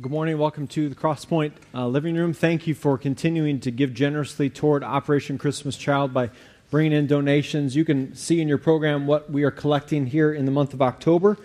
Good 0.00 0.12
morning. 0.12 0.38
Welcome 0.38 0.68
to 0.68 0.88
the 0.88 0.94
Crosspoint 0.94 1.50
uh, 1.74 1.88
Living 1.88 2.14
Room. 2.14 2.32
Thank 2.32 2.68
you 2.68 2.74
for 2.76 2.96
continuing 2.96 3.58
to 3.58 3.72
give 3.72 3.94
generously 3.94 4.48
toward 4.48 4.84
Operation 4.84 5.38
Christmas 5.38 5.76
Child 5.76 6.14
by 6.14 6.30
bringing 6.70 6.92
in 6.92 7.08
donations. 7.08 7.74
You 7.74 7.84
can 7.84 8.14
see 8.14 8.40
in 8.40 8.46
your 8.46 8.58
program 8.58 9.08
what 9.08 9.28
we 9.28 9.42
are 9.42 9.50
collecting 9.50 10.06
here 10.06 10.32
in 10.32 10.44
the 10.44 10.52
month 10.52 10.72
of 10.72 10.80
October. 10.80 11.36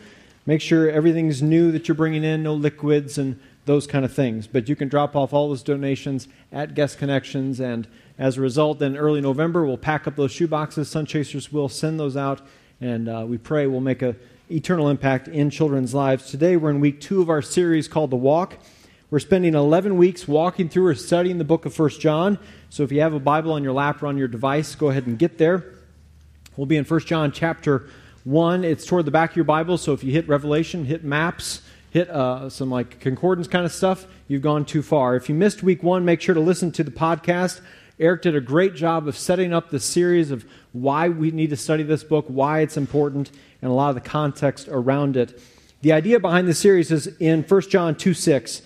Make 0.45 0.61
sure 0.61 0.87
everything's 0.87 1.41
new 1.41 1.71
that 1.71 1.87
you're 1.87 1.95
bringing 1.95 2.23
in, 2.23 2.43
no 2.43 2.53
liquids 2.53 3.17
and 3.17 3.39
those 3.65 3.87
kind 3.87 4.05
of 4.05 4.13
things. 4.13 4.45
But 4.45 4.69
you 4.69 4.75
can 4.75 4.87
drop 4.87 5.15
off 5.15 5.33
all 5.33 5.47
those 5.47 5.63
donations 5.63 6.27
at 6.51 6.75
Guest 6.75 6.99
Connections, 6.99 7.59
and 7.59 7.87
as 8.19 8.37
a 8.37 8.41
result, 8.41 8.77
then 8.77 8.95
early 8.95 9.19
November, 9.19 9.65
we'll 9.65 9.79
pack 9.79 10.05
up 10.05 10.15
those 10.15 10.31
shoe 10.31 10.47
boxes. 10.47 10.89
Sun 10.89 11.07
Chasers 11.07 11.51
will 11.51 11.69
send 11.69 11.99
those 11.99 12.15
out, 12.15 12.39
and 12.79 13.09
uh, 13.09 13.25
we 13.27 13.39
pray 13.39 13.65
we'll 13.65 13.81
make 13.81 14.03
a 14.03 14.15
eternal 14.53 14.87
impact 14.87 15.27
in 15.27 15.49
children's 15.49 15.95
lives. 15.95 16.29
Today 16.29 16.55
we're 16.57 16.69
in 16.69 16.79
week 16.79 17.01
two 17.01 17.23
of 17.23 17.29
our 17.29 17.41
series 17.41 17.87
called 17.87 18.11
The 18.11 18.15
Walk. 18.15 18.59
We're 19.09 19.17
spending 19.19 19.55
11 19.55 19.97
weeks 19.97 20.27
walking 20.27 20.69
through 20.69 20.85
or 20.85 20.95
studying 20.95 21.39
the 21.39 21.43
book 21.43 21.65
of 21.65 21.73
First 21.73 21.99
John. 21.99 22.37
So 22.69 22.83
if 22.83 22.91
you 22.91 23.01
have 23.01 23.15
a 23.15 23.19
Bible 23.19 23.53
on 23.53 23.63
your 23.63 23.73
lap 23.73 24.03
or 24.03 24.07
on 24.07 24.15
your 24.15 24.27
device, 24.27 24.75
go 24.75 24.89
ahead 24.89 25.07
and 25.07 25.17
get 25.17 25.39
there. 25.39 25.65
We'll 26.55 26.67
be 26.67 26.77
in 26.77 26.83
First 26.83 27.07
John 27.07 27.31
chapter 27.31 27.89
1. 28.25 28.63
It's 28.63 28.85
toward 28.85 29.05
the 29.05 29.11
back 29.11 29.31
of 29.31 29.35
your 29.35 29.45
Bible, 29.45 29.79
so 29.79 29.91
if 29.91 30.03
you 30.03 30.11
hit 30.11 30.27
Revelation, 30.27 30.85
hit 30.85 31.03
maps, 31.03 31.63
hit 31.89 32.09
uh, 32.11 32.47
some 32.47 32.69
like 32.69 32.99
concordance 32.99 33.47
kind 33.47 33.65
of 33.65 33.71
stuff, 33.71 34.05
you've 34.27 34.43
gone 34.43 34.65
too 34.65 34.83
far. 34.83 35.15
If 35.15 35.29
you 35.29 35.35
missed 35.35 35.63
week 35.63 35.81
one, 35.81 36.05
make 36.05 36.21
sure 36.21 36.35
to 36.35 36.41
listen 36.41 36.71
to 36.73 36.83
the 36.83 36.91
podcast. 36.91 37.59
Eric 37.99 38.21
did 38.21 38.35
a 38.35 38.41
great 38.41 38.75
job 38.75 39.07
of 39.07 39.17
setting 39.17 39.51
up 39.51 39.71
the 39.71 39.79
series 39.79 40.29
of 40.29 40.45
why 40.73 41.07
we 41.07 41.31
need 41.31 41.51
to 41.51 41.55
study 41.55 41.83
this 41.83 42.03
book, 42.03 42.25
why 42.27 42.59
it's 42.59 42.77
important, 42.77 43.31
and 43.61 43.71
a 43.71 43.73
lot 43.73 43.89
of 43.89 43.95
the 43.95 44.01
context 44.01 44.67
around 44.67 45.15
it. 45.15 45.39
The 45.81 45.93
idea 45.93 46.19
behind 46.19 46.47
the 46.47 46.53
series 46.53 46.91
is 46.91 47.07
in 47.19 47.43
1 47.43 47.61
John 47.69 47.95
2 47.95 48.13
6. 48.13 48.61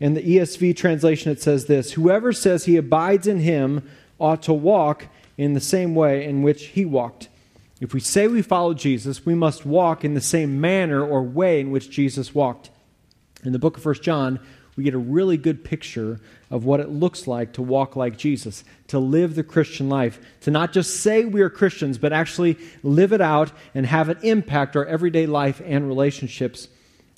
In 0.00 0.14
the 0.14 0.22
ESV 0.22 0.76
translation, 0.76 1.30
it 1.30 1.40
says 1.40 1.66
this 1.66 1.92
Whoever 1.92 2.32
says 2.32 2.64
he 2.64 2.76
abides 2.76 3.26
in 3.26 3.38
him 3.38 3.88
ought 4.18 4.42
to 4.42 4.52
walk 4.52 5.06
in 5.38 5.54
the 5.54 5.60
same 5.60 5.94
way 5.94 6.24
in 6.24 6.42
which 6.42 6.66
he 6.66 6.84
walked. 6.84 7.28
If 7.80 7.94
we 7.94 8.00
say 8.00 8.28
we 8.28 8.42
follow 8.42 8.74
Jesus, 8.74 9.26
we 9.26 9.34
must 9.34 9.66
walk 9.66 10.04
in 10.04 10.14
the 10.14 10.20
same 10.20 10.60
manner 10.60 11.04
or 11.04 11.22
way 11.22 11.60
in 11.60 11.70
which 11.70 11.90
Jesus 11.90 12.34
walked. 12.34 12.70
In 13.44 13.52
the 13.52 13.58
book 13.58 13.76
of 13.76 13.84
1 13.84 13.96
John, 14.02 14.38
we 14.76 14.84
get 14.84 14.94
a 14.94 14.98
really 14.98 15.36
good 15.36 15.64
picture 15.64 16.18
of 16.50 16.64
what 16.64 16.80
it 16.80 16.88
looks 16.88 17.26
like 17.26 17.52
to 17.54 17.62
walk 17.62 17.94
like 17.94 18.16
Jesus, 18.16 18.64
to 18.88 18.98
live 18.98 19.34
the 19.34 19.42
Christian 19.42 19.88
life, 19.88 20.18
to 20.40 20.50
not 20.50 20.72
just 20.72 21.00
say 21.00 21.24
we 21.24 21.42
are 21.42 21.50
Christians, 21.50 21.98
but 21.98 22.12
actually 22.12 22.56
live 22.82 23.12
it 23.12 23.20
out 23.20 23.52
and 23.74 23.84
have 23.86 24.08
it 24.08 24.18
impact 24.22 24.76
our 24.76 24.86
everyday 24.86 25.26
life 25.26 25.60
and 25.64 25.86
relationships. 25.86 26.68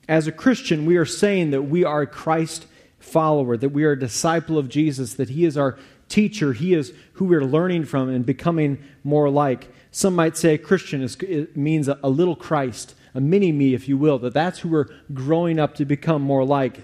As 0.08 0.27
a 0.27 0.32
Christian, 0.32 0.84
we 0.84 0.97
are 0.97 1.05
saying 1.05 1.52
that 1.52 1.62
we 1.62 1.84
are 1.84 2.02
a 2.02 2.06
Christ 2.06 2.66
follower, 2.98 3.56
that 3.56 3.69
we 3.69 3.84
are 3.84 3.92
a 3.92 3.98
disciple 3.98 4.58
of 4.58 4.69
Jesus, 4.69 5.14
that 5.14 5.30
He 5.30 5.44
is 5.44 5.56
our 5.56 5.78
teacher, 6.08 6.52
He 6.52 6.75
is 6.75 6.92
who 7.14 7.25
we're 7.27 7.44
learning 7.44 7.84
from 7.84 8.08
and 8.08 8.27
becoming 8.27 8.82
more 9.05 9.30
like. 9.30 9.69
Some 9.92 10.16
might 10.16 10.36
say 10.36 10.58
Christian 10.58 11.02
is, 11.02 11.16
means 11.55 11.86
a, 11.86 12.00
a 12.02 12.08
little 12.08 12.34
Christ, 12.34 12.97
a 13.14 13.20
mini 13.20 13.52
me, 13.52 13.75
if 13.75 13.88
you 13.88 13.97
will, 13.97 14.19
that 14.19 14.34
that's 14.34 14.58
who 14.58 14.70
we're 14.70 14.88
growing 15.12 15.60
up 15.60 15.77
to 15.77 15.84
become 15.84 16.20
more 16.20 16.44
like. 16.44 16.80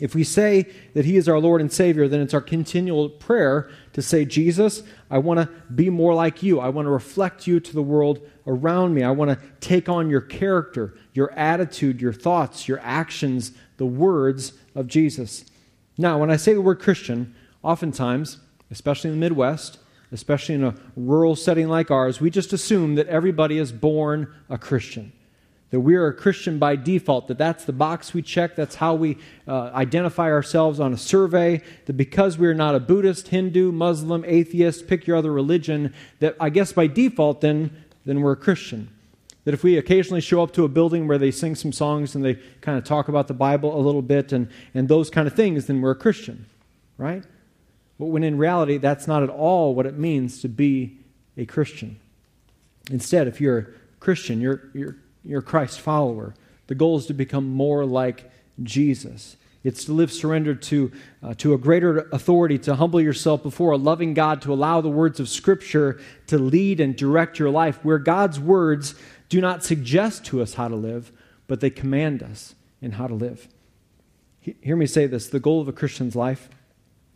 If 0.00 0.14
we 0.14 0.24
say 0.24 0.66
that 0.94 1.04
He 1.04 1.16
is 1.16 1.28
our 1.28 1.38
Lord 1.38 1.60
and 1.60 1.72
Savior, 1.72 2.08
then 2.08 2.20
it's 2.20 2.34
our 2.34 2.40
continual 2.40 3.08
prayer 3.08 3.70
to 3.92 4.02
say, 4.02 4.24
Jesus, 4.24 4.82
I 5.10 5.18
want 5.18 5.40
to 5.40 5.46
be 5.72 5.90
more 5.90 6.14
like 6.14 6.42
you. 6.42 6.60
I 6.60 6.70
want 6.70 6.86
to 6.86 6.90
reflect 6.90 7.46
you 7.46 7.60
to 7.60 7.72
the 7.72 7.82
world 7.82 8.20
around 8.46 8.94
me. 8.94 9.02
I 9.02 9.10
want 9.10 9.30
to 9.30 9.46
take 9.60 9.88
on 9.88 10.10
your 10.10 10.20
character, 10.20 10.94
your 11.12 11.30
attitude, 11.32 12.00
your 12.00 12.12
thoughts, 12.12 12.66
your 12.66 12.80
actions, 12.82 13.52
the 13.76 13.86
words 13.86 14.54
of 14.74 14.86
Jesus. 14.86 15.44
Now, 15.98 16.18
when 16.18 16.30
I 16.30 16.36
say 16.36 16.54
the 16.54 16.60
word 16.60 16.80
Christian, 16.80 17.34
oftentimes, 17.62 18.38
especially 18.70 19.10
in 19.10 19.16
the 19.16 19.20
Midwest, 19.20 19.78
especially 20.10 20.54
in 20.54 20.64
a 20.64 20.74
rural 20.96 21.36
setting 21.36 21.68
like 21.68 21.90
ours, 21.90 22.20
we 22.20 22.30
just 22.30 22.52
assume 22.52 22.96
that 22.96 23.06
everybody 23.08 23.58
is 23.58 23.72
born 23.72 24.32
a 24.48 24.58
Christian 24.58 25.12
that 25.72 25.80
we 25.80 25.94
are 25.94 26.06
a 26.06 26.12
Christian 26.12 26.58
by 26.58 26.76
default, 26.76 27.28
that 27.28 27.38
that's 27.38 27.64
the 27.64 27.72
box 27.72 28.12
we 28.12 28.20
check, 28.20 28.54
that's 28.54 28.74
how 28.74 28.94
we 28.94 29.16
uh, 29.48 29.70
identify 29.74 30.30
ourselves 30.30 30.78
on 30.78 30.92
a 30.92 30.98
survey, 30.98 31.62
that 31.86 31.94
because 31.94 32.36
we're 32.36 32.52
not 32.52 32.74
a 32.74 32.80
Buddhist, 32.80 33.28
Hindu, 33.28 33.72
Muslim, 33.72 34.22
atheist, 34.26 34.86
pick 34.86 35.06
your 35.06 35.16
other 35.16 35.32
religion, 35.32 35.94
that 36.20 36.36
I 36.38 36.50
guess 36.50 36.74
by 36.74 36.88
default 36.88 37.40
then, 37.40 37.84
then 38.04 38.20
we're 38.20 38.32
a 38.32 38.36
Christian. 38.36 38.90
That 39.44 39.54
if 39.54 39.64
we 39.64 39.78
occasionally 39.78 40.20
show 40.20 40.42
up 40.42 40.52
to 40.52 40.64
a 40.64 40.68
building 40.68 41.08
where 41.08 41.16
they 41.16 41.30
sing 41.30 41.54
some 41.54 41.72
songs 41.72 42.14
and 42.14 42.22
they 42.22 42.34
kind 42.60 42.76
of 42.76 42.84
talk 42.84 43.08
about 43.08 43.26
the 43.26 43.34
Bible 43.34 43.74
a 43.74 43.80
little 43.80 44.02
bit 44.02 44.30
and, 44.30 44.48
and 44.74 44.88
those 44.88 45.08
kind 45.08 45.26
of 45.26 45.32
things, 45.34 45.68
then 45.68 45.80
we're 45.80 45.92
a 45.92 45.96
Christian, 45.96 46.44
right? 46.98 47.24
But 47.98 48.06
when 48.06 48.24
in 48.24 48.36
reality, 48.36 48.76
that's 48.76 49.06
not 49.06 49.22
at 49.22 49.30
all 49.30 49.74
what 49.74 49.86
it 49.86 49.96
means 49.96 50.42
to 50.42 50.48
be 50.48 50.98
a 51.38 51.46
Christian. 51.46 51.98
Instead, 52.90 53.26
if 53.26 53.40
you're 53.40 53.58
a 53.58 53.66
Christian, 54.00 54.38
you're, 54.38 54.68
you're 54.74 54.96
you're 55.24 55.40
a 55.40 55.42
Christ 55.42 55.80
follower. 55.80 56.34
The 56.66 56.74
goal 56.74 56.98
is 56.98 57.06
to 57.06 57.14
become 57.14 57.48
more 57.48 57.84
like 57.84 58.30
Jesus. 58.62 59.36
It's 59.64 59.84
to 59.84 59.92
live 59.92 60.12
surrendered 60.12 60.62
to, 60.62 60.90
uh, 61.22 61.34
to 61.34 61.54
a 61.54 61.58
greater 61.58 62.08
authority, 62.12 62.58
to 62.60 62.74
humble 62.74 63.00
yourself 63.00 63.42
before 63.42 63.70
a 63.70 63.76
loving 63.76 64.14
God, 64.14 64.42
to 64.42 64.52
allow 64.52 64.80
the 64.80 64.88
words 64.88 65.20
of 65.20 65.28
Scripture 65.28 66.00
to 66.26 66.38
lead 66.38 66.80
and 66.80 66.96
direct 66.96 67.38
your 67.38 67.50
life, 67.50 67.84
where 67.84 67.98
God's 67.98 68.40
words 68.40 68.94
do 69.28 69.40
not 69.40 69.62
suggest 69.62 70.24
to 70.26 70.42
us 70.42 70.54
how 70.54 70.68
to 70.68 70.76
live, 70.76 71.12
but 71.46 71.60
they 71.60 71.70
command 71.70 72.22
us 72.22 72.54
in 72.80 72.92
how 72.92 73.06
to 73.06 73.14
live. 73.14 73.48
He, 74.40 74.56
hear 74.60 74.76
me 74.76 74.86
say 74.86 75.06
this 75.06 75.28
the 75.28 75.40
goal 75.40 75.60
of 75.60 75.68
a 75.68 75.72
Christian's 75.72 76.16
life 76.16 76.48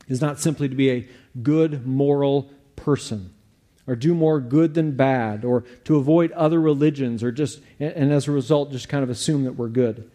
is 0.07 0.21
not 0.21 0.39
simply 0.39 0.69
to 0.69 0.77
be 0.77 0.91
a 0.91 1.09
good, 1.43 1.85
moral 1.85 2.51
person 2.77 3.33
or 3.87 3.95
do 3.97 4.15
more 4.15 4.41
good 4.41 4.75
than 4.75 4.93
bad, 4.93 5.45
or 5.45 5.65
to 5.85 5.97
avoid 5.97 6.33
other 6.33 6.61
religions, 6.61 7.23
or 7.23 7.31
just, 7.31 7.61
and 7.79 8.13
as 8.13 8.27
a 8.27 8.33
result, 8.33 8.73
just 8.73 8.89
kind 8.89 9.05
of 9.05 9.11
assume 9.11 9.45
that 9.45 9.53
we're 9.53 9.69
good. 9.69 10.11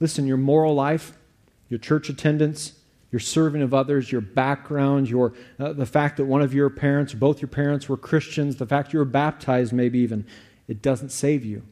Listen, 0.00 0.26
your 0.26 0.36
moral 0.36 0.74
life, 0.74 1.16
your 1.68 1.78
church 1.78 2.08
attendance, 2.08 2.72
your 3.12 3.20
serving 3.20 3.62
of 3.62 3.72
others, 3.72 4.10
your 4.10 4.20
background, 4.20 5.08
your, 5.08 5.32
uh, 5.58 5.72
the 5.72 5.86
fact 5.86 6.16
that 6.16 6.24
one 6.24 6.42
of 6.42 6.52
your 6.52 6.68
parents, 6.68 7.14
both 7.14 7.40
your 7.40 7.48
parents 7.48 7.88
were 7.88 7.96
Christians, 7.96 8.56
the 8.56 8.66
fact 8.66 8.92
you 8.92 8.98
were 8.98 9.04
baptized, 9.04 9.72
maybe 9.72 10.00
even, 10.00 10.26
it 10.68 10.82
doesn't 10.82 11.10
save 11.10 11.44
you. 11.44 11.62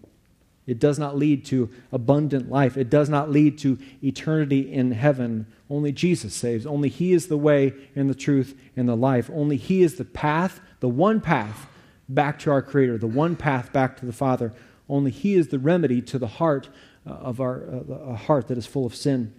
It 0.66 0.78
does 0.78 0.98
not 0.98 1.16
lead 1.16 1.44
to 1.46 1.70
abundant 1.92 2.50
life. 2.50 2.76
It 2.76 2.88
does 2.88 3.08
not 3.08 3.30
lead 3.30 3.58
to 3.58 3.78
eternity 4.02 4.72
in 4.72 4.92
heaven. 4.92 5.46
Only 5.68 5.92
Jesus 5.92 6.34
saves. 6.34 6.64
Only 6.64 6.88
He 6.88 7.12
is 7.12 7.26
the 7.26 7.36
way 7.36 7.74
and 7.94 8.08
the 8.08 8.14
truth 8.14 8.56
and 8.76 8.88
the 8.88 8.96
life. 8.96 9.30
Only 9.32 9.56
He 9.56 9.82
is 9.82 9.96
the 9.96 10.04
path 10.04 10.60
the 10.84 10.88
one 10.90 11.18
path 11.18 11.66
back 12.10 12.38
to 12.40 12.50
our 12.50 12.60
Creator, 12.60 12.98
the 12.98 13.06
one 13.06 13.36
path 13.36 13.72
back 13.72 13.96
to 13.96 14.04
the 14.04 14.12
Father. 14.12 14.52
Only 14.86 15.10
He 15.10 15.34
is 15.34 15.48
the 15.48 15.58
remedy 15.58 16.02
to 16.02 16.18
the 16.18 16.26
heart 16.26 16.68
uh, 17.06 17.12
of 17.12 17.40
our 17.40 17.62
uh, 17.62 17.94
a 17.94 18.16
heart 18.16 18.48
that 18.48 18.58
is 18.58 18.66
full 18.66 18.84
of 18.84 18.94
sin. 18.94 19.32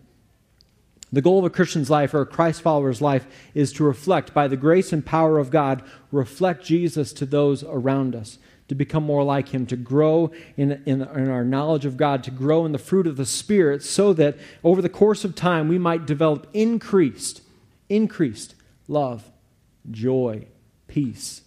The 1.14 1.22
goal 1.22 1.38
of 1.38 1.46
a 1.46 1.52
Christian's 1.52 1.92
life 1.92 2.16
or 2.16 2.22
a 2.22 2.26
Christ 2.26 2.64
follower's 2.64 3.00
life 3.00 3.28
is 3.54 3.72
to 3.74 3.84
reflect, 3.84 4.34
by 4.34 4.48
the 4.48 4.58
grace 4.58 4.92
and 4.92 5.06
power 5.06 5.38
of 5.38 5.52
God, 5.52 5.84
reflect 6.12 6.66
Jesus 6.66 7.14
to 7.14 7.28
those 7.28 7.64
around 7.64 8.16
us, 8.16 8.40
to 8.68 8.76
become 8.76 9.04
more 9.04 9.24
like 9.24 9.50
Him, 9.50 9.66
to 9.68 9.76
grow 9.76 10.32
in, 10.58 10.72
in, 10.86 11.02
in, 11.02 11.30
our 11.30 11.44
knowledge 11.44 11.86
of 11.86 11.98
God, 11.98 12.24
to 12.24 12.32
grow 12.32 12.66
in 12.66 12.72
the 12.72 12.78
fruit 12.78 13.08
of 13.08 13.18
the 13.18 13.26
Spirit, 13.26 13.84
so 13.84 14.14
that 14.14 14.38
over 14.64 14.82
the 14.82 14.90
course 14.90 15.24
of 15.24 15.36
time 15.36 15.68
we 15.68 15.78
might 15.78 16.06
develop 16.06 16.48
increased, 16.54 17.42
increased 17.90 18.56
love, 18.88 19.32
joy, 19.92 20.48
peace, 20.88 21.42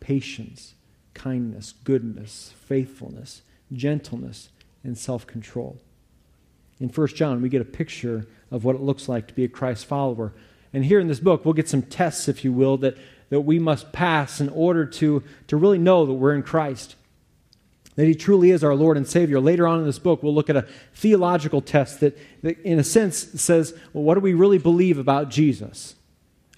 patience, 0.00 0.74
kindness, 1.14 1.74
goodness, 1.84 2.52
faithfulness, 2.66 3.42
gentleness, 3.72 4.48
and 4.82 4.98
self 4.98 5.26
control. 5.26 5.80
In 6.80 6.88
1 6.88 7.08
John, 7.08 7.40
we 7.40 7.48
get 7.48 7.62
a 7.62 7.64
picture 7.64 8.26
of 8.50 8.64
what 8.64 8.74
it 8.74 8.82
looks 8.82 9.08
like 9.08 9.28
to 9.28 9.34
be 9.34 9.44
a 9.44 9.48
Christ 9.48 9.86
follower. 9.86 10.32
And 10.72 10.84
here 10.84 10.98
in 10.98 11.06
this 11.06 11.20
book, 11.20 11.44
we'll 11.44 11.54
get 11.54 11.68
some 11.68 11.82
tests, 11.82 12.26
if 12.26 12.44
you 12.44 12.52
will, 12.52 12.76
that, 12.78 12.96
that 13.34 13.40
we 13.40 13.58
must 13.58 13.92
pass 13.92 14.40
in 14.40 14.48
order 14.48 14.86
to, 14.86 15.22
to 15.48 15.56
really 15.56 15.78
know 15.78 16.06
that 16.06 16.14
we're 16.14 16.34
in 16.34 16.42
Christ, 16.42 16.94
that 17.96 18.06
He 18.06 18.14
truly 18.14 18.50
is 18.50 18.64
our 18.64 18.74
Lord 18.74 18.96
and 18.96 19.06
Savior. 19.06 19.40
Later 19.40 19.66
on 19.66 19.80
in 19.80 19.84
this 19.84 19.98
book, 19.98 20.22
we'll 20.22 20.34
look 20.34 20.48
at 20.48 20.56
a 20.56 20.66
theological 20.94 21.60
test 21.60 22.00
that, 22.00 22.16
that 22.42 22.58
in 22.60 22.78
a 22.78 22.84
sense, 22.84 23.16
says, 23.40 23.76
well, 23.92 24.04
what 24.04 24.14
do 24.14 24.20
we 24.20 24.34
really 24.34 24.58
believe 24.58 24.98
about 24.98 25.28
Jesus? 25.28 25.96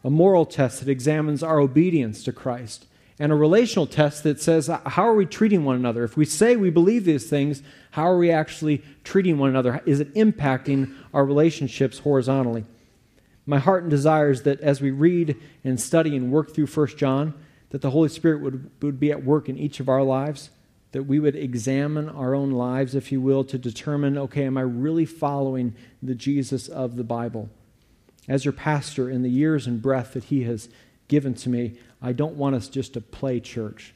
a 0.07 0.11
moral 0.11 0.47
test 0.47 0.79
that 0.79 0.89
examines 0.89 1.43
our 1.43 1.59
obedience 1.59 2.23
to 2.23 2.33
Christ, 2.33 2.87
and 3.19 3.33
a 3.33 3.35
relational 3.35 3.89
test 3.89 4.23
that 4.23 4.41
says, 4.41 4.69
how 4.69 5.03
are 5.03 5.17
we 5.17 5.27
treating 5.27 5.65
one 5.65 5.75
another? 5.75 6.05
If 6.05 6.17
we 6.17 6.25
say 6.25 6.55
we 6.55 6.71
believe 6.71 7.05
these 7.05 7.29
things, 7.29 7.61
how 7.91 8.05
are 8.05 8.17
we 8.17 8.31
actually 8.31 8.85
treating 9.03 9.37
one 9.37 9.51
another? 9.51 9.83
Is 9.85 9.99
it 9.99 10.15
impacting 10.15 10.95
our 11.13 11.25
relationships 11.25 11.99
horizontally? 11.99 12.65
My 13.47 13.59
heart 13.59 13.83
and 13.83 13.91
desire 13.91 14.31
is 14.31 14.43
that 14.43 14.61
as 14.61 14.81
we 14.81 14.91
read 14.91 15.37
and 15.63 15.81
study 15.81 16.17
and 16.17 16.33
work 16.33 16.53
through 16.53 16.67
1 16.67 16.89
John, 16.97 17.33
that 17.71 17.81
the 17.81 17.91
Holy 17.91 18.09
Spirit 18.09 18.43
would, 18.43 18.71
would 18.83 18.99
be 18.99 19.13
at 19.13 19.25
work 19.25 19.49
in 19.49 19.57
each 19.57 19.79
of 19.79 19.89
our 19.89 20.03
lives, 20.03 20.51
that 20.91 21.05
we 21.05 21.21
would 21.21 21.37
examine 21.37 22.09
our 22.09 22.35
own 22.35 22.51
lives, 22.51 22.95
if 22.95 23.13
you 23.13 23.21
will, 23.21 23.45
to 23.45 23.59
determine 23.59 24.19
okay, 24.19 24.45
am 24.45 24.59
I 24.59 24.63
really 24.63 25.05
following 25.05 25.75
the 26.03 26.15
Jesus 26.15 26.69
of 26.69 26.97
the 26.97 27.05
Bible? 27.05 27.49
As 28.29 28.45
your 28.45 28.53
pastor, 28.53 29.09
in 29.09 29.23
the 29.23 29.31
years 29.31 29.67
and 29.67 29.81
breath 29.81 30.15
that 30.15 30.25
he 30.25 30.43
has 30.45 30.69
given 31.07 31.35
to 31.35 31.49
me, 31.49 31.79
I 32.03 32.13
don't 32.13 32.35
want 32.35 32.57
us 32.57 32.69
just 32.69 32.95
to 32.95 33.01
play 33.01 33.39
church. 33.39 33.95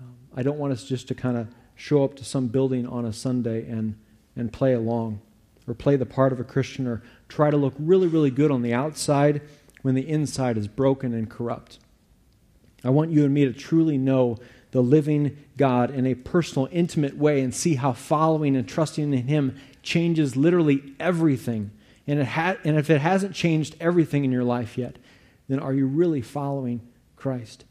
Um, 0.00 0.16
I 0.34 0.42
don't 0.42 0.58
want 0.58 0.74
us 0.74 0.84
just 0.84 1.08
to 1.08 1.14
kind 1.14 1.38
of 1.38 1.48
show 1.74 2.04
up 2.04 2.14
to 2.16 2.24
some 2.24 2.48
building 2.48 2.86
on 2.86 3.06
a 3.06 3.12
Sunday 3.12 3.68
and, 3.68 3.98
and 4.34 4.52
play 4.52 4.74
along 4.74 5.20
or 5.66 5.74
play 5.74 5.96
the 5.96 6.06
part 6.06 6.32
of 6.32 6.40
a 6.40 6.44
Christian 6.44 6.86
or 6.86 7.02
try 7.28 7.50
to 7.50 7.56
look 7.56 7.74
really, 7.78 8.06
really 8.06 8.30
good 8.30 8.50
on 8.50 8.62
the 8.62 8.72
outside 8.72 9.42
when 9.82 9.94
the 9.94 10.08
inside 10.08 10.56
is 10.56 10.68
broken 10.68 11.12
and 11.12 11.30
corrupt. 11.30 11.78
I 12.84 12.90
want 12.90 13.10
you 13.10 13.24
and 13.24 13.34
me 13.34 13.44
to 13.44 13.52
truly 13.52 13.98
know 13.98 14.38
the 14.70 14.82
living 14.82 15.36
God 15.56 15.90
in 15.90 16.06
a 16.06 16.14
personal, 16.14 16.68
intimate 16.70 17.16
way 17.16 17.40
and 17.40 17.54
see 17.54 17.76
how 17.76 17.92
following 17.92 18.56
and 18.56 18.68
trusting 18.68 19.12
in 19.12 19.26
Him 19.26 19.56
changes 19.82 20.36
literally 20.36 20.94
everything. 21.00 21.70
And, 22.06 22.20
it 22.20 22.26
ha- 22.26 22.58
and 22.64 22.76
if 22.76 22.90
it 22.90 23.00
hasn't 23.00 23.34
changed 23.34 23.76
everything 23.80 24.24
in 24.24 24.32
your 24.32 24.44
life 24.44 24.76
yet, 24.76 24.96
then 25.48 25.58
are 25.58 25.72
you 25.72 25.86
really 25.86 26.20
following 26.20 26.80
Christ? 27.16 27.64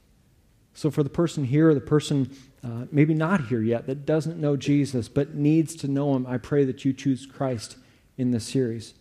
So, 0.74 0.92
for 0.92 1.03
the 1.03 1.09
person 1.09 1.45
here, 1.45 1.74
the 1.74 1.80
person 1.80 2.36
uh, 2.63 2.86
maybe 2.92 3.13
not 3.13 3.47
here 3.47 3.62
yet 3.62 3.86
that 3.88 4.06
doesn't 4.06 4.39
know 4.39 4.57
Jesus 4.57 5.07
but 5.07 5.36
needs 5.36 5.75
to 5.77 5.88
know 5.88 6.15
Him, 6.15 6.25
I 6.27 6.38
pray 6.38 6.65
that 6.65 6.83
you 6.83 6.92
choose 6.92 7.25
Christ 7.25 7.77
in 8.17 8.31
this 8.31 8.45
series, 8.45 8.94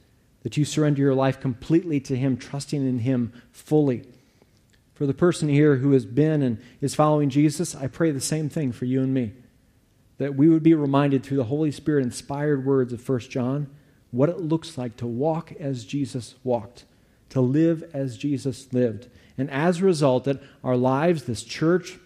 that 0.43 0.57
you 0.57 0.65
surrender 0.65 1.01
your 1.01 1.15
life 1.15 1.41
completely 1.41 2.01
to 2.01 2.17
Him, 2.17 2.37
trusting 2.37 2.87
in 2.87 3.01
Him 3.01 3.33
fully. 3.53 4.05
For 4.95 5.07
the 5.07 5.15
person 5.15 5.49
here 5.49 5.77
who 5.77 5.93
has 5.93 6.07
been 6.07 6.43
and 6.43 6.61
is 6.81 6.95
following 6.95 7.29
Jesus, 7.29 7.75
I 7.75 7.89
pray 7.89 8.11
the 8.11 8.21
same 8.21 8.49
thing 8.49 8.73
for 8.73 8.85
you 8.85 9.03
and 9.03 9.13
me. 9.13 9.33
That 10.19 10.37
we 10.37 10.49
would 10.49 10.63
be 10.63 10.75
reminded 10.75 11.25
through 11.25 11.39
the 11.39 11.45
Holy 11.45 11.73
Spirit 11.73 12.05
inspired 12.05 12.65
words 12.65 12.93
of 12.93 13.07
1 13.09 13.21
John 13.21 13.69
what 14.13 14.29
it 14.29 14.41
looks 14.41 14.79
like 14.79 14.97
to 14.99 15.07
walk 15.07 15.53
as 15.59 15.85
Jesus 15.85 16.37
walked, 16.45 16.85
to 17.31 17.41
live 17.41 17.83
as 17.93 18.17
Jesus 18.17 18.73
lived. 18.73 19.09
And 19.37 19.51
as 19.51 19.81
a 19.81 19.85
result, 19.85 20.25
that 20.25 20.41
our 20.63 20.77
lives, 20.77 21.25
this 21.25 21.43
church, 21.43 21.99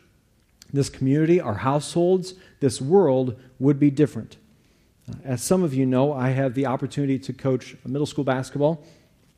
this 0.73 0.89
community, 0.89 1.39
our 1.39 1.57
households, 1.57 2.33
this 2.61 2.81
world 2.81 3.39
would 3.59 3.79
be 3.79 3.91
different. 3.91 4.39
As 5.25 5.43
some 5.43 5.63
of 5.63 5.75
you 5.75 5.87
know, 5.87 6.13
I 6.13 6.31
have 6.31 6.55
the 6.55 6.67
opportunity 6.67 7.19
to 7.21 7.33
coach 7.33 7.77
middle 7.85 8.07
school 8.07 8.25
basketball 8.25 8.85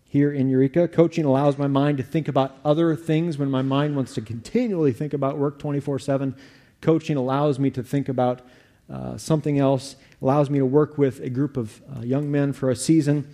here 0.04 0.32
in 0.32 0.48
Eureka. 0.48 0.88
Coaching 0.88 1.24
allows 1.24 1.56
my 1.58 1.68
mind 1.68 1.98
to 1.98 2.04
think 2.04 2.28
about 2.28 2.56
other 2.64 2.96
things 2.96 3.38
when 3.38 3.50
my 3.50 3.62
mind 3.62 3.94
wants 3.94 4.14
to 4.14 4.20
continually 4.20 4.92
think 4.92 5.12
about 5.12 5.38
work 5.38 5.58
24 5.58 5.98
7. 5.98 6.34
Coaching 6.80 7.16
allows 7.16 7.58
me 7.58 7.70
to 7.70 7.82
think 7.82 8.08
about 8.08 8.42
uh, 8.90 9.16
something 9.16 9.58
else, 9.58 9.96
allows 10.20 10.50
me 10.50 10.58
to 10.58 10.66
work 10.66 10.98
with 10.98 11.20
a 11.20 11.30
group 11.30 11.56
of 11.56 11.80
uh, 11.96 12.00
young 12.00 12.30
men 12.30 12.52
for 12.52 12.70
a 12.70 12.76
season. 12.76 13.28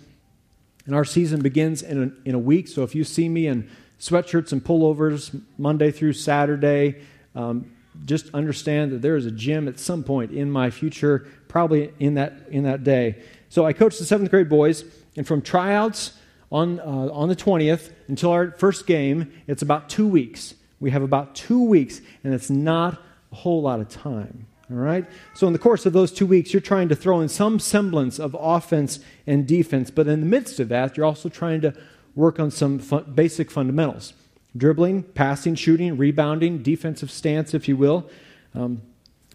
And 0.85 0.93
our 0.93 1.05
season 1.05 1.41
begins 1.41 1.81
in 1.81 2.03
a, 2.03 2.29
in 2.29 2.35
a 2.35 2.39
week. 2.39 2.67
So 2.67 2.83
if 2.83 2.93
you 2.93 3.03
see 3.03 3.27
me 3.27 3.47
in 3.47 3.69
sweatshirts 3.99 4.51
and 4.51 4.63
pullovers 4.63 5.41
Monday 5.57 5.91
through 5.91 6.13
Saturday, 6.13 7.01
um, 7.35 7.71
just 8.05 8.33
understand 8.33 8.91
that 8.91 9.01
there 9.01 9.15
is 9.15 9.25
a 9.25 9.31
gym 9.31 9.67
at 9.67 9.79
some 9.79 10.03
point 10.03 10.31
in 10.31 10.51
my 10.51 10.69
future, 10.69 11.27
probably 11.47 11.93
in 11.99 12.15
that, 12.15 12.33
in 12.49 12.63
that 12.63 12.83
day. 12.83 13.21
So 13.49 13.65
I 13.65 13.73
coach 13.73 13.97
the 13.97 14.05
seventh 14.05 14.29
grade 14.29 14.49
boys, 14.49 14.83
and 15.15 15.25
from 15.25 15.41
tryouts 15.41 16.13
on, 16.51 16.79
uh, 16.79 17.09
on 17.11 17.29
the 17.29 17.35
20th 17.35 17.91
until 18.07 18.31
our 18.31 18.51
first 18.51 18.87
game, 18.87 19.31
it's 19.47 19.61
about 19.61 19.89
two 19.89 20.07
weeks. 20.07 20.53
We 20.79 20.91
have 20.91 21.01
about 21.01 21.35
two 21.35 21.63
weeks, 21.63 22.01
and 22.23 22.33
it's 22.33 22.49
not 22.49 23.01
a 23.31 23.35
whole 23.35 23.61
lot 23.61 23.79
of 23.79 23.89
time. 23.89 24.47
All 24.69 24.77
right? 24.77 25.05
So, 25.33 25.47
in 25.47 25.53
the 25.53 25.59
course 25.59 25.85
of 25.85 25.93
those 25.93 26.11
two 26.11 26.25
weeks, 26.25 26.53
you're 26.53 26.61
trying 26.61 26.89
to 26.89 26.95
throw 26.95 27.21
in 27.21 27.29
some 27.29 27.57
semblance 27.57 28.19
of 28.19 28.35
offense 28.37 28.99
and 29.25 29.47
defense, 29.47 29.89
but 29.89 30.07
in 30.07 30.19
the 30.19 30.25
midst 30.25 30.59
of 30.59 30.67
that, 30.69 30.97
you're 30.97 31.05
also 31.05 31.29
trying 31.29 31.61
to 31.61 31.73
work 32.15 32.39
on 32.39 32.51
some 32.51 32.77
basic 33.15 33.49
fundamentals 33.49 34.13
dribbling, 34.57 35.03
passing, 35.03 35.55
shooting, 35.55 35.97
rebounding, 35.97 36.63
defensive 36.63 37.11
stance, 37.11 37.53
if 37.53 37.67
you 37.67 37.77
will. 37.77 38.09
Um, 38.53 38.81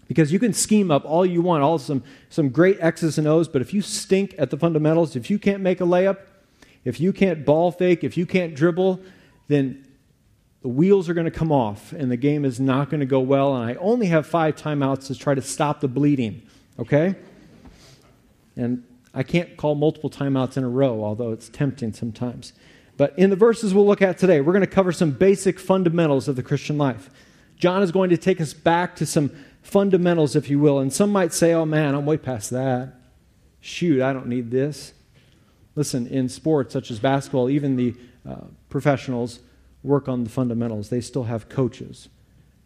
because 0.08 0.32
you 0.32 0.38
can 0.38 0.52
scheme 0.52 0.90
up 0.90 1.04
all 1.04 1.24
you 1.24 1.40
want, 1.40 1.62
all 1.62 1.78
some, 1.78 2.02
some 2.28 2.50
great 2.50 2.78
X's 2.80 3.16
and 3.16 3.26
O's, 3.26 3.48
but 3.48 3.62
if 3.62 3.72
you 3.72 3.80
stink 3.80 4.34
at 4.36 4.50
the 4.50 4.58
fundamentals, 4.58 5.16
if 5.16 5.30
you 5.30 5.38
can't 5.38 5.62
make 5.62 5.80
a 5.80 5.84
layup, 5.84 6.18
if 6.84 7.00
you 7.00 7.12
can't 7.12 7.46
ball 7.46 7.70
fake, 7.70 8.04
if 8.04 8.16
you 8.16 8.26
can't 8.26 8.54
dribble, 8.54 9.00
then 9.48 9.86
the 10.60 10.68
wheels 10.68 11.08
are 11.08 11.14
going 11.14 11.24
to 11.24 11.30
come 11.30 11.50
off 11.50 11.92
and 11.92 12.10
the 12.10 12.16
game 12.16 12.44
is 12.44 12.60
not 12.60 12.90
going 12.90 13.00
to 13.00 13.06
go 13.06 13.20
well. 13.20 13.56
And 13.56 13.70
I 13.70 13.74
only 13.76 14.06
have 14.06 14.26
five 14.26 14.56
timeouts 14.56 15.06
to 15.06 15.14
try 15.14 15.34
to 15.34 15.42
stop 15.42 15.80
the 15.80 15.88
bleeding, 15.88 16.42
okay? 16.78 17.14
And 18.56 18.84
I 19.14 19.22
can't 19.22 19.56
call 19.56 19.74
multiple 19.74 20.10
timeouts 20.10 20.56
in 20.56 20.64
a 20.64 20.68
row, 20.68 21.02
although 21.04 21.32
it's 21.32 21.48
tempting 21.48 21.92
sometimes. 21.92 22.52
But 23.02 23.18
in 23.18 23.30
the 23.30 23.36
verses 23.36 23.74
we'll 23.74 23.84
look 23.84 24.00
at 24.00 24.16
today, 24.16 24.40
we're 24.40 24.52
going 24.52 24.60
to 24.60 24.68
cover 24.68 24.92
some 24.92 25.10
basic 25.10 25.58
fundamentals 25.58 26.28
of 26.28 26.36
the 26.36 26.42
Christian 26.44 26.78
life. 26.78 27.10
John 27.56 27.82
is 27.82 27.90
going 27.90 28.10
to 28.10 28.16
take 28.16 28.40
us 28.40 28.54
back 28.54 28.94
to 28.94 29.06
some 29.06 29.32
fundamentals, 29.60 30.36
if 30.36 30.48
you 30.48 30.60
will. 30.60 30.78
And 30.78 30.92
some 30.92 31.10
might 31.10 31.32
say, 31.32 31.52
oh 31.52 31.66
man, 31.66 31.96
I'm 31.96 32.06
way 32.06 32.16
past 32.16 32.50
that. 32.50 32.94
Shoot, 33.60 34.02
I 34.02 34.12
don't 34.12 34.28
need 34.28 34.52
this. 34.52 34.92
Listen, 35.74 36.06
in 36.06 36.28
sports 36.28 36.72
such 36.74 36.92
as 36.92 37.00
basketball, 37.00 37.50
even 37.50 37.74
the 37.74 37.96
uh, 38.24 38.44
professionals 38.68 39.40
work 39.82 40.08
on 40.08 40.22
the 40.22 40.30
fundamentals. 40.30 40.88
They 40.88 41.00
still 41.00 41.24
have 41.24 41.48
coaches. 41.48 42.08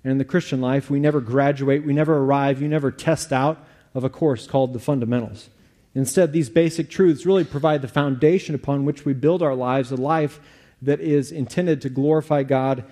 And 0.04 0.10
in 0.10 0.18
the 0.18 0.24
Christian 0.26 0.60
life, 0.60 0.90
we 0.90 1.00
never 1.00 1.22
graduate, 1.22 1.82
we 1.82 1.94
never 1.94 2.18
arrive, 2.18 2.60
you 2.60 2.68
never 2.68 2.90
test 2.90 3.32
out 3.32 3.66
of 3.94 4.04
a 4.04 4.10
course 4.10 4.46
called 4.46 4.74
the 4.74 4.80
fundamentals. 4.80 5.48
Instead, 5.96 6.30
these 6.30 6.50
basic 6.50 6.90
truths 6.90 7.24
really 7.24 7.42
provide 7.42 7.80
the 7.80 7.88
foundation 7.88 8.54
upon 8.54 8.84
which 8.84 9.06
we 9.06 9.14
build 9.14 9.42
our 9.42 9.54
lives, 9.54 9.90
a 9.90 9.96
life 9.96 10.40
that 10.82 11.00
is 11.00 11.32
intended 11.32 11.80
to 11.80 11.88
glorify 11.88 12.42
God 12.42 12.84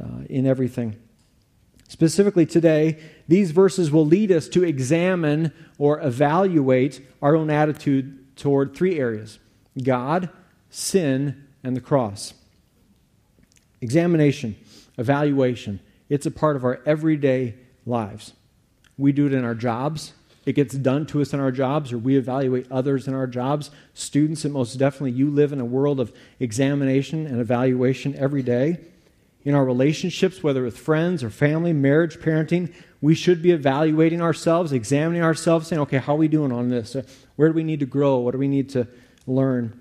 uh, 0.00 0.22
in 0.30 0.46
everything. 0.46 0.94
Specifically 1.88 2.46
today, 2.46 3.00
these 3.26 3.50
verses 3.50 3.90
will 3.90 4.06
lead 4.06 4.30
us 4.30 4.46
to 4.50 4.62
examine 4.62 5.52
or 5.76 6.00
evaluate 6.02 7.04
our 7.20 7.34
own 7.34 7.50
attitude 7.50 8.36
toward 8.36 8.76
three 8.76 8.96
areas 8.96 9.40
God, 9.82 10.30
sin, 10.70 11.48
and 11.64 11.74
the 11.74 11.80
cross. 11.80 12.32
Examination, 13.80 14.54
evaluation, 14.96 15.80
it's 16.08 16.26
a 16.26 16.30
part 16.30 16.54
of 16.54 16.62
our 16.62 16.80
everyday 16.86 17.56
lives. 17.84 18.34
We 18.96 19.10
do 19.10 19.26
it 19.26 19.34
in 19.34 19.44
our 19.44 19.56
jobs. 19.56 20.12
It 20.44 20.54
gets 20.54 20.74
done 20.74 21.06
to 21.06 21.22
us 21.22 21.32
in 21.32 21.40
our 21.40 21.52
jobs, 21.52 21.92
or 21.92 21.98
we 21.98 22.16
evaluate 22.16 22.70
others 22.70 23.06
in 23.06 23.14
our 23.14 23.26
jobs. 23.26 23.70
Students, 23.94 24.44
and 24.44 24.52
most 24.52 24.74
definitely, 24.74 25.12
you 25.12 25.30
live 25.30 25.52
in 25.52 25.60
a 25.60 25.64
world 25.64 26.00
of 26.00 26.12
examination 26.40 27.26
and 27.26 27.40
evaluation 27.40 28.14
every 28.16 28.42
day. 28.42 28.78
In 29.44 29.54
our 29.54 29.64
relationships, 29.64 30.42
whether 30.42 30.62
with 30.62 30.78
friends 30.78 31.22
or 31.24 31.30
family, 31.30 31.72
marriage, 31.72 32.18
parenting, 32.18 32.72
we 33.00 33.14
should 33.14 33.42
be 33.42 33.50
evaluating 33.50 34.20
ourselves, 34.20 34.72
examining 34.72 35.22
ourselves, 35.22 35.68
saying, 35.68 35.80
okay, 35.82 35.98
how 35.98 36.14
are 36.14 36.18
we 36.18 36.28
doing 36.28 36.52
on 36.52 36.68
this? 36.68 36.96
Where 37.36 37.48
do 37.48 37.54
we 37.54 37.64
need 37.64 37.80
to 37.80 37.86
grow? 37.86 38.18
What 38.18 38.32
do 38.32 38.38
we 38.38 38.48
need 38.48 38.68
to 38.70 38.86
learn. 39.26 39.80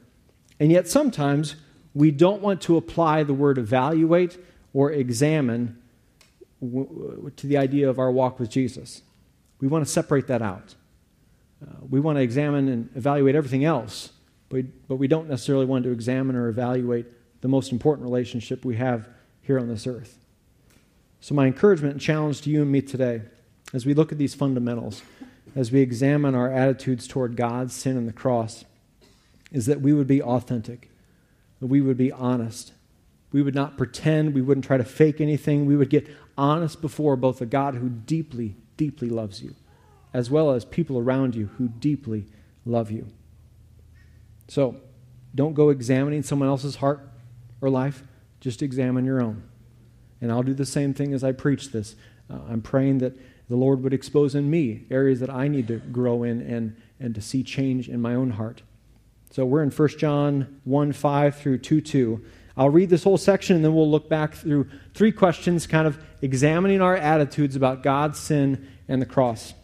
And 0.60 0.72
yet, 0.72 0.88
sometimes 0.88 1.56
we 1.94 2.12
don't 2.12 2.42
want 2.42 2.62
to 2.62 2.78
apply 2.78 3.24
the 3.24 3.34
word 3.34 3.58
evaluate 3.58 4.38
or 4.74 4.92
examine 4.92 5.82
to 6.62 7.48
the 7.48 7.58
idea 7.58 7.90
of 7.90 7.98
our 8.00 8.12
walk 8.12 8.40
with 8.40 8.50
Jesus. 8.50 9.02
We 9.62 9.68
want 9.68 9.86
to 9.86 9.92
separate 9.92 10.28
that 10.28 10.42
out. 10.42 10.76
Uh, 11.64 11.76
we 11.90 12.00
want 12.00 12.18
to 12.18 12.22
examine 12.22 12.68
and 12.68 12.90
evaluate 12.96 13.36
everything 13.36 13.64
else, 13.64 14.12
but, 14.50 14.66
but 14.88 14.96
we 14.96 15.08
don't 15.08 15.30
necessarily 15.30 15.66
want 15.66 15.84
to 15.84 15.92
examine 15.92 16.36
or 16.36 16.50
evaluate 16.50 17.06
the 17.42 17.48
most 17.48 17.72
important 17.72 18.04
relationship 18.04 18.66
we 18.66 18.76
have 18.76 19.08
here 19.42 19.60
on 19.60 19.68
this 19.68 19.86
earth. 19.86 20.18
So, 21.20 21.36
my 21.36 21.46
encouragement 21.46 21.94
and 21.94 22.02
challenge 22.02 22.42
to 22.42 22.50
you 22.50 22.64
and 22.64 22.72
me 22.72 22.82
today, 22.82 23.22
as 23.74 23.86
we 23.86 23.94
look 23.94 24.12
at 24.12 24.18
these 24.18 24.34
fundamentals, 24.34 25.04
as 25.56 25.72
we 25.72 25.82
examine 25.82 26.34
our 26.34 26.52
attitudes 26.52 27.08
toward 27.08 27.36
God, 27.36 27.72
sin, 27.72 27.96
and 27.96 28.08
the 28.08 28.14
cross, 28.14 28.66
is 29.52 29.68
that 29.68 29.82
we 29.82 29.94
would 29.94 30.08
be 30.08 30.22
authentic, 30.22 30.90
that 31.60 31.68
we 31.68 31.82
would 31.82 31.98
be 31.98 32.12
honest. 32.12 32.74
We 33.32 33.42
would 33.42 33.56
not 33.56 33.78
pretend, 33.78 34.34
we 34.34 34.42
wouldn't 34.42 34.66
try 34.66 34.78
to 34.78 34.84
fake 34.84 35.22
anything. 35.22 35.66
We 35.66 35.76
would 35.76 35.90
get 35.90 36.08
honest 36.38 36.82
before 36.82 37.16
both 37.16 37.42
a 37.42 37.46
God 37.46 37.76
who 37.76 37.90
deeply, 37.90 38.56
deeply 38.78 39.10
loves 39.10 39.42
you, 39.42 39.56
as 40.14 40.30
well 40.30 40.52
as 40.52 40.66
people 40.66 40.98
around 40.98 41.36
you 41.36 41.48
who 41.58 41.68
deeply 41.68 42.26
love 42.66 42.92
you. 42.92 43.08
So, 44.48 44.78
don't 45.34 45.54
go 45.54 45.70
examining 45.70 46.24
someone 46.24 46.50
else's 46.50 46.78
heart 46.78 47.08
or 47.62 47.70
life, 47.70 48.04
just 48.42 48.62
examine 48.62 49.06
your 49.06 49.22
own. 49.22 49.44
And 50.20 50.32
I'll 50.32 50.44
do 50.44 50.54
the 50.54 50.66
same 50.66 50.94
thing 50.94 51.14
as 51.14 51.24
I 51.24 51.32
preach 51.32 51.72
this. 51.72 51.96
Uh, 52.30 52.40
I'm 52.50 52.62
praying 52.62 52.98
that 53.00 53.16
the 53.50 53.56
Lord 53.56 53.84
would 53.84 53.94
expose 53.94 54.36
in 54.36 54.50
me 54.50 54.86
areas 54.90 55.20
that 55.20 55.30
I 55.30 55.48
need 55.48 55.68
to 55.68 55.78
grow 55.78 56.24
in 56.24 56.42
and, 56.42 56.76
and 57.00 57.16
to 57.16 57.22
see 57.22 57.44
change 57.44 57.90
in 57.90 58.02
my 58.02 58.16
own 58.16 58.32
heart. 58.32 58.62
So 59.32 59.46
we're 59.46 59.64
in 59.64 59.72
1 59.72 59.88
John 59.98 60.60
1 60.66 60.92
5 60.92 61.36
through 61.38 61.58
2 61.60 61.82
2. 61.82 62.26
I'll 62.62 62.70
read 62.70 62.92
this 62.92 63.04
whole 63.04 63.18
section 63.18 63.56
and 63.56 63.66
then 63.66 63.74
we'll 63.74 63.90
look 63.90 64.08
back 64.08 64.36
through 64.36 64.68
three 64.94 65.12
questions, 65.12 65.66
kind 65.66 65.88
of 65.88 65.98
examining 66.22 66.80
our 66.80 66.96
attitudes 66.96 67.56
about 67.56 67.82
God, 67.82 68.16
sin, 68.16 68.68
and 68.88 69.02
the 69.02 69.08
cross. 69.08 69.56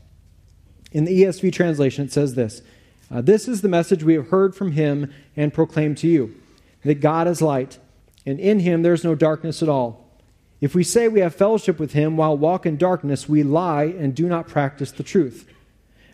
In 0.91 1.05
the 1.05 1.21
ESV 1.21 1.53
translation, 1.53 2.05
it 2.05 2.11
says 2.11 2.33
this 2.33 2.63
uh, 3.11 3.21
This 3.21 3.47
is 3.47 3.61
the 3.61 3.67
message 3.67 4.03
we 4.03 4.15
have 4.15 4.29
heard 4.29 4.55
from 4.55 4.71
him 4.71 5.13
and 5.35 5.53
proclaimed 5.53 5.99
to 5.99 6.07
you 6.07 6.33
that 6.85 6.95
God 6.95 7.27
is 7.27 7.39
light, 7.39 7.77
and 8.25 8.39
in 8.39 8.61
him 8.61 8.81
there 8.81 8.93
is 8.93 9.03
no 9.03 9.13
darkness 9.13 9.61
at 9.61 9.69
all. 9.69 10.03
If 10.59 10.73
we 10.73 10.83
say 10.83 11.07
we 11.07 11.19
have 11.19 11.35
fellowship 11.35 11.77
with 11.77 11.93
him 11.93 12.17
while 12.17 12.35
walk 12.35 12.65
in 12.65 12.77
darkness, 12.77 13.29
we 13.29 13.43
lie 13.43 13.83
and 13.83 14.15
do 14.15 14.27
not 14.27 14.47
practice 14.47 14.91
the 14.91 15.03
truth. 15.03 15.47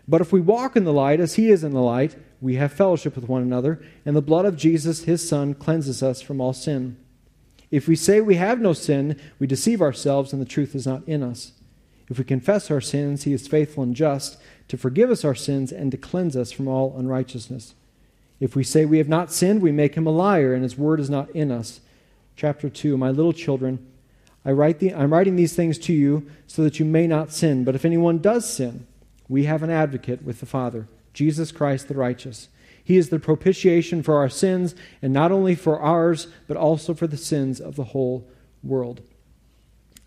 But 0.06 0.20
if 0.20 0.34
we 0.34 0.42
walk 0.42 0.76
in 0.76 0.84
the 0.84 0.92
light 0.92 1.18
as 1.18 1.36
he 1.36 1.50
is 1.50 1.64
in 1.64 1.72
the 1.72 1.80
light, 1.80 2.14
we 2.44 2.56
have 2.56 2.74
fellowship 2.74 3.16
with 3.16 3.26
one 3.26 3.40
another, 3.40 3.80
and 4.04 4.14
the 4.14 4.20
blood 4.20 4.44
of 4.44 4.54
Jesus, 4.54 5.04
his 5.04 5.26
Son, 5.26 5.54
cleanses 5.54 6.02
us 6.02 6.20
from 6.20 6.42
all 6.42 6.52
sin. 6.52 6.98
If 7.70 7.88
we 7.88 7.96
say 7.96 8.20
we 8.20 8.34
have 8.34 8.60
no 8.60 8.74
sin, 8.74 9.18
we 9.38 9.46
deceive 9.46 9.80
ourselves, 9.80 10.30
and 10.30 10.42
the 10.42 10.46
truth 10.46 10.74
is 10.74 10.86
not 10.86 11.08
in 11.08 11.22
us. 11.22 11.52
If 12.10 12.18
we 12.18 12.24
confess 12.24 12.70
our 12.70 12.82
sins, 12.82 13.24
he 13.24 13.32
is 13.32 13.48
faithful 13.48 13.82
and 13.82 13.96
just 13.96 14.36
to 14.68 14.76
forgive 14.76 15.10
us 15.10 15.24
our 15.24 15.34
sins 15.34 15.72
and 15.72 15.90
to 15.90 15.96
cleanse 15.96 16.36
us 16.36 16.52
from 16.52 16.68
all 16.68 16.94
unrighteousness. 16.98 17.74
If 18.40 18.54
we 18.54 18.62
say 18.62 18.84
we 18.84 18.98
have 18.98 19.08
not 19.08 19.32
sinned, 19.32 19.62
we 19.62 19.72
make 19.72 19.94
him 19.94 20.06
a 20.06 20.10
liar, 20.10 20.52
and 20.52 20.62
his 20.62 20.76
word 20.76 21.00
is 21.00 21.08
not 21.08 21.30
in 21.30 21.50
us. 21.50 21.80
Chapter 22.36 22.68
2 22.68 22.98
My 22.98 23.10
little 23.10 23.32
children, 23.32 23.78
I 24.44 24.52
write 24.52 24.80
the, 24.80 24.92
I'm 24.92 25.14
writing 25.14 25.36
these 25.36 25.56
things 25.56 25.78
to 25.78 25.94
you 25.94 26.30
so 26.46 26.62
that 26.62 26.78
you 26.78 26.84
may 26.84 27.06
not 27.06 27.32
sin. 27.32 27.64
But 27.64 27.74
if 27.74 27.86
anyone 27.86 28.18
does 28.18 28.46
sin, 28.46 28.86
we 29.30 29.44
have 29.44 29.62
an 29.62 29.70
advocate 29.70 30.22
with 30.22 30.40
the 30.40 30.46
Father, 30.46 30.88
Jesus 31.14 31.50
Christ 31.52 31.88
the 31.88 31.94
righteous. 31.94 32.48
He 32.82 32.98
is 32.98 33.08
the 33.08 33.18
propitiation 33.18 34.02
for 34.02 34.16
our 34.16 34.28
sins, 34.28 34.74
and 35.00 35.12
not 35.12 35.32
only 35.32 35.54
for 35.54 35.80
ours, 35.80 36.26
but 36.46 36.58
also 36.58 36.92
for 36.92 37.06
the 37.06 37.16
sins 37.16 37.60
of 37.60 37.76
the 37.76 37.84
whole 37.84 38.28
world. 38.62 39.00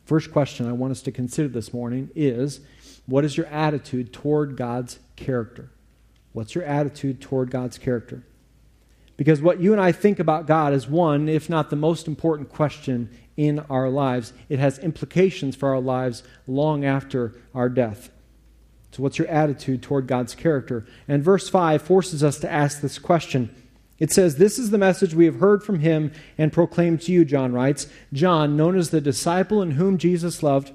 First 0.06 0.32
question 0.32 0.68
I 0.68 0.74
want 0.74 0.92
us 0.92 1.02
to 1.02 1.12
consider 1.12 1.48
this 1.48 1.74
morning 1.74 2.12
is 2.16 2.62
what 3.08 3.26
is 3.26 3.36
your 3.36 3.48
attitude 3.48 4.14
toward 4.14 4.56
God's 4.56 5.00
character? 5.16 5.72
What's 6.34 6.54
your 6.54 6.66
attitude 6.66 7.20
toward 7.20 7.50
God's 7.50 7.78
character? 7.78 8.24
Because 9.18 9.42
what 9.42 9.60
you 9.60 9.72
and 9.72 9.82
I 9.82 9.92
think 9.92 10.20
about 10.20 10.46
God 10.46 10.74
is 10.74 10.88
one, 10.88 11.28
if 11.28 11.50
not 11.50 11.72
the 11.72 11.76
most 11.76 12.08
important 12.08 12.50
question 12.50 13.10
in 13.36 13.60
our 13.70 13.90
lives. 13.90 14.34
It 14.48 14.60
has 14.60 14.78
implications 14.78 15.56
for 15.56 15.70
our 15.70 15.82
lives 15.82 16.22
long 16.46 16.86
after 16.86 17.34
our 17.56 17.70
death. 17.70 18.12
So, 18.92 19.04
what's 19.04 19.18
your 19.18 19.28
attitude 19.28 19.82
toward 19.84 20.08
God's 20.08 20.34
character? 20.36 20.86
And 21.08 21.24
verse 21.24 21.50
5 21.50 21.82
forces 21.82 22.24
us 22.24 22.40
to 22.40 22.52
ask 22.52 22.82
this 22.82 23.00
question. 23.00 23.54
It 24.00 24.12
says, 24.12 24.36
This 24.36 24.58
is 24.58 24.70
the 24.70 24.78
message 24.78 25.14
we 25.14 25.26
have 25.26 25.40
heard 25.40 25.64
from 25.64 25.80
him 25.80 26.12
and 26.38 26.54
proclaimed 26.54 27.02
to 27.02 27.12
you, 27.12 27.26
John 27.26 27.54
writes. 27.54 27.88
John, 28.14 28.56
known 28.56 28.78
as 28.78 28.90
the 28.90 29.02
disciple 29.02 29.62
in 29.62 29.72
whom 29.72 29.98
Jesus 29.98 30.44
loved, 30.44 30.72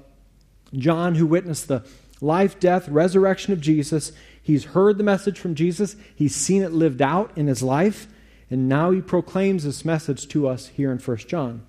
John, 0.73 1.15
who 1.15 1.25
witnessed 1.25 1.67
the 1.67 1.85
life, 2.21 2.59
death, 2.59 2.87
resurrection 2.87 3.53
of 3.53 3.61
Jesus, 3.61 4.11
he's 4.41 4.65
heard 4.65 4.97
the 4.97 5.03
message 5.03 5.39
from 5.39 5.55
Jesus, 5.55 5.95
he's 6.15 6.35
seen 6.35 6.63
it 6.63 6.71
lived 6.71 7.01
out 7.01 7.31
in 7.37 7.47
his 7.47 7.61
life, 7.61 8.07
and 8.49 8.69
now 8.69 8.91
he 8.91 9.01
proclaims 9.01 9.63
this 9.63 9.85
message 9.85 10.27
to 10.29 10.47
us 10.47 10.67
here 10.67 10.91
in 10.91 10.99
1 10.99 11.17
John. 11.17 11.65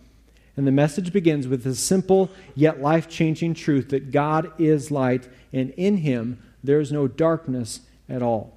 And 0.56 0.66
the 0.66 0.72
message 0.72 1.12
begins 1.12 1.48
with 1.48 1.64
the 1.64 1.74
simple 1.74 2.30
yet 2.54 2.80
life 2.80 3.08
changing 3.08 3.54
truth 3.54 3.88
that 3.88 4.12
God 4.12 4.52
is 4.58 4.90
light, 4.90 5.28
and 5.52 5.70
in 5.70 5.98
him 5.98 6.42
there 6.62 6.80
is 6.80 6.92
no 6.92 7.08
darkness 7.08 7.80
at 8.08 8.22
all. 8.22 8.56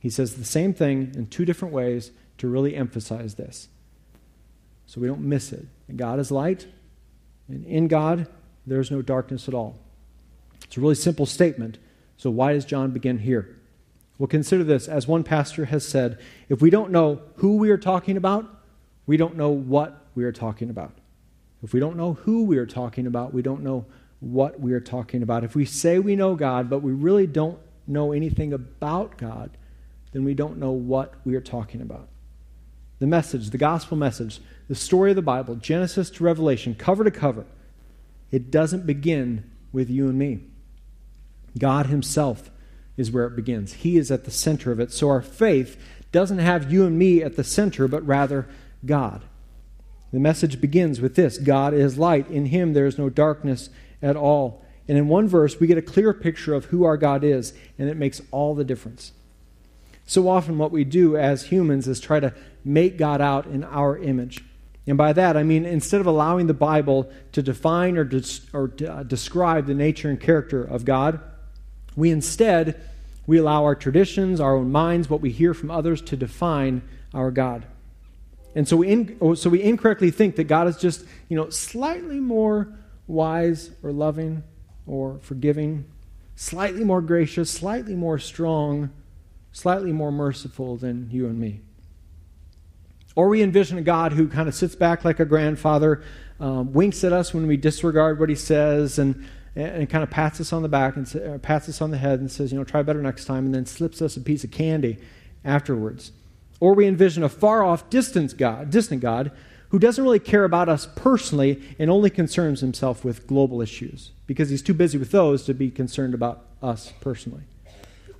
He 0.00 0.10
says 0.10 0.34
the 0.34 0.44
same 0.44 0.72
thing 0.72 1.12
in 1.14 1.26
two 1.26 1.44
different 1.44 1.74
ways 1.74 2.12
to 2.38 2.48
really 2.48 2.74
emphasize 2.74 3.34
this. 3.34 3.68
So 4.86 5.00
we 5.00 5.06
don't 5.06 5.20
miss 5.20 5.52
it. 5.52 5.66
God 5.96 6.18
is 6.18 6.30
light, 6.30 6.66
and 7.48 7.64
in 7.66 7.88
God 7.88 8.26
there 8.66 8.80
is 8.80 8.90
no 8.90 9.02
darkness 9.02 9.48
at 9.48 9.54
all. 9.54 9.78
It's 10.64 10.76
a 10.76 10.80
really 10.80 10.94
simple 10.94 11.26
statement. 11.26 11.78
So 12.16 12.30
why 12.30 12.52
does 12.52 12.64
John 12.64 12.90
begin 12.90 13.18
here? 13.18 13.56
Well, 14.18 14.26
consider 14.26 14.64
this. 14.64 14.88
As 14.88 15.06
one 15.06 15.24
pastor 15.24 15.66
has 15.66 15.86
said, 15.86 16.18
if 16.48 16.60
we 16.60 16.70
don't 16.70 16.90
know 16.90 17.20
who 17.36 17.56
we 17.56 17.70
are 17.70 17.78
talking 17.78 18.16
about, 18.16 18.46
we 19.06 19.16
don't 19.16 19.36
know 19.36 19.50
what 19.50 20.06
we 20.14 20.24
are 20.24 20.32
talking 20.32 20.70
about. 20.70 20.97
If 21.62 21.72
we 21.72 21.80
don't 21.80 21.96
know 21.96 22.14
who 22.14 22.44
we 22.44 22.58
are 22.58 22.66
talking 22.66 23.06
about, 23.06 23.34
we 23.34 23.42
don't 23.42 23.62
know 23.62 23.86
what 24.20 24.60
we 24.60 24.72
are 24.72 24.80
talking 24.80 25.22
about. 25.22 25.44
If 25.44 25.54
we 25.54 25.64
say 25.64 25.98
we 25.98 26.16
know 26.16 26.34
God, 26.34 26.68
but 26.70 26.82
we 26.82 26.92
really 26.92 27.26
don't 27.26 27.58
know 27.86 28.12
anything 28.12 28.52
about 28.52 29.16
God, 29.16 29.50
then 30.12 30.24
we 30.24 30.34
don't 30.34 30.58
know 30.58 30.70
what 30.70 31.14
we 31.24 31.34
are 31.34 31.40
talking 31.40 31.80
about. 31.80 32.08
The 32.98 33.06
message, 33.06 33.50
the 33.50 33.58
gospel 33.58 33.96
message, 33.96 34.40
the 34.68 34.74
story 34.74 35.10
of 35.10 35.16
the 35.16 35.22
Bible, 35.22 35.54
Genesis 35.54 36.10
to 36.10 36.24
Revelation, 36.24 36.74
cover 36.74 37.04
to 37.04 37.10
cover, 37.10 37.46
it 38.30 38.50
doesn't 38.50 38.86
begin 38.86 39.48
with 39.72 39.88
you 39.88 40.08
and 40.08 40.18
me. 40.18 40.40
God 41.58 41.86
Himself 41.86 42.50
is 42.96 43.10
where 43.10 43.26
it 43.26 43.36
begins. 43.36 43.74
He 43.74 43.96
is 43.96 44.10
at 44.10 44.24
the 44.24 44.30
center 44.30 44.72
of 44.72 44.80
it. 44.80 44.92
So 44.92 45.08
our 45.08 45.22
faith 45.22 45.80
doesn't 46.10 46.38
have 46.38 46.72
you 46.72 46.84
and 46.86 46.98
me 46.98 47.22
at 47.22 47.36
the 47.36 47.44
center, 47.44 47.86
but 47.86 48.06
rather 48.06 48.48
God. 48.84 49.22
The 50.12 50.18
message 50.18 50.60
begins 50.60 51.00
with 51.00 51.14
this 51.14 51.38
God 51.38 51.74
is 51.74 51.98
light. 51.98 52.28
In 52.30 52.46
him 52.46 52.72
there 52.72 52.86
is 52.86 52.98
no 52.98 53.08
darkness 53.10 53.70
at 54.02 54.16
all. 54.16 54.64
And 54.86 54.96
in 54.96 55.08
one 55.08 55.28
verse, 55.28 55.60
we 55.60 55.66
get 55.66 55.76
a 55.76 55.82
clear 55.82 56.14
picture 56.14 56.54
of 56.54 56.66
who 56.66 56.84
our 56.84 56.96
God 56.96 57.22
is, 57.22 57.52
and 57.78 57.90
it 57.90 57.96
makes 57.96 58.22
all 58.30 58.54
the 58.54 58.64
difference. 58.64 59.12
So 60.06 60.28
often, 60.30 60.56
what 60.56 60.72
we 60.72 60.84
do 60.84 61.16
as 61.16 61.44
humans 61.44 61.86
is 61.86 62.00
try 62.00 62.20
to 62.20 62.32
make 62.64 62.96
God 62.96 63.20
out 63.20 63.46
in 63.46 63.64
our 63.64 63.98
image. 63.98 64.42
And 64.86 64.96
by 64.96 65.12
that, 65.12 65.36
I 65.36 65.42
mean 65.42 65.66
instead 65.66 66.00
of 66.00 66.06
allowing 66.06 66.46
the 66.46 66.54
Bible 66.54 67.10
to 67.32 67.42
define 67.42 67.98
or, 67.98 68.04
des- 68.04 68.40
or 68.54 68.72
uh, 68.88 69.02
describe 69.02 69.66
the 69.66 69.74
nature 69.74 70.08
and 70.08 70.18
character 70.18 70.64
of 70.64 70.86
God, 70.86 71.20
we 71.94 72.10
instead 72.10 72.80
we 73.26 73.36
allow 73.36 73.64
our 73.64 73.74
traditions, 73.74 74.40
our 74.40 74.56
own 74.56 74.72
minds, 74.72 75.10
what 75.10 75.20
we 75.20 75.30
hear 75.30 75.52
from 75.52 75.70
others 75.70 76.00
to 76.00 76.16
define 76.16 76.80
our 77.12 77.30
God. 77.30 77.66
And 78.58 78.66
so 78.66 78.76
we, 78.78 78.88
in, 78.88 79.36
so 79.36 79.48
we 79.50 79.62
incorrectly 79.62 80.10
think 80.10 80.34
that 80.34 80.48
God 80.48 80.66
is 80.66 80.76
just, 80.76 81.04
you 81.28 81.36
know, 81.36 81.48
slightly 81.48 82.18
more 82.18 82.76
wise 83.06 83.70
or 83.84 83.92
loving 83.92 84.42
or 84.84 85.20
forgiving, 85.20 85.84
slightly 86.34 86.82
more 86.82 87.00
gracious, 87.00 87.52
slightly 87.52 87.94
more 87.94 88.18
strong, 88.18 88.90
slightly 89.52 89.92
more 89.92 90.10
merciful 90.10 90.76
than 90.76 91.08
you 91.12 91.28
and 91.28 91.38
me. 91.38 91.60
Or 93.14 93.28
we 93.28 93.44
envision 93.44 93.78
a 93.78 93.82
God 93.82 94.12
who 94.12 94.26
kind 94.26 94.48
of 94.48 94.56
sits 94.56 94.74
back 94.74 95.04
like 95.04 95.20
a 95.20 95.24
grandfather, 95.24 96.02
um, 96.40 96.72
winks 96.72 97.04
at 97.04 97.12
us 97.12 97.32
when 97.32 97.46
we 97.46 97.56
disregard 97.56 98.18
what 98.18 98.28
he 98.28 98.34
says, 98.34 98.98
and, 98.98 99.24
and 99.54 99.88
kind 99.88 100.02
of 100.02 100.10
pats 100.10 100.40
us 100.40 100.52
on 100.52 100.62
the 100.62 100.68
back 100.68 100.96
and 100.96 101.40
pats 101.44 101.68
us 101.68 101.80
on 101.80 101.92
the 101.92 101.98
head 101.98 102.18
and 102.18 102.28
says, 102.28 102.50
you 102.50 102.58
know, 102.58 102.64
try 102.64 102.82
better 102.82 103.02
next 103.02 103.26
time, 103.26 103.46
and 103.46 103.54
then 103.54 103.66
slips 103.66 104.02
us 104.02 104.16
a 104.16 104.20
piece 104.20 104.42
of 104.42 104.50
candy 104.50 104.98
afterwards. 105.44 106.10
Or 106.60 106.74
we 106.74 106.86
envision 106.86 107.22
a 107.22 107.28
far 107.28 107.62
off, 107.62 107.88
distant 107.90 108.36
God, 108.36 108.70
distant 108.70 109.00
God 109.00 109.30
who 109.70 109.78
doesn't 109.78 110.02
really 110.02 110.18
care 110.18 110.44
about 110.44 110.68
us 110.68 110.88
personally 110.96 111.62
and 111.78 111.90
only 111.90 112.10
concerns 112.10 112.60
himself 112.60 113.04
with 113.04 113.26
global 113.26 113.60
issues 113.60 114.12
because 114.26 114.50
he's 114.50 114.62
too 114.62 114.74
busy 114.74 114.96
with 114.96 115.10
those 115.10 115.44
to 115.44 115.54
be 115.54 115.70
concerned 115.70 116.14
about 116.14 116.44
us 116.62 116.92
personally. 117.00 117.42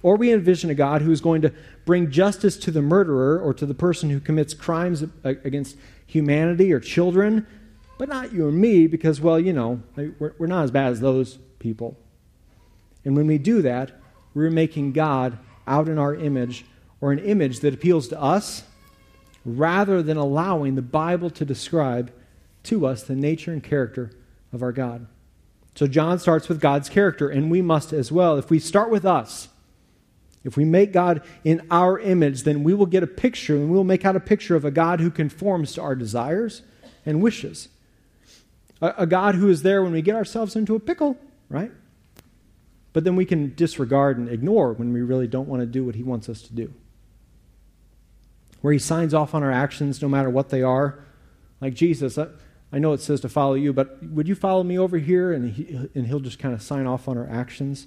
Or 0.02 0.16
we 0.16 0.32
envision 0.32 0.70
a 0.70 0.74
God 0.74 1.02
who 1.02 1.10
is 1.10 1.20
going 1.20 1.42
to 1.42 1.52
bring 1.84 2.10
justice 2.10 2.56
to 2.58 2.70
the 2.70 2.82
murderer 2.82 3.40
or 3.40 3.52
to 3.54 3.66
the 3.66 3.74
person 3.74 4.10
who 4.10 4.20
commits 4.20 4.54
crimes 4.54 5.04
against 5.24 5.76
humanity 6.06 6.72
or 6.72 6.80
children, 6.80 7.46
but 7.98 8.08
not 8.08 8.32
you 8.32 8.48
and 8.48 8.58
me 8.58 8.86
because, 8.86 9.20
well, 9.20 9.40
you 9.40 9.52
know, 9.52 9.82
we're 10.18 10.46
not 10.46 10.64
as 10.64 10.70
bad 10.70 10.92
as 10.92 11.00
those 11.00 11.38
people. 11.58 11.96
And 13.04 13.16
when 13.16 13.26
we 13.26 13.38
do 13.38 13.62
that, 13.62 13.92
we're 14.34 14.50
making 14.50 14.92
God 14.92 15.38
out 15.66 15.88
in 15.88 15.98
our 15.98 16.14
image 16.14 16.64
or 17.00 17.12
an 17.12 17.18
image 17.18 17.60
that 17.60 17.74
appeals 17.74 18.08
to 18.08 18.20
us 18.20 18.64
rather 19.44 20.02
than 20.02 20.16
allowing 20.16 20.74
the 20.74 20.82
Bible 20.82 21.30
to 21.30 21.44
describe 21.44 22.12
to 22.64 22.86
us 22.86 23.02
the 23.02 23.14
nature 23.14 23.52
and 23.52 23.62
character 23.62 24.10
of 24.52 24.62
our 24.62 24.72
God. 24.72 25.06
So 25.74 25.86
John 25.86 26.18
starts 26.18 26.48
with 26.48 26.60
God's 26.60 26.88
character, 26.88 27.28
and 27.28 27.50
we 27.50 27.62
must 27.62 27.92
as 27.92 28.10
well. 28.10 28.36
If 28.36 28.50
we 28.50 28.58
start 28.58 28.90
with 28.90 29.04
us, 29.04 29.48
if 30.44 30.56
we 30.56 30.64
make 30.64 30.92
God 30.92 31.22
in 31.44 31.66
our 31.70 31.98
image, 31.98 32.42
then 32.42 32.64
we 32.64 32.74
will 32.74 32.86
get 32.86 33.02
a 33.02 33.06
picture, 33.06 33.54
and 33.54 33.70
we 33.70 33.76
will 33.76 33.84
make 33.84 34.04
out 34.04 34.16
a 34.16 34.20
picture 34.20 34.56
of 34.56 34.64
a 34.64 34.70
God 34.70 35.00
who 35.00 35.10
conforms 35.10 35.72
to 35.74 35.82
our 35.82 35.94
desires 35.94 36.62
and 37.06 37.22
wishes. 37.22 37.68
A, 38.82 38.94
a 38.98 39.06
God 39.06 39.36
who 39.36 39.48
is 39.48 39.62
there 39.62 39.82
when 39.82 39.92
we 39.92 40.02
get 40.02 40.16
ourselves 40.16 40.56
into 40.56 40.74
a 40.74 40.80
pickle, 40.80 41.16
right? 41.48 41.70
But 42.92 43.04
then 43.04 43.14
we 43.14 43.24
can 43.24 43.54
disregard 43.54 44.18
and 44.18 44.28
ignore 44.28 44.72
when 44.72 44.92
we 44.92 45.00
really 45.00 45.28
don't 45.28 45.48
want 45.48 45.60
to 45.60 45.66
do 45.66 45.84
what 45.84 45.94
He 45.94 46.02
wants 46.02 46.28
us 46.28 46.42
to 46.42 46.52
do 46.52 46.74
where 48.60 48.72
he 48.72 48.78
signs 48.78 49.14
off 49.14 49.34
on 49.34 49.42
our 49.42 49.52
actions 49.52 50.02
no 50.02 50.08
matter 50.08 50.30
what 50.30 50.48
they 50.48 50.62
are. 50.62 51.04
Like 51.60 51.74
Jesus, 51.74 52.18
I, 52.18 52.28
I 52.72 52.78
know 52.78 52.92
it 52.92 53.00
says 53.00 53.20
to 53.22 53.28
follow 53.28 53.54
you, 53.54 53.72
but 53.72 54.02
would 54.02 54.28
you 54.28 54.34
follow 54.34 54.62
me 54.62 54.78
over 54.78 54.98
here? 54.98 55.32
And, 55.32 55.52
he, 55.52 55.88
and 55.94 56.06
he'll 56.06 56.20
just 56.20 56.38
kind 56.38 56.54
of 56.54 56.62
sign 56.62 56.86
off 56.86 57.08
on 57.08 57.16
our 57.16 57.28
actions. 57.28 57.86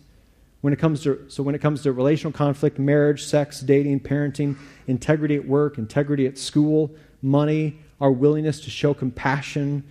When 0.62 0.74
it 0.74 0.80
comes 0.80 1.02
to, 1.04 1.26
so 1.28 1.44
when 1.44 1.56
it 1.56 1.60
comes 1.62 1.84
to 1.84 1.92
relational 1.92 2.32
conflict, 2.32 2.78
marriage, 2.78 3.24
sex, 3.24 3.62
dating, 3.62 4.02
parenting, 4.02 4.58
integrity 4.88 5.36
at 5.36 5.48
work, 5.48 5.78
integrity 5.78 6.28
at 6.28 6.38
school, 6.38 6.92
money, 7.22 7.80
our 8.00 8.12
willingness 8.12 8.62
to 8.62 8.70
show 8.70 8.94
compassion, 8.94 9.84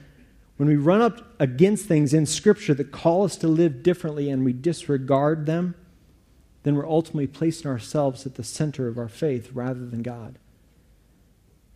when 0.56 0.68
we 0.68 0.76
run 0.76 1.00
up 1.00 1.40
against 1.40 1.86
things 1.86 2.12
in 2.12 2.26
Scripture 2.26 2.74
that 2.74 2.92
call 2.92 3.24
us 3.24 3.36
to 3.36 3.48
live 3.48 3.82
differently 3.82 4.28
and 4.28 4.44
we 4.44 4.52
disregard 4.52 5.46
them, 5.46 5.74
then 6.64 6.76
we're 6.76 6.86
ultimately 6.86 7.26
placing 7.26 7.70
ourselves 7.70 8.26
at 8.26 8.34
the 8.34 8.44
center 8.44 8.86
of 8.86 8.98
our 8.98 9.08
faith 9.08 9.52
rather 9.54 9.86
than 9.86 10.02
God. 10.02 10.38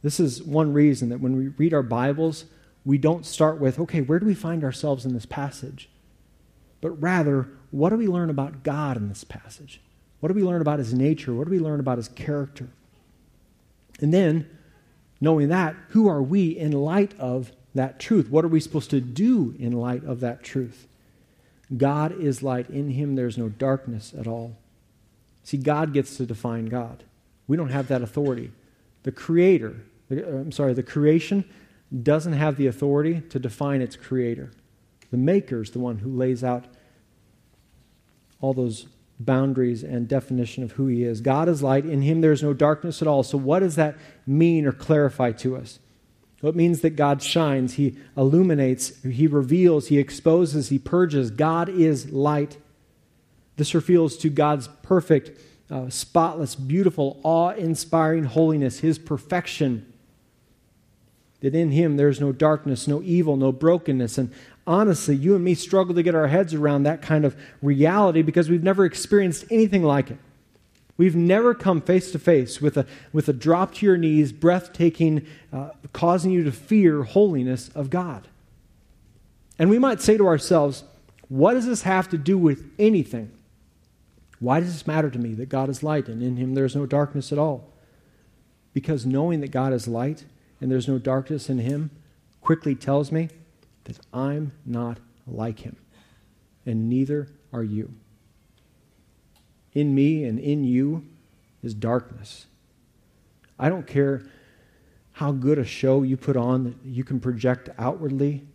This 0.04 0.20
is 0.20 0.42
one 0.42 0.74
reason 0.74 1.08
that 1.08 1.20
when 1.22 1.34
we 1.34 1.48
read 1.48 1.72
our 1.72 1.82
Bibles, 1.82 2.44
we 2.84 2.98
don't 2.98 3.24
start 3.24 3.58
with, 3.58 3.78
okay, 3.78 4.02
where 4.02 4.18
do 4.18 4.26
we 4.26 4.34
find 4.34 4.62
ourselves 4.62 5.06
in 5.06 5.14
this 5.14 5.24
passage? 5.24 5.88
But 6.82 6.90
rather, 7.02 7.48
what 7.70 7.88
do 7.88 7.96
we 7.96 8.06
learn 8.06 8.28
about 8.28 8.62
God 8.62 8.98
in 8.98 9.08
this 9.08 9.24
passage? 9.24 9.80
What 10.20 10.28
do 10.28 10.34
we 10.34 10.42
learn 10.42 10.60
about 10.60 10.78
his 10.78 10.92
nature? 10.92 11.32
What 11.32 11.46
do 11.46 11.50
we 11.50 11.58
learn 11.58 11.80
about 11.80 11.96
his 11.96 12.08
character? 12.08 12.68
And 13.98 14.12
then, 14.12 14.46
knowing 15.22 15.48
that, 15.48 15.74
who 15.88 16.06
are 16.06 16.22
we 16.22 16.48
in 16.50 16.72
light 16.72 17.18
of 17.18 17.52
that 17.74 17.98
truth? 17.98 18.28
What 18.28 18.44
are 18.44 18.48
we 18.48 18.60
supposed 18.60 18.90
to 18.90 19.00
do 19.00 19.54
in 19.58 19.72
light 19.72 20.04
of 20.04 20.20
that 20.20 20.42
truth? 20.42 20.86
God 21.74 22.12
is 22.20 22.42
light. 22.42 22.68
In 22.68 22.90
him, 22.90 23.14
there's 23.16 23.38
no 23.38 23.48
darkness 23.48 24.12
at 24.20 24.26
all. 24.26 24.54
See, 25.44 25.56
God 25.56 25.94
gets 25.94 26.18
to 26.18 26.26
define 26.26 26.66
God. 26.66 27.04
We 27.46 27.56
don't 27.56 27.70
have 27.70 27.88
that 27.88 28.02
authority. 28.02 28.52
The 29.04 29.12
Creator, 29.12 29.76
uh, 30.10 30.16
I'm 30.16 30.52
sorry, 30.52 30.74
the 30.74 30.82
creation 30.82 31.44
doesn't 32.02 32.32
have 32.32 32.56
the 32.56 32.66
authority 32.66 33.20
to 33.30 33.38
define 33.38 33.80
its 33.80 33.96
creator. 33.96 34.50
The 35.10 35.16
maker 35.16 35.62
is 35.62 35.70
the 35.70 35.78
one 35.78 35.98
who 35.98 36.10
lays 36.10 36.42
out 36.42 36.64
all 38.40 38.52
those 38.52 38.86
boundaries 39.20 39.84
and 39.84 40.08
definition 40.08 40.64
of 40.64 40.72
who 40.72 40.86
he 40.86 41.04
is. 41.04 41.20
God 41.20 41.48
is 41.48 41.62
light. 41.62 41.86
In 41.86 42.02
him 42.02 42.20
there's 42.20 42.42
no 42.42 42.52
darkness 42.52 43.00
at 43.00 43.08
all. 43.08 43.22
So, 43.22 43.38
what 43.38 43.60
does 43.60 43.76
that 43.76 43.96
mean 44.26 44.66
or 44.66 44.72
clarify 44.72 45.32
to 45.32 45.56
us? 45.56 45.78
Well, 46.42 46.50
it 46.50 46.56
means 46.56 46.80
that 46.80 46.90
God 46.90 47.22
shines, 47.22 47.74
he 47.74 47.96
illuminates, 48.16 49.02
he 49.02 49.26
reveals, 49.26 49.86
he 49.86 49.98
exposes, 49.98 50.68
he 50.68 50.78
purges. 50.78 51.30
God 51.30 51.68
is 51.68 52.12
light. 52.12 52.58
This 53.56 53.74
reveals 53.74 54.16
to 54.18 54.28
God's 54.28 54.68
perfect, 54.82 55.40
uh, 55.70 55.88
spotless, 55.88 56.54
beautiful, 56.54 57.20
awe 57.22 57.50
inspiring 57.50 58.24
holiness, 58.24 58.80
his 58.80 58.98
perfection 58.98 59.90
that 61.44 61.54
in 61.54 61.72
him 61.72 61.98
there's 61.98 62.20
no 62.20 62.32
darkness, 62.32 62.88
no 62.88 63.02
evil, 63.02 63.36
no 63.36 63.52
brokenness. 63.52 64.16
And 64.16 64.32
honestly, 64.66 65.14
you 65.14 65.34
and 65.34 65.44
me 65.44 65.54
struggle 65.54 65.94
to 65.94 66.02
get 66.02 66.14
our 66.14 66.28
heads 66.28 66.54
around 66.54 66.84
that 66.84 67.02
kind 67.02 67.22
of 67.26 67.36
reality 67.60 68.22
because 68.22 68.48
we've 68.48 68.62
never 68.62 68.86
experienced 68.86 69.44
anything 69.50 69.82
like 69.82 70.10
it. 70.10 70.16
We've 70.96 71.14
never 71.14 71.54
come 71.54 71.82
face 71.82 72.10
to 72.12 72.18
face 72.18 72.62
with 72.62 72.78
a, 72.78 72.86
with 73.12 73.28
a 73.28 73.34
drop 73.34 73.74
to 73.74 73.84
your 73.84 73.98
knees, 73.98 74.32
breathtaking, 74.32 75.26
uh, 75.52 75.72
causing 75.92 76.30
you 76.30 76.44
to 76.44 76.52
fear 76.52 77.02
holiness 77.02 77.68
of 77.74 77.90
God. 77.90 78.26
And 79.58 79.68
we 79.68 79.78
might 79.78 80.00
say 80.00 80.16
to 80.16 80.26
ourselves, 80.26 80.84
what 81.28 81.52
does 81.52 81.66
this 81.66 81.82
have 81.82 82.08
to 82.08 82.16
do 82.16 82.38
with 82.38 82.70
anything? 82.78 83.30
Why 84.38 84.60
does 84.60 84.72
this 84.72 84.86
matter 84.86 85.10
to 85.10 85.18
me 85.18 85.34
that 85.34 85.50
God 85.50 85.68
is 85.68 85.82
light 85.82 86.08
and 86.08 86.22
in 86.22 86.38
him 86.38 86.54
there 86.54 86.64
is 86.64 86.74
no 86.74 86.86
darkness 86.86 87.32
at 87.32 87.38
all? 87.38 87.70
Because 88.72 89.04
knowing 89.04 89.42
that 89.42 89.50
God 89.50 89.74
is 89.74 89.86
light 89.86 90.24
and 90.64 90.72
there's 90.72 90.88
no 90.88 90.98
darkness 90.98 91.50
in 91.50 91.58
him 91.58 91.90
quickly 92.40 92.74
tells 92.74 93.12
me 93.12 93.28
that 93.84 93.98
I'm 94.14 94.52
not 94.64 94.96
like 95.26 95.60
him, 95.60 95.76
and 96.64 96.88
neither 96.88 97.28
are 97.52 97.62
you. 97.62 97.92
In 99.74 99.94
me 99.94 100.24
and 100.24 100.38
in 100.38 100.64
you 100.64 101.04
is 101.62 101.74
darkness. 101.74 102.46
I 103.58 103.68
don't 103.68 103.86
care 103.86 104.22
how 105.12 105.32
good 105.32 105.58
a 105.58 105.66
show 105.66 106.02
you 106.02 106.16
put 106.16 106.34
on 106.34 106.64
that 106.64 106.76
you 106.82 107.04
can 107.04 107.20
project 107.20 107.68
outwardly. 107.76 108.46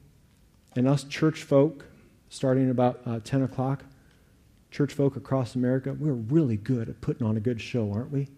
And 0.75 0.87
us 0.87 1.03
church 1.03 1.43
folk, 1.43 1.85
starting 2.29 2.71
about 2.71 3.01
uh, 3.05 3.19
10 3.23 3.43
o'clock, 3.43 3.83
church 4.71 4.95
folk 4.95 5.15
across 5.15 5.53
America, 5.53 5.93
we're 5.93 6.13
really 6.13 6.57
good 6.57 6.89
at 6.89 7.01
putting 7.01 7.27
on 7.27 7.37
a 7.37 7.39
good 7.39 7.61
show, 7.61 7.93
aren't 7.93 8.11
we? 8.11 8.29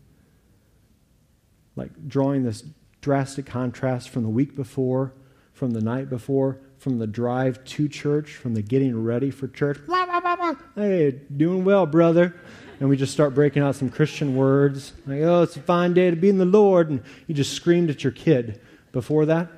Like 1.77 2.09
drawing 2.09 2.43
this 2.43 2.65
drastic 3.01 3.46
contrast 3.46 4.10
from 4.10 4.24
the 4.24 4.29
week 4.29 4.55
before, 4.55 5.13
from 5.53 5.72
the 5.72 5.81
night 5.81 6.10
before, 6.10 6.60
from 6.77 7.00
the 7.00 7.07
drive 7.07 7.64
to 7.64 7.87
church, 7.87 8.35
from 8.35 8.53
the 8.53 8.61
getting 8.61 9.03
ready 9.03 9.29
for 9.29 9.48
church. 9.48 9.79
Blah, 9.85 10.05
blah, 10.05 10.20
blah, 10.20 10.35
blah. 10.35 10.55
hey, 10.75 11.20
doing 11.35 11.64
well, 11.64 11.85
brother. 11.85 12.35
And 12.79 12.90
we 12.90 12.98
just 12.98 13.14
start 13.14 13.35
breaking 13.35 13.61
out 13.61 13.75
some 13.75 13.90
Christian 13.90 14.35
words. 14.35 14.94
Like, 15.05 15.22
oh, 15.22 15.44
it's 15.44 15.55
a 15.55 15.61
fine 15.61 15.94
day 15.94 16.09
to 16.09 16.16
be 16.16 16.29
in 16.29 16.40
the 16.40 16.46
Lord. 16.46 16.90
And 16.90 17.03
you 17.27 17.35
just 17.35 17.53
screamed 17.53 17.92
at 17.92 18.03
your 18.03 18.11
kid 18.11 18.59
before 18.92 19.27
that. 19.27 19.50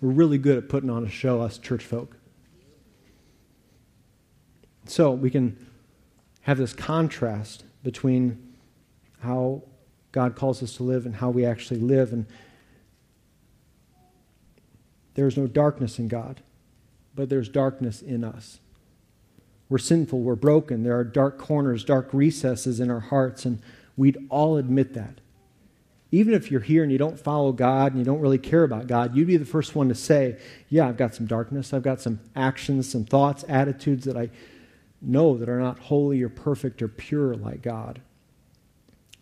We're 0.00 0.10
really 0.10 0.38
good 0.38 0.56
at 0.56 0.68
putting 0.70 0.88
on 0.88 1.04
a 1.04 1.10
show, 1.10 1.42
us 1.42 1.58
church 1.58 1.84
folk. 1.84 2.16
So 4.86 5.10
we 5.10 5.28
can 5.28 5.66
have 6.42 6.56
this 6.56 6.72
contrast 6.72 7.64
between 7.82 8.54
how 9.20 9.64
God 10.12 10.36
calls 10.36 10.62
us 10.62 10.76
to 10.76 10.82
live 10.82 11.06
and 11.06 11.16
how 11.16 11.30
we 11.30 11.44
actually 11.44 11.80
live. 11.80 12.12
And 12.12 12.26
there 15.14 15.26
is 15.26 15.36
no 15.36 15.46
darkness 15.46 15.98
in 15.98 16.08
God, 16.08 16.42
but 17.14 17.28
there's 17.28 17.48
darkness 17.48 18.00
in 18.00 18.24
us. 18.24 18.60
We're 19.68 19.78
sinful, 19.78 20.20
we're 20.20 20.34
broken, 20.34 20.82
there 20.82 20.96
are 20.96 21.04
dark 21.04 21.38
corners, 21.38 21.84
dark 21.84 22.08
recesses 22.12 22.80
in 22.80 22.90
our 22.90 23.00
hearts, 23.00 23.44
and 23.44 23.60
we'd 23.96 24.16
all 24.30 24.56
admit 24.56 24.94
that. 24.94 25.20
Even 26.10 26.32
if 26.32 26.50
you're 26.50 26.60
here 26.62 26.82
and 26.82 26.90
you 26.90 26.96
don't 26.96 27.20
follow 27.20 27.52
God 27.52 27.92
and 27.92 27.98
you 27.98 28.04
don't 28.04 28.20
really 28.20 28.38
care 28.38 28.64
about 28.64 28.86
God, 28.86 29.14
you'd 29.14 29.26
be 29.26 29.36
the 29.36 29.44
first 29.44 29.74
one 29.74 29.90
to 29.90 29.94
say, 29.94 30.38
Yeah, 30.70 30.88
I've 30.88 30.96
got 30.96 31.14
some 31.14 31.26
darkness. 31.26 31.74
I've 31.74 31.82
got 31.82 32.00
some 32.00 32.20
actions, 32.34 32.90
some 32.90 33.04
thoughts, 33.04 33.44
attitudes 33.46 34.06
that 34.06 34.16
I 34.16 34.30
know 35.02 35.36
that 35.36 35.50
are 35.50 35.60
not 35.60 35.78
holy 35.78 36.22
or 36.22 36.30
perfect 36.30 36.80
or 36.80 36.88
pure 36.88 37.34
like 37.34 37.60
God. 37.60 38.00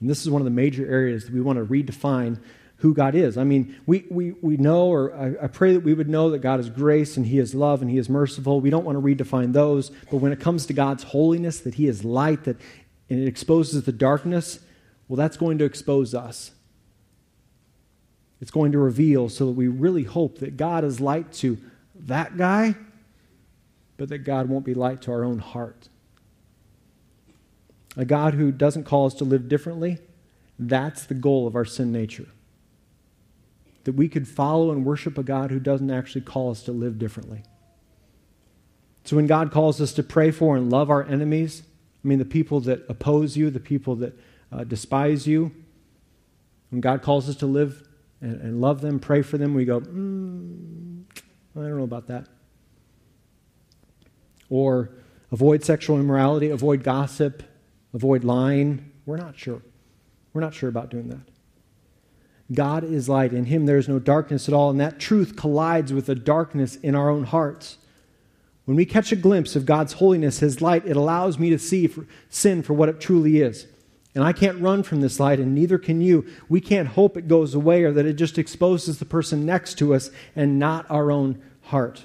And 0.01 0.11
this 0.11 0.23
is 0.23 0.31
one 0.31 0.41
of 0.41 0.45
the 0.45 0.51
major 0.51 0.87
areas 0.87 1.25
that 1.25 1.33
we 1.35 1.41
want 1.41 1.59
to 1.59 1.65
redefine 1.65 2.39
who 2.79 2.93
God 2.93 3.15
is. 3.15 3.39
I 3.39 3.45
mean, 3.45 3.75
we, 3.87 4.05
we, 4.11 4.33
we 4.33 4.57
know, 4.59 4.87
or 4.87 5.15
I, 5.15 5.45
I, 5.45 5.47
pray 5.47 5.73
that 5.73 5.81
we 5.81 5.95
would 5.95 6.11
know 6.11 6.31
that 6.31 6.41
God 6.41 6.61
is 6.61 6.69
grace 6.69 7.17
and 7.17 7.25
He 7.25 7.39
is 7.39 7.55
love 7.55 7.81
and 7.81 7.91
He 7.91 7.97
is 7.97 8.09
merciful. 8.11 8.61
We 8.61 8.69
don't 8.69 8.85
want 8.85 8.97
to 8.97 9.03
redefine 9.03 9.55
those. 9.55 9.91
But 10.11 10.19
when 10.19 10.33
it 10.33 10.41
comes 10.41 10.67
to 10.67 10.75
God's 10.75 11.03
holiness, 11.03 11.61
that 11.61 11.75
He 11.75 11.87
is 11.87 12.05
light, 12.05 12.45
that 12.45 12.59
and 13.09 13.21
it 13.21 13.27
exposes 13.27 13.85
the 13.85 13.93
darkness, 13.93 14.59
well, 15.09 15.17
that's 15.17 15.37
going 15.37 15.59
to 15.59 15.65
expose 15.65 16.15
us. 16.15 16.51
It's 18.41 18.51
going 18.51 18.73
to 18.73 18.79
reveal 18.79 19.29
so 19.29 19.47
that 19.47 19.53
we 19.53 19.69
really 19.69 20.03
hope 20.03 20.39
that 20.39 20.57
God 20.57 20.85
is 20.85 21.01
light 21.01 21.33
to 21.35 21.57
that 22.01 22.37
guy, 22.37 22.75
but 23.97 24.11
that 24.11 24.19
God 24.19 24.49
won't 24.49 24.65
be 24.65 24.75
light 24.75 25.03
to 25.03 25.13
our 25.13 25.25
own 25.25 25.39
heart 25.39 25.89
a 27.97 28.05
God 28.05 28.35
who 28.35 28.53
doesn't 28.53 28.85
call 28.85 29.07
us 29.07 29.15
to 29.15 29.25
live 29.25 29.49
differently, 29.49 29.99
that's 30.59 31.05
the 31.05 31.15
goal 31.15 31.47
of 31.47 31.57
our 31.57 31.65
sin 31.65 31.93
nature. 31.93 32.27
That 33.85 33.93
we 33.93 34.09
could 34.09 34.29
follow 34.29 34.71
and 34.71 34.85
worship 34.85 35.17
a 35.17 35.23
God 35.23 35.51
who 35.51 35.61
doesn't 35.61 35.91
actually 35.91 36.23
call 36.23 36.51
us 36.51 36.63
to 36.65 36.73
live 36.73 36.99
differently. 36.99 37.43
So 39.05 39.17
when 39.17 39.27
God 39.27 39.53
calls 39.53 39.81
us 39.81 39.93
to 39.95 40.03
pray 40.03 40.31
for 40.31 40.57
and 40.57 40.71
love 40.71 40.91
our 40.91 41.05
enemies, 41.05 41.63
I 42.05 42.09
mean, 42.09 42.19
the 42.19 42.25
people 42.25 42.61
that 42.61 42.85
oppose 42.89 43.37
you, 43.37 43.51
the 43.51 43.61
people 43.61 43.97
that 43.97 44.19
uh, 44.53 44.65
despise 44.65 45.27
you, 45.27 45.53
when 46.71 46.81
God 46.81 47.03
calls 47.03 47.29
us 47.29 47.37
to 47.37 47.47
live 47.47 47.87
and, 48.21 48.41
and 48.41 48.61
love 48.61 48.81
them, 48.81 48.99
pray 48.99 49.23
for 49.23 49.39
them, 49.39 49.55
we 49.55 49.65
go, 49.65 49.81
mm, 49.81 51.03
I 51.57 51.61
don't 51.61 51.79
know 51.79 51.85
about 51.85 52.09
that. 52.09 52.27
Or 54.51 54.91
avoid 55.31 55.65
sexual 55.65 55.99
immorality, 55.99 56.51
avoid 56.51 56.83
gossip, 56.83 57.43
avoid 57.97 58.23
lying. 58.23 58.93
We're 59.07 59.17
not 59.17 59.39
sure. 59.39 59.63
We're 60.35 60.43
not 60.43 60.55
sure 60.55 60.69
about 60.69 60.91
doing 60.91 61.09
that. 61.09 61.27
God 62.53 62.85
is 62.85 63.09
light. 63.09 63.33
In 63.33 63.47
him 63.47 63.65
there 63.65 63.79
is 63.79 63.89
no 63.89 63.99
darkness 63.99 64.49
at 64.49 64.55
all, 64.55 64.71
and 64.71 64.79
that 64.79 65.01
truth 65.01 65.35
collides 65.35 65.93
with 65.95 66.07
the 66.07 66.15
darkness 66.15 66.77
in 66.77 66.95
our 66.95 67.09
own 67.09 67.25
hearts. 67.25 67.79
When 68.67 68.77
we 68.77 68.85
catch 68.85 69.13
a 69.13 69.17
glimpse 69.17 69.57
of 69.57 69.65
God's 69.65 69.95
holiness, 69.95 70.41
his 70.41 70.61
light, 70.61 70.87
it 70.87 70.97
allows 70.97 71.39
me 71.39 71.49
to 71.51 71.59
see 71.59 71.87
for 71.87 72.07
sin 72.29 72.63
for 72.63 72.75
what 72.75 72.91
it 72.91 73.01
truly 73.01 73.41
is. 73.41 73.67
And 74.15 74.23
I 74.23 74.33
can't 74.33 74.61
run 74.61 74.83
from 74.83 75.01
this 75.01 75.19
light, 75.19 75.41
and 75.41 75.55
neither 75.55 75.79
can 75.79 76.01
you. 76.01 76.27
We 76.49 76.61
can't 76.61 76.89
hope 76.89 77.17
it 77.17 77.29
goes 77.29 77.55
away 77.55 77.83
or 77.85 77.93
that 77.93 78.07
it 78.07 78.15
just 78.15 78.39
exposes 78.39 78.99
the 78.99 79.05
person 79.07 79.47
next 79.47 79.79
to 79.79 79.95
us 79.95 80.11
and 80.35 80.59
not 80.59 80.85
our 80.91 81.11
own 81.11 81.43
heart. 81.63 82.05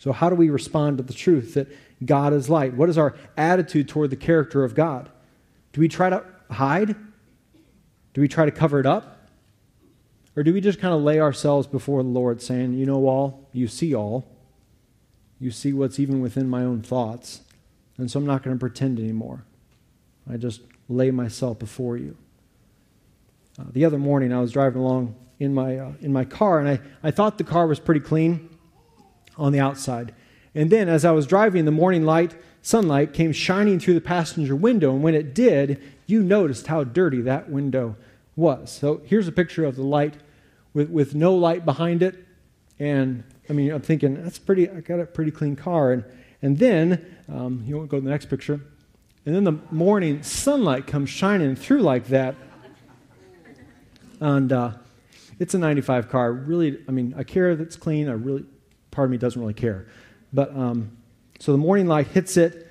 So, 0.00 0.12
how 0.12 0.30
do 0.30 0.34
we 0.34 0.48
respond 0.48 0.96
to 0.96 1.04
the 1.04 1.12
truth 1.12 1.52
that 1.54 1.68
God 2.02 2.32
is 2.32 2.48
light? 2.48 2.72
What 2.72 2.88
is 2.88 2.96
our 2.96 3.14
attitude 3.36 3.86
toward 3.86 4.08
the 4.08 4.16
character 4.16 4.64
of 4.64 4.74
God? 4.74 5.10
Do 5.74 5.82
we 5.82 5.88
try 5.88 6.08
to 6.08 6.24
hide? 6.50 6.96
Do 8.14 8.22
we 8.22 8.26
try 8.26 8.46
to 8.46 8.50
cover 8.50 8.80
it 8.80 8.86
up? 8.86 9.28
Or 10.34 10.42
do 10.42 10.54
we 10.54 10.62
just 10.62 10.80
kind 10.80 10.94
of 10.94 11.02
lay 11.02 11.20
ourselves 11.20 11.66
before 11.66 12.02
the 12.02 12.08
Lord 12.08 12.40
saying, 12.40 12.72
You 12.72 12.86
know 12.86 13.06
all, 13.06 13.46
you 13.52 13.68
see 13.68 13.94
all, 13.94 14.26
you 15.38 15.50
see 15.50 15.74
what's 15.74 15.98
even 15.98 16.22
within 16.22 16.48
my 16.48 16.62
own 16.62 16.80
thoughts, 16.80 17.42
and 17.98 18.10
so 18.10 18.20
I'm 18.20 18.26
not 18.26 18.42
going 18.42 18.56
to 18.56 18.60
pretend 18.60 18.98
anymore. 18.98 19.44
I 20.30 20.38
just 20.38 20.62
lay 20.88 21.10
myself 21.10 21.58
before 21.58 21.98
you. 21.98 22.16
Uh, 23.58 23.64
the 23.70 23.84
other 23.84 23.98
morning, 23.98 24.32
I 24.32 24.40
was 24.40 24.52
driving 24.52 24.80
along 24.80 25.14
in 25.38 25.52
my, 25.52 25.76
uh, 25.76 25.92
in 26.00 26.10
my 26.10 26.24
car, 26.24 26.58
and 26.58 26.70
I, 26.70 26.80
I 27.02 27.10
thought 27.10 27.36
the 27.36 27.44
car 27.44 27.66
was 27.66 27.78
pretty 27.78 28.00
clean 28.00 28.49
on 29.40 29.52
the 29.52 29.58
outside. 29.58 30.14
And 30.54 30.70
then, 30.70 30.88
as 30.88 31.04
I 31.04 31.10
was 31.12 31.26
driving, 31.26 31.64
the 31.64 31.70
morning 31.70 32.04
light, 32.04 32.34
sunlight 32.62 33.12
came 33.12 33.32
shining 33.32 33.80
through 33.80 33.94
the 33.94 34.00
passenger 34.00 34.54
window, 34.54 34.92
and 34.92 35.02
when 35.02 35.14
it 35.14 35.34
did, 35.34 35.82
you 36.06 36.22
noticed 36.22 36.66
how 36.66 36.84
dirty 36.84 37.20
that 37.22 37.48
window 37.48 37.96
was. 38.36 38.70
So 38.70 39.00
here's 39.04 39.28
a 39.28 39.32
picture 39.32 39.64
of 39.64 39.76
the 39.76 39.82
light 39.82 40.16
with, 40.74 40.90
with 40.90 41.14
no 41.14 41.34
light 41.34 41.64
behind 41.64 42.02
it. 42.02 42.26
And 42.78 43.24
I 43.48 43.52
mean, 43.52 43.70
I'm 43.70 43.80
thinking, 43.80 44.22
that's 44.22 44.38
pretty, 44.38 44.68
I 44.68 44.80
got 44.80 45.00
a 45.00 45.06
pretty 45.06 45.30
clean 45.30 45.56
car. 45.56 45.92
And, 45.92 46.04
and 46.42 46.58
then, 46.58 47.16
um, 47.28 47.62
you 47.66 47.76
won't 47.76 47.88
go 47.88 47.98
to 47.98 48.04
the 48.04 48.10
next 48.10 48.26
picture. 48.26 48.60
And 49.26 49.34
then 49.34 49.44
the 49.44 49.58
morning 49.70 50.22
sunlight 50.22 50.86
comes 50.86 51.10
shining 51.10 51.54
through 51.54 51.82
like 51.82 52.08
that. 52.08 52.34
And 54.18 54.52
uh, 54.52 54.72
it's 55.38 55.54
a 55.54 55.58
95 55.58 56.08
car. 56.08 56.32
Really, 56.32 56.78
I 56.88 56.92
mean, 56.92 57.14
I 57.16 57.22
care 57.22 57.54
that's 57.56 57.76
clean. 57.76 58.08
I 58.08 58.12
really, 58.12 58.44
part 58.90 59.06
of 59.06 59.10
me 59.10 59.18
doesn't 59.18 59.40
really 59.40 59.54
care. 59.54 59.86
But 60.32 60.54
um, 60.56 60.96
so 61.38 61.52
the 61.52 61.58
morning 61.58 61.86
light 61.86 62.08
hits 62.08 62.36
it, 62.36 62.68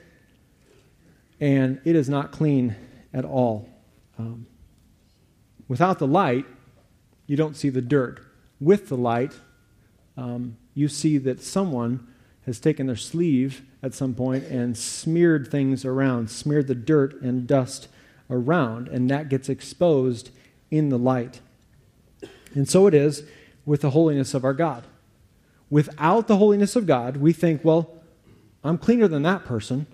and 1.39 1.82
it 1.86 1.95
is 1.95 2.10
not 2.10 2.32
clean 2.32 2.75
at 3.13 3.25
all. 3.25 3.69
Um, 4.17 4.47
without 5.67 5.99
the 5.99 6.08
light, 6.08 6.45
you 7.25 7.38
don't 7.38 7.55
see 7.55 7.69
the 7.69 7.82
dirt. 7.82 8.19
With 8.60 8.89
the 8.89 8.97
light, 8.97 9.34
um, 10.17 10.58
you 10.73 10.88
see 10.88 11.17
that 11.19 11.41
someone 11.41 12.08
has 12.45 12.60
taken 12.60 12.88
their 12.88 12.95
sleeve 12.95 13.62
at 13.82 13.93
some 13.93 14.13
point 14.13 14.43
and 14.45 14.77
smeared 14.77 15.49
things 15.49 15.86
around, 15.86 16.29
smeared 16.29 16.67
the 16.67 16.75
dirt 16.75 17.21
and 17.21 17.47
dust 17.47 17.88
around, 18.29 18.88
and 18.88 19.10
that 19.10 19.29
gets 19.29 19.49
exposed 19.49 20.32
in 20.69 20.89
the 20.89 20.97
light. 20.97 21.41
And 22.53 22.67
so 22.67 22.88
it 22.88 22.93
is 22.93 23.23
with 23.65 23.82
the 23.82 23.91
holiness 23.91 24.34
of 24.34 24.43
our 24.43 24.53
God. 24.53 24.84
Without 25.69 26.27
the 26.27 26.38
holiness 26.38 26.75
of 26.75 26.88
God, 26.88 27.17
we 27.17 27.32
think, 27.32 27.63
well, 27.63 27.99
I'm 28.63 28.77
cleaner 28.77 29.08
than 29.08 29.23
that 29.23 29.45
person. 29.45 29.86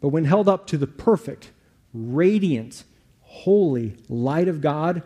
But 0.00 0.08
when 0.08 0.24
held 0.24 0.48
up 0.48 0.66
to 0.68 0.76
the 0.76 0.86
perfect, 0.86 1.50
radiant, 1.92 2.84
holy 3.22 3.96
light 4.08 4.48
of 4.48 4.60
God, 4.60 5.02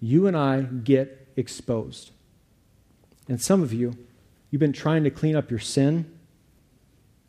you 0.00 0.26
and 0.26 0.36
I 0.36 0.62
get 0.62 1.28
exposed. 1.36 2.10
And 3.28 3.40
some 3.40 3.62
of 3.62 3.72
you, 3.72 3.96
you've 4.50 4.60
been 4.60 4.72
trying 4.72 5.04
to 5.04 5.10
clean 5.10 5.36
up 5.36 5.50
your 5.50 5.60
sin, 5.60 6.18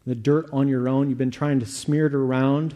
the 0.06 0.16
dirt 0.16 0.50
on 0.52 0.68
your 0.68 0.90
own. 0.90 1.08
You've 1.10 1.18
been 1.18 1.32
trying 1.32 1.60
to 1.60 1.66
smear 1.66 2.08
it 2.08 2.16
around, 2.16 2.76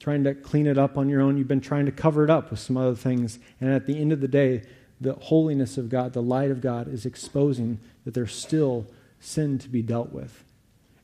trying 0.00 0.24
to 0.24 0.34
clean 0.34 0.66
it 0.66 0.78
up 0.78 0.96
on 0.96 1.08
your 1.08 1.20
own. 1.20 1.36
You've 1.36 1.48
been 1.48 1.60
trying 1.60 1.86
to 1.86 1.92
cover 1.92 2.24
it 2.24 2.30
up 2.30 2.50
with 2.50 2.60
some 2.60 2.76
other 2.76 2.94
things. 2.94 3.38
And 3.60 3.70
at 3.70 3.86
the 3.86 4.00
end 4.00 4.12
of 4.12 4.20
the 4.20 4.28
day, 4.28 4.62
the 5.02 5.14
holiness 5.14 5.78
of 5.78 5.88
God, 5.88 6.12
the 6.12 6.22
light 6.22 6.50
of 6.50 6.60
God, 6.60 6.88
is 6.88 7.04
exposing 7.04 7.78
that 8.04 8.14
there's 8.14 8.34
still 8.34 8.86
sin 9.20 9.58
to 9.58 9.68
be 9.68 9.82
dealt 9.82 10.12
with. 10.12 10.44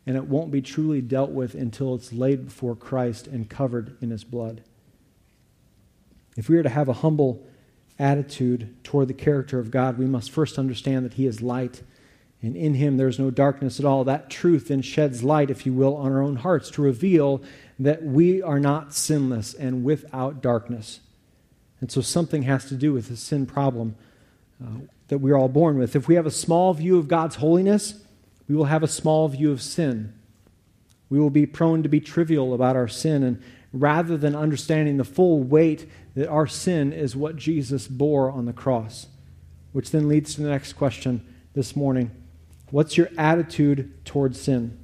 And 0.06 0.16
it 0.16 0.24
won't 0.24 0.50
be 0.50 0.62
truly 0.62 1.00
dealt 1.00 1.30
with 1.30 1.54
until 1.54 1.94
it's 1.94 2.12
laid 2.12 2.46
before 2.46 2.74
Christ 2.74 3.26
and 3.26 3.48
covered 3.48 3.96
in 4.00 4.10
his 4.10 4.24
blood. 4.24 4.62
If 6.36 6.48
we 6.48 6.56
are 6.56 6.62
to 6.62 6.68
have 6.68 6.88
a 6.88 6.94
humble 6.94 7.44
attitude 7.98 8.74
toward 8.84 9.08
the 9.08 9.14
character 9.14 9.58
of 9.58 9.70
God, 9.70 9.98
we 9.98 10.06
must 10.06 10.30
first 10.30 10.58
understand 10.58 11.04
that 11.04 11.14
he 11.14 11.26
is 11.26 11.42
light 11.42 11.82
and 12.42 12.56
in 12.56 12.74
him 12.74 12.96
there's 12.96 13.18
no 13.18 13.30
darkness 13.30 13.80
at 13.80 13.86
all. 13.86 14.04
That 14.04 14.30
truth 14.30 14.68
then 14.68 14.82
sheds 14.82 15.24
light, 15.24 15.50
if 15.50 15.66
you 15.66 15.72
will, 15.72 15.96
on 15.96 16.12
our 16.12 16.22
own 16.22 16.36
hearts 16.36 16.70
to 16.72 16.82
reveal 16.82 17.42
that 17.78 18.02
we 18.02 18.42
are 18.42 18.60
not 18.60 18.94
sinless 18.94 19.54
and 19.54 19.82
without 19.82 20.40
darkness. 20.40 21.00
And 21.80 21.90
so 21.90 22.00
something 22.00 22.42
has 22.42 22.66
to 22.66 22.74
do 22.74 22.92
with 22.92 23.08
the 23.08 23.16
sin 23.16 23.46
problem 23.46 23.94
uh, 24.62 24.80
that 25.08 25.18
we're 25.18 25.36
all 25.36 25.48
born 25.48 25.78
with. 25.78 25.94
If 25.94 26.08
we 26.08 26.16
have 26.16 26.26
a 26.26 26.30
small 26.30 26.74
view 26.74 26.98
of 26.98 27.08
God's 27.08 27.36
holiness, 27.36 27.94
we 28.48 28.56
will 28.56 28.64
have 28.64 28.82
a 28.82 28.88
small 28.88 29.28
view 29.28 29.52
of 29.52 29.62
sin. 29.62 30.14
We 31.10 31.18
will 31.18 31.30
be 31.30 31.46
prone 31.46 31.82
to 31.82 31.88
be 31.88 32.00
trivial 32.00 32.52
about 32.54 32.76
our 32.76 32.88
sin, 32.88 33.22
and 33.22 33.42
rather 33.72 34.16
than 34.16 34.34
understanding 34.34 34.96
the 34.96 35.04
full 35.04 35.42
weight 35.42 35.88
that 36.14 36.28
our 36.28 36.46
sin 36.46 36.92
is 36.92 37.14
what 37.14 37.36
Jesus 37.36 37.86
bore 37.86 38.30
on 38.30 38.46
the 38.46 38.52
cross. 38.52 39.06
Which 39.72 39.90
then 39.90 40.08
leads 40.08 40.34
to 40.34 40.42
the 40.42 40.48
next 40.48 40.74
question 40.74 41.24
this 41.54 41.76
morning 41.76 42.10
What's 42.70 42.96
your 42.96 43.08
attitude 43.16 44.04
towards 44.04 44.40
sin? 44.40 44.78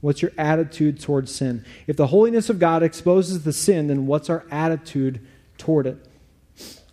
What's 0.00 0.22
your 0.22 0.32
attitude 0.38 1.00
towards 1.00 1.34
sin? 1.34 1.64
If 1.86 1.96
the 1.96 2.06
holiness 2.08 2.48
of 2.48 2.58
God 2.58 2.82
exposes 2.82 3.42
the 3.42 3.52
sin, 3.52 3.88
then 3.88 4.06
what's 4.06 4.30
our 4.30 4.46
attitude 4.50 5.26
toward 5.58 5.86
it? 5.86 5.98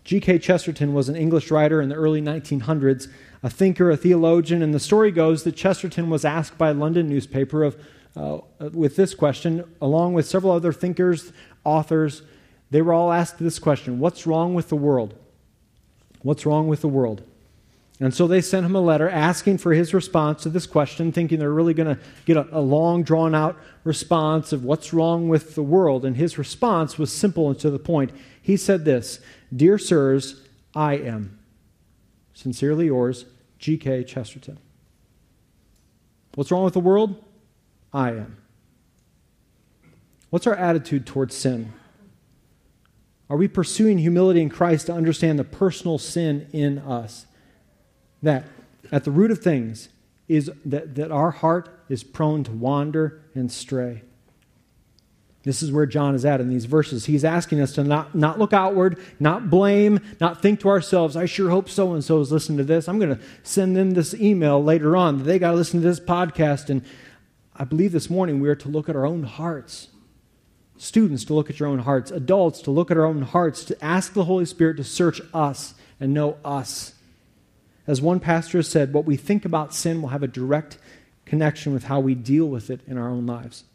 G.K. 0.04 0.40
Chesterton 0.40 0.94
was 0.94 1.08
an 1.08 1.16
English 1.16 1.50
writer 1.50 1.82
in 1.82 1.90
the 1.90 1.96
early 1.96 2.22
1900s 2.22 3.08
a 3.44 3.50
thinker, 3.50 3.92
a 3.92 3.98
theologian, 3.98 4.62
and 4.62 4.74
the 4.74 4.80
story 4.80 5.12
goes 5.12 5.44
that 5.44 5.54
Chesterton 5.54 6.10
was 6.10 6.24
asked 6.24 6.58
by 6.58 6.70
a 6.70 6.74
London 6.74 7.10
newspaper 7.10 7.64
of, 7.64 7.78
uh, 8.16 8.40
with 8.72 8.96
this 8.96 9.14
question, 9.14 9.66
along 9.82 10.14
with 10.14 10.26
several 10.26 10.54
other 10.54 10.72
thinkers, 10.72 11.34
authors. 11.66 12.22
They 12.72 12.82
were 12.82 12.94
all 12.94 13.12
asked 13.12 13.40
this 13.40 13.60
question 13.60 14.00
What's 14.00 14.26
wrong 14.26 14.54
with 14.54 14.70
the 14.70 14.78
world? 14.78 15.14
What's 16.22 16.46
wrong 16.46 16.70
with 16.70 16.80
the 16.80 16.88
world? 16.88 17.22
And 18.00 18.14
so 18.14 18.28
they 18.28 18.42
sent 18.42 18.66
him 18.66 18.76
a 18.76 18.82
letter 18.82 19.08
asking 19.08 19.60
for 19.60 19.74
his 19.74 19.94
response 19.94 20.44
to 20.44 20.50
this 20.50 20.66
question, 20.66 21.12
thinking 21.12 21.40
they're 21.40 21.54
really 21.54 21.76
going 21.76 21.96
to 21.96 22.02
get 22.26 22.38
a, 22.38 22.48
a, 22.52 22.60
long, 22.60 23.04
drawn 23.04 23.36
out 23.36 23.58
response 23.84 24.52
of 24.52 24.64
what's 24.66 24.94
wrong 24.94 25.30
with 25.30 25.56
the 25.56 25.64
world. 25.64 26.04
And 26.04 26.18
his 26.18 26.38
response 26.38 26.98
was 26.98 27.14
simple 27.14 27.50
and 27.50 27.60
to 27.60 27.70
the 27.70 27.80
point. 27.80 28.12
He 28.42 28.58
said 28.58 28.84
this 28.84 29.20
Dear 29.56 29.78
sirs, 29.78 30.42
I 30.76 30.96
am. 30.98 31.40
Sincerely 32.34 32.88
yours, 32.88 33.26
G.K. 33.60 34.06
Chesterton. 34.06 34.58
What's 36.36 36.52
wrong 36.52 36.64
with 36.64 36.74
the 36.74 36.80
world? 36.80 37.24
I 37.94 38.10
am. 38.10 38.38
What's 40.32 40.48
our 40.48 40.56
attitude 40.56 41.06
towards 41.06 41.36
sin? 41.36 41.74
Are 43.30 43.38
we 43.38 43.48
pursuing 43.48 44.00
humility 44.00 44.42
in 44.42 44.50
Christ 44.50 44.88
to 44.88 44.94
understand 44.94 45.38
the 45.38 45.44
personal 45.44 46.00
sin 46.00 46.48
in 46.52 46.80
us? 46.80 47.28
That 48.24 48.46
at 48.92 49.04
the 49.04 49.12
root 49.12 49.30
of 49.30 49.40
things 49.40 49.90
is 50.28 50.52
that, 50.66 50.96
that 50.96 51.12
our 51.12 51.32
heart 51.32 51.70
is 51.90 52.04
prone 52.04 52.44
to 52.46 52.52
wander 52.52 53.22
and 53.36 53.52
stray. 53.52 54.02
This 55.44 55.62
is 55.62 55.74
where 55.74 55.86
John 55.86 56.16
is 56.16 56.24
at 56.24 56.40
in 56.40 56.50
these 56.50 56.64
verses. 56.64 57.06
He's 57.06 57.26
asking 57.26 57.60
us 57.60 57.74
to 57.74 57.84
not, 57.84 58.16
not 58.16 58.40
look 58.40 58.54
outward, 58.54 58.98
not 59.20 59.50
blame, 59.50 60.00
not 60.22 60.42
think 60.42 60.62
to 60.62 60.70
ourselves, 60.70 61.18
I 61.18 61.26
sure 61.26 61.50
hope 61.50 61.68
so 61.68 61.94
and 61.94 62.02
so 62.02 62.22
is 62.22 62.32
listening 62.32 62.60
to 62.60 62.64
this. 62.64 62.88
I'm 62.88 62.98
going 62.98 63.18
to 63.18 63.22
send 63.44 63.76
them 63.76 63.92
this 63.92 64.14
email 64.14 64.64
later 64.64 64.96
on. 64.96 65.24
They 65.24 65.40
got 65.40 65.52
to 65.52 65.58
listen 65.58 65.82
to 65.82 65.88
this 65.88 66.00
podcast. 66.00 66.70
And 66.70 66.82
I 67.58 67.66
believe 67.66 67.92
this 67.92 68.10
morning 68.10 68.40
we 68.40 68.48
are 68.48 68.56
to 68.56 68.70
look 68.70 68.88
at 68.88 68.96
our 68.96 69.06
own 69.06 69.24
hearts. 69.24 69.90
Students 70.78 71.26
to 71.26 71.34
look 71.34 71.50
at 71.50 71.60
your 71.60 71.68
own 71.68 71.80
hearts, 71.80 72.10
adults 72.10 72.62
to 72.62 72.72
look 72.72 72.90
at 72.90 72.98
our 72.98 73.06
own 73.06 73.22
hearts, 73.24 73.66
to 73.66 73.84
ask 73.84 74.14
the 74.14 74.24
Holy 74.24 74.46
Spirit 74.46 74.78
to 74.78 74.84
search 74.86 75.20
us 75.34 75.74
and 76.00 76.14
know 76.14 76.38
us. 76.46 76.94
As 77.86 78.02
one 78.02 78.20
pastor 78.20 78.60
has 78.60 78.68
said, 78.68 78.94
what 78.94 79.06
we 79.06 79.18
think 79.18 79.46
about 79.46 79.74
sin 79.74 80.02
will 80.02 80.10
have 80.10 80.24
a 80.24 80.28
direct 80.28 80.78
connection 81.26 81.74
with 81.74 81.86
how 81.86 82.00
we 82.00 82.16
deal 82.16 82.46
with 82.46 82.70
it 82.70 82.82
in 82.88 82.98
our 82.98 83.10
own 83.10 83.26
lives. 83.26 83.66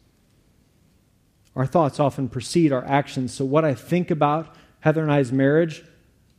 Our 1.55 1.65
thoughts 1.65 1.99
often 1.99 2.29
precede 2.29 2.71
our 2.71 2.85
actions. 2.85 3.33
So, 3.33 3.45
what 3.45 3.65
I 3.65 3.73
think 3.73 4.11
about 4.11 4.55
Heather 4.81 5.01
and 5.01 5.11
I's 5.11 5.31
marriage 5.31 5.83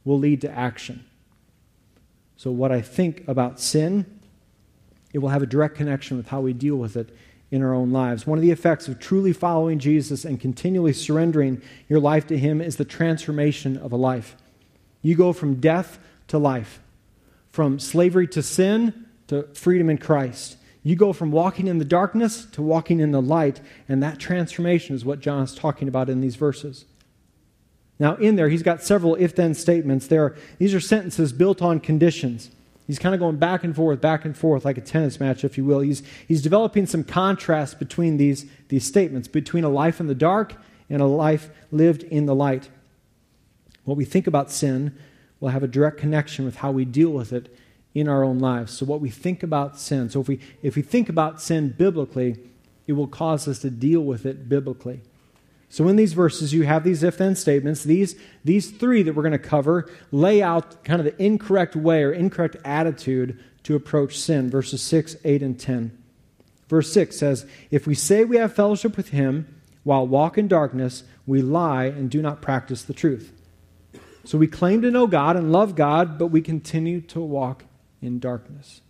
will 0.04 0.18
lead 0.18 0.40
to 0.42 0.50
action. 0.50 1.04
So, 2.36 2.50
what 2.50 2.72
I 2.72 2.80
think 2.80 3.26
about 3.28 3.60
sin, 3.60 4.20
it 5.12 5.18
will 5.18 5.28
have 5.28 5.42
a 5.42 5.46
direct 5.46 5.76
connection 5.76 6.16
with 6.16 6.28
how 6.28 6.40
we 6.40 6.52
deal 6.52 6.76
with 6.76 6.96
it 6.96 7.14
in 7.50 7.62
our 7.62 7.74
own 7.74 7.90
lives. 7.90 8.26
One 8.26 8.38
of 8.38 8.42
the 8.42 8.52
effects 8.52 8.88
of 8.88 8.98
truly 8.98 9.32
following 9.32 9.78
Jesus 9.78 10.24
and 10.24 10.40
continually 10.40 10.92
surrendering 10.92 11.60
your 11.88 12.00
life 12.00 12.26
to 12.28 12.38
Him 12.38 12.60
is 12.60 12.76
the 12.76 12.84
transformation 12.84 13.76
of 13.76 13.92
a 13.92 13.96
life. 13.96 14.36
You 15.02 15.16
go 15.16 15.32
from 15.32 15.56
death 15.56 15.98
to 16.28 16.38
life, 16.38 16.80
from 17.50 17.78
slavery 17.78 18.26
to 18.28 18.42
sin 18.42 19.06
to 19.28 19.44
freedom 19.54 19.90
in 19.90 19.98
Christ. 19.98 20.56
You 20.82 20.96
go 20.96 21.12
from 21.12 21.30
walking 21.30 21.66
in 21.66 21.78
the 21.78 21.84
darkness 21.84 22.46
to 22.52 22.62
walking 22.62 23.00
in 23.00 23.10
the 23.10 23.20
light, 23.20 23.60
and 23.88 24.02
that 24.02 24.18
transformation 24.18 24.94
is 24.94 25.04
what 25.04 25.20
John 25.20 25.42
is 25.42 25.54
talking 25.54 25.88
about 25.88 26.08
in 26.08 26.20
these 26.20 26.36
verses. 26.36 26.86
Now, 27.98 28.14
in 28.16 28.36
there, 28.36 28.48
he's 28.48 28.62
got 28.62 28.82
several 28.82 29.14
if 29.16 29.36
then 29.36 29.52
statements. 29.52 30.06
There, 30.06 30.36
these 30.58 30.74
are 30.74 30.80
sentences 30.80 31.34
built 31.34 31.60
on 31.60 31.80
conditions. 31.80 32.50
He's 32.86 32.98
kind 32.98 33.14
of 33.14 33.20
going 33.20 33.36
back 33.36 33.62
and 33.62 33.76
forth, 33.76 34.00
back 34.00 34.24
and 34.24 34.36
forth, 34.36 34.64
like 34.64 34.78
a 34.78 34.80
tennis 34.80 35.20
match, 35.20 35.44
if 35.44 35.58
you 35.58 35.64
will. 35.64 35.80
He's, 35.80 36.02
he's 36.26 36.42
developing 36.42 36.86
some 36.86 37.04
contrast 37.04 37.78
between 37.78 38.16
these, 38.16 38.46
these 38.68 38.86
statements, 38.86 39.28
between 39.28 39.64
a 39.64 39.68
life 39.68 40.00
in 40.00 40.06
the 40.06 40.14
dark 40.14 40.54
and 40.88 41.00
a 41.00 41.06
life 41.06 41.50
lived 41.70 42.02
in 42.02 42.26
the 42.26 42.34
light. 42.34 42.68
What 43.84 43.96
we 43.96 44.04
think 44.04 44.26
about 44.26 44.50
sin 44.50 44.98
will 45.40 45.48
have 45.48 45.62
a 45.62 45.68
direct 45.68 45.98
connection 45.98 46.44
with 46.44 46.56
how 46.56 46.70
we 46.70 46.84
deal 46.84 47.10
with 47.10 47.32
it 47.32 47.54
in 47.94 48.08
our 48.08 48.22
own 48.22 48.38
lives. 48.38 48.72
So, 48.72 48.86
what 48.86 49.00
we 49.00 49.10
think 49.10 49.42
about 49.42 49.78
sin, 49.78 50.10
so 50.10 50.20
if 50.20 50.28
we, 50.28 50.38
if 50.62 50.76
we 50.76 50.82
think 50.82 51.08
about 51.08 51.40
sin 51.40 51.74
biblically, 51.76 52.38
it 52.86 52.92
will 52.92 53.08
cause 53.08 53.48
us 53.48 53.58
to 53.60 53.70
deal 53.70 54.00
with 54.00 54.26
it 54.26 54.48
biblically. 54.48 55.00
So, 55.68 55.88
in 55.88 55.96
these 55.96 56.12
verses, 56.12 56.52
you 56.52 56.64
have 56.64 56.84
these 56.84 57.02
if 57.02 57.18
then 57.18 57.34
statements. 57.34 57.84
These, 57.84 58.16
these 58.44 58.70
three 58.70 59.02
that 59.02 59.14
we're 59.14 59.22
going 59.22 59.32
to 59.32 59.38
cover 59.38 59.90
lay 60.12 60.42
out 60.42 60.84
kind 60.84 61.00
of 61.00 61.04
the 61.04 61.22
incorrect 61.22 61.74
way 61.74 62.02
or 62.02 62.12
incorrect 62.12 62.56
attitude 62.64 63.42
to 63.64 63.76
approach 63.76 64.18
sin. 64.18 64.50
Verses 64.50 64.82
6, 64.82 65.16
8, 65.24 65.42
and 65.42 65.58
10. 65.58 65.96
Verse 66.68 66.92
6 66.92 67.16
says, 67.16 67.46
If 67.70 67.86
we 67.86 67.94
say 67.94 68.24
we 68.24 68.36
have 68.36 68.54
fellowship 68.54 68.96
with 68.96 69.08
him 69.08 69.60
while 69.82 70.06
walk 70.06 70.38
in 70.38 70.46
darkness, 70.48 71.02
we 71.26 71.42
lie 71.42 71.86
and 71.86 72.10
do 72.10 72.22
not 72.22 72.42
practice 72.42 72.82
the 72.82 72.94
truth. 72.94 73.32
So 74.24 74.38
we 74.38 74.46
claim 74.46 74.82
to 74.82 74.90
know 74.90 75.06
God 75.06 75.36
and 75.36 75.50
love 75.52 75.74
God, 75.74 76.18
but 76.18 76.28
we 76.28 76.42
continue 76.42 77.00
to 77.02 77.20
walk 77.20 77.64
in 78.02 78.18
darkness. 78.18 78.80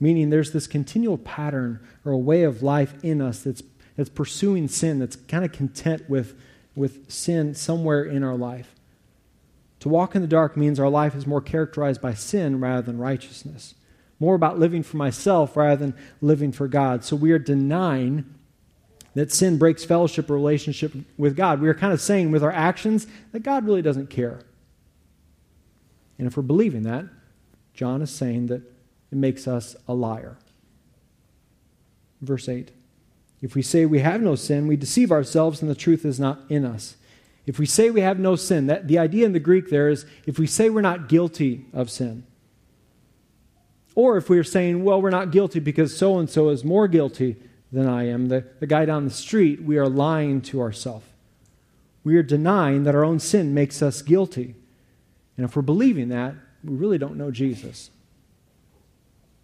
Meaning 0.00 0.30
there's 0.30 0.52
this 0.52 0.66
continual 0.66 1.18
pattern 1.18 1.80
or 2.04 2.12
a 2.12 2.18
way 2.18 2.44
of 2.44 2.62
life 2.62 2.94
in 3.02 3.20
us 3.20 3.42
that's 3.42 3.62
that's 3.98 4.08
pursuing 4.08 4.68
sin, 4.68 5.00
that's 5.00 5.16
kind 5.16 5.44
of 5.44 5.50
content 5.50 6.08
with, 6.08 6.40
with 6.76 7.10
sin 7.10 7.52
somewhere 7.52 8.04
in 8.04 8.22
our 8.22 8.36
life. 8.36 8.76
To 9.80 9.88
walk 9.88 10.14
in 10.14 10.22
the 10.22 10.28
dark 10.28 10.56
means 10.56 10.78
our 10.78 10.88
life 10.88 11.16
is 11.16 11.26
more 11.26 11.40
characterized 11.40 12.00
by 12.00 12.14
sin 12.14 12.60
rather 12.60 12.80
than 12.80 12.98
righteousness, 12.98 13.74
more 14.20 14.36
about 14.36 14.56
living 14.56 14.84
for 14.84 14.98
myself 14.98 15.56
rather 15.56 15.84
than 15.84 15.94
living 16.20 16.52
for 16.52 16.68
God. 16.68 17.02
So 17.02 17.16
we 17.16 17.32
are 17.32 17.40
denying 17.40 18.24
that 19.18 19.32
sin 19.32 19.58
breaks 19.58 19.84
fellowship 19.84 20.30
or 20.30 20.34
relationship 20.34 20.92
with 21.16 21.36
God. 21.36 21.60
We 21.60 21.68
are 21.68 21.74
kind 21.74 21.92
of 21.92 22.00
saying 22.00 22.30
with 22.30 22.44
our 22.44 22.52
actions 22.52 23.08
that 23.32 23.40
God 23.40 23.64
really 23.64 23.82
doesn't 23.82 24.10
care. 24.10 24.42
And 26.18 26.28
if 26.28 26.36
we're 26.36 26.44
believing 26.44 26.84
that, 26.84 27.06
John 27.74 28.00
is 28.00 28.12
saying 28.12 28.46
that 28.46 28.62
it 29.10 29.16
makes 29.16 29.48
us 29.48 29.74
a 29.88 29.94
liar. 29.94 30.38
Verse 32.20 32.48
8 32.48 32.70
if 33.40 33.54
we 33.54 33.62
say 33.62 33.86
we 33.86 34.00
have 34.00 34.20
no 34.20 34.34
sin, 34.34 34.66
we 34.66 34.76
deceive 34.76 35.12
ourselves 35.12 35.62
and 35.62 35.70
the 35.70 35.76
truth 35.76 36.04
is 36.04 36.18
not 36.18 36.40
in 36.48 36.64
us. 36.64 36.96
If 37.44 37.58
we 37.58 37.66
say 37.66 37.90
we 37.90 38.00
have 38.00 38.18
no 38.18 38.36
sin, 38.36 38.66
that, 38.66 38.88
the 38.88 38.98
idea 38.98 39.26
in 39.26 39.32
the 39.32 39.40
Greek 39.40 39.68
there 39.68 39.88
is 39.88 40.06
if 40.26 40.38
we 40.38 40.46
say 40.46 40.70
we're 40.70 40.80
not 40.80 41.08
guilty 41.08 41.66
of 41.72 41.90
sin. 41.90 42.24
Or 43.96 44.16
if 44.16 44.28
we 44.28 44.38
are 44.38 44.44
saying, 44.44 44.84
well, 44.84 45.02
we're 45.02 45.10
not 45.10 45.32
guilty 45.32 45.58
because 45.58 45.96
so 45.96 46.18
and 46.18 46.30
so 46.30 46.50
is 46.50 46.64
more 46.64 46.86
guilty 46.86 47.36
than 47.70 47.86
I 47.86 48.08
am, 48.08 48.28
the, 48.28 48.44
the 48.60 48.66
guy 48.66 48.84
down 48.84 49.04
the 49.04 49.10
street, 49.10 49.62
we 49.62 49.76
are 49.76 49.88
lying 49.88 50.40
to 50.42 50.60
ourselves. 50.60 51.06
We 52.04 52.16
are 52.16 52.22
denying 52.22 52.84
that 52.84 52.94
our 52.94 53.04
own 53.04 53.18
sin 53.18 53.52
makes 53.52 53.82
us 53.82 54.00
guilty. 54.00 54.54
And 55.36 55.44
if 55.44 55.54
we're 55.54 55.62
believing 55.62 56.08
that, 56.08 56.34
we 56.64 56.74
really 56.74 56.98
don't 56.98 57.16
know 57.16 57.30
Jesus. 57.30 57.90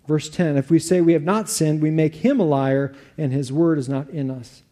Verse 0.06 0.28
10 0.28 0.56
If 0.56 0.70
we 0.70 0.78
say 0.78 1.00
we 1.00 1.12
have 1.12 1.22
not 1.22 1.48
sinned, 1.48 1.82
we 1.82 1.90
make 1.90 2.16
him 2.16 2.40
a 2.40 2.44
liar, 2.44 2.94
and 3.18 3.32
his 3.32 3.52
word 3.52 3.78
is 3.78 3.88
not 3.88 4.08
in 4.10 4.30
us. 4.30 4.62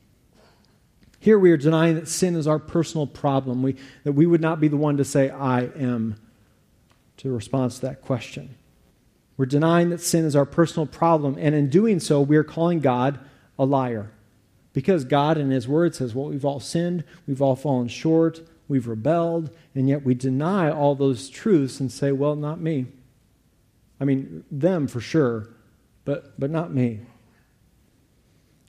Here 1.19 1.39
we 1.39 1.53
are 1.53 1.57
denying 1.57 1.95
that 1.97 2.09
sin 2.09 2.35
is 2.35 2.49
our 2.49 2.59
personal 2.59 3.07
problem, 3.07 3.63
we, 3.63 3.77
that 4.05 4.13
we 4.13 4.27
would 4.27 4.41
not 4.41 4.61
be 4.61 4.69
the 4.69 4.77
one 4.77 4.97
to 4.97 5.05
say, 5.05 5.31
I 5.31 5.63
am, 5.77 6.17
to 7.19 7.33
respond 7.33 7.73
to 7.73 7.81
that 7.83 8.03
question. 8.03 8.57
We're 9.37 9.47
denying 9.47 9.91
that 9.91 10.01
sin 10.01 10.25
is 10.25 10.35
our 10.35 10.45
personal 10.45 10.87
problem, 10.87 11.37
and 11.39 11.55
in 11.55 11.71
doing 11.71 12.01
so, 12.01 12.21
we 12.21 12.37
are 12.37 12.45
calling 12.45 12.81
God 12.81 13.21
a 13.63 13.65
liar. 13.65 14.11
Because 14.73 15.05
God, 15.05 15.39
in 15.39 15.51
His 15.51 15.69
Word, 15.69 15.95
says, 15.95 16.15
Well, 16.15 16.27
we've 16.27 16.45
all 16.45 16.61
sinned, 16.61 17.05
we've 17.27 17.41
all 17.41 17.57
fallen 17.57 17.89
short, 17.89 18.43
we've 18.69 18.89
rebelled, 18.89 19.51
and 19.75 19.89
yet 19.89 20.05
we 20.05 20.15
deny 20.15 20.71
all 20.71 20.95
those 20.95 21.29
truths 21.29 21.79
and 21.79 21.91
say, 21.91 22.11
Well, 22.11 22.35
not 22.35 22.61
me. 22.61 22.87
I 24.01 24.05
mean, 24.05 24.45
them 24.51 24.89
for 24.89 25.01
sure, 25.01 25.49
but, 26.05 26.39
but 26.39 26.51
not 26.51 26.75
me. 26.75 27.01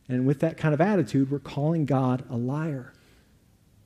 And 0.08 0.27
with 0.27 0.39
that 0.41 0.58
kind 0.58 0.73
of 0.73 0.82
attitude, 0.82 1.32
we're 1.32 1.39
calling 1.39 1.86
God 1.86 2.23
a 2.29 2.38
liar. 2.38 2.93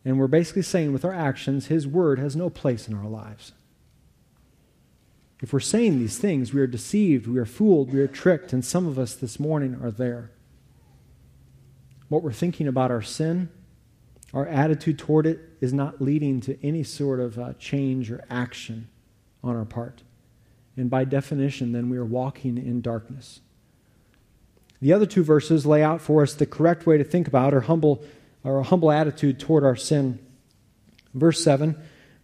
And 0.04 0.20
we're 0.20 0.28
basically 0.28 0.64
saying 0.64 0.92
with 0.92 1.06
our 1.06 1.14
actions, 1.14 1.68
His 1.68 1.88
word 1.88 2.20
has 2.20 2.36
no 2.36 2.50
place 2.50 2.88
in 2.88 2.96
our 2.96 3.08
lives. 3.08 3.54
If 5.42 5.54
we're 5.54 5.60
saying 5.60 6.00
these 6.00 6.18
things, 6.18 6.52
we 6.52 6.60
are 6.60 6.68
deceived, 6.68 7.28
we 7.28 7.38
are 7.38 7.46
fooled, 7.46 7.94
we 7.94 8.00
are 8.00 8.08
tricked, 8.08 8.52
and 8.52 8.66
some 8.66 8.88
of 8.88 8.98
us 8.98 9.14
this 9.14 9.40
morning 9.40 9.80
are 9.84 9.92
there. 9.92 10.32
What 12.10 12.24
we're 12.24 12.32
thinking 12.32 12.68
about 12.68 12.92
our 12.92 13.02
sin, 13.02 13.50
our 14.34 14.48
attitude 14.48 14.98
toward 14.98 15.26
it, 15.28 15.40
is 15.60 15.74
not 15.74 16.02
leading 16.02 16.40
to 16.42 16.58
any 16.66 16.84
sort 16.84 17.20
of 17.20 17.38
uh, 17.38 17.54
change 17.60 18.12
or 18.12 18.24
action 18.30 18.88
on 19.44 19.56
our 19.56 19.66
part. 19.66 20.04
And 20.76 20.90
by 20.90 21.06
definition, 21.06 21.72
then 21.72 21.90
we 21.90 21.98
are 21.98 22.06
walking 22.06 22.58
in 22.58 22.82
darkness. 22.82 23.42
The 24.80 24.94
other 24.94 25.08
two 25.08 25.24
verses 25.24 25.66
lay 25.66 25.84
out 25.84 26.02
for 26.02 26.22
us 26.22 26.34
the 26.34 26.46
correct 26.46 26.86
way 26.86 26.98
to 26.98 27.04
think 27.04 27.28
about 27.28 27.54
our 27.54 27.62
humble, 27.62 28.04
our 28.46 28.62
humble 28.62 28.92
attitude 28.92 29.40
toward 29.40 29.64
our 29.64 29.76
sin. 29.76 30.20
Verse 31.16 31.44
7 31.44 31.76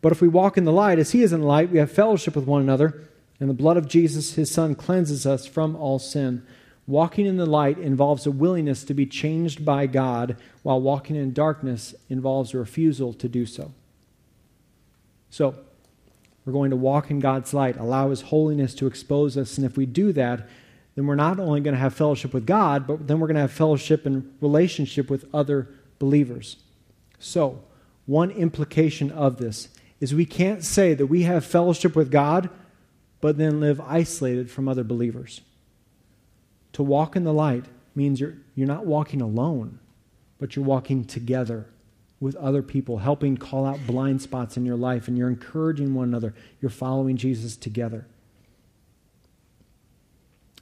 But 0.02 0.12
if 0.12 0.22
we 0.22 0.28
walk 0.28 0.58
in 0.58 0.66
the 0.66 0.72
light 0.72 1.00
as 1.00 1.12
he 1.12 1.24
is 1.24 1.34
in 1.34 1.42
the 1.42 1.48
light, 1.48 1.72
we 1.72 1.80
have 1.80 1.92
fellowship 1.92 2.36
with 2.36 2.46
one 2.46 2.62
another, 2.62 3.04
and 3.40 3.50
the 3.50 3.56
blood 3.56 3.78
of 3.78 3.88
Jesus, 3.88 4.36
his 4.36 4.52
son, 4.52 4.76
cleanses 4.76 5.26
us 5.26 5.48
from 5.48 5.76
all 5.76 5.98
sin. 5.98 6.46
Walking 6.86 7.26
in 7.26 7.38
the 7.38 7.46
light 7.46 7.78
involves 7.78 8.26
a 8.26 8.32
willingness 8.32 8.84
to 8.86 8.94
be 8.94 9.06
changed 9.06 9.64
by 9.64 9.88
God, 9.88 10.36
while 10.64 10.82
walking 10.82 11.16
in 11.16 11.34
darkness 11.34 11.96
involves 12.10 12.54
a 12.54 12.58
refusal 12.58 13.14
to 13.14 13.30
do 13.30 13.46
so. 13.46 13.72
So, 15.30 15.56
we're 16.46 16.54
going 16.54 16.72
to 16.72 16.76
walk 16.76 17.10
in 17.10 17.20
God's 17.20 17.54
light, 17.54 17.78
allow 17.78 18.10
His 18.10 18.22
holiness 18.22 18.76
to 18.76 18.88
expose 18.88 19.38
us. 19.38 19.58
And 19.58 19.66
if 19.66 19.78
we 19.78 19.86
do 19.86 20.12
that, 20.12 20.50
then 20.96 21.08
we're 21.08 21.16
not 21.16 21.40
only 21.40 21.62
going 21.62 21.74
to 21.74 21.80
have 21.80 21.94
fellowship 21.94 22.34
with 22.34 22.46
God, 22.46 22.86
but 22.86 23.08
then 23.08 23.20
we're 23.20 23.28
going 23.28 23.36
to 23.36 23.42
have 23.42 23.52
fellowship 23.52 24.06
and 24.06 24.36
relationship 24.42 25.10
with 25.10 25.26
other 25.34 25.70
believers. 26.00 26.58
So, 27.18 27.64
one 28.06 28.32
implication 28.32 29.10
of 29.10 29.38
this 29.38 29.70
is 30.02 30.14
we 30.14 30.26
can't 30.26 30.64
say 30.64 30.94
that 30.94 31.08
we 31.08 31.24
have 31.24 31.46
fellowship 31.46 31.96
with 31.96 32.12
God, 32.12 32.50
but 33.22 33.38
then 33.38 33.62
live 33.62 33.80
isolated 33.80 34.52
from 34.52 34.68
other 34.68 34.84
believers. 34.84 35.40
To 36.74 36.84
walk 36.84 37.16
in 37.16 37.24
the 37.24 37.34
light 37.34 37.66
means 37.96 38.20
you're, 38.20 38.36
you're 38.56 38.68
not 38.68 38.86
walking 38.86 39.22
alone, 39.22 39.80
but 40.40 40.56
you're 40.56 40.66
walking 40.66 41.06
together 41.06 41.68
with 42.20 42.36
other 42.38 42.62
people, 42.62 43.00
helping 43.00 43.38
call 43.38 43.66
out 43.66 43.86
blind 43.86 44.22
spots 44.22 44.58
in 44.58 44.66
your 44.66 44.78
life, 44.78 45.08
and 45.08 45.18
you're 45.18 45.30
encouraging 45.30 45.94
one 45.94 46.08
another. 46.08 46.34
You're 46.62 46.72
following 46.72 47.18
Jesus 47.18 47.56
together. 47.58 48.08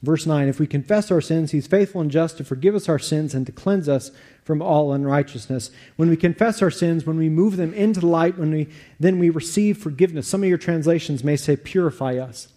Verse 0.01 0.25
9 0.25 0.47
If 0.47 0.59
we 0.59 0.67
confess 0.67 1.11
our 1.11 1.21
sins, 1.21 1.51
he's 1.51 1.67
faithful 1.67 2.01
and 2.01 2.09
just 2.09 2.37
to 2.37 2.43
forgive 2.43 2.75
us 2.75 2.89
our 2.89 2.99
sins 2.99 3.33
and 3.33 3.45
to 3.45 3.51
cleanse 3.51 3.87
us 3.87 4.11
from 4.43 4.61
all 4.61 4.91
unrighteousness. 4.91 5.69
When 5.95 6.09
we 6.09 6.17
confess 6.17 6.61
our 6.61 6.71
sins, 6.71 7.05
when 7.05 7.17
we 7.17 7.29
move 7.29 7.57
them 7.57 7.73
into 7.73 7.99
the 7.99 8.07
light, 8.07 8.37
when 8.37 8.51
we, 8.51 8.67
then 8.99 9.19
we 9.19 9.29
receive 9.29 9.77
forgiveness. 9.77 10.27
Some 10.27 10.43
of 10.43 10.49
your 10.49 10.57
translations 10.57 11.23
may 11.23 11.37
say, 11.37 11.55
purify 11.55 12.17
us. 12.17 12.47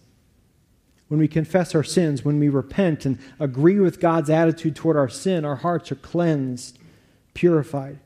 When 1.15 1.21
we 1.21 1.29
confess 1.29 1.73
our 1.73 1.81
sins, 1.81 2.25
when 2.25 2.41
we 2.41 2.49
repent 2.49 3.05
and 3.05 3.17
agree 3.39 3.79
with 3.79 4.01
God's 4.01 4.29
attitude 4.29 4.75
toward 4.75 4.97
our 4.97 5.07
sin, 5.07 5.45
our 5.45 5.55
hearts 5.55 5.89
are 5.93 5.95
cleansed, 5.95 6.77
purified. 7.33 7.99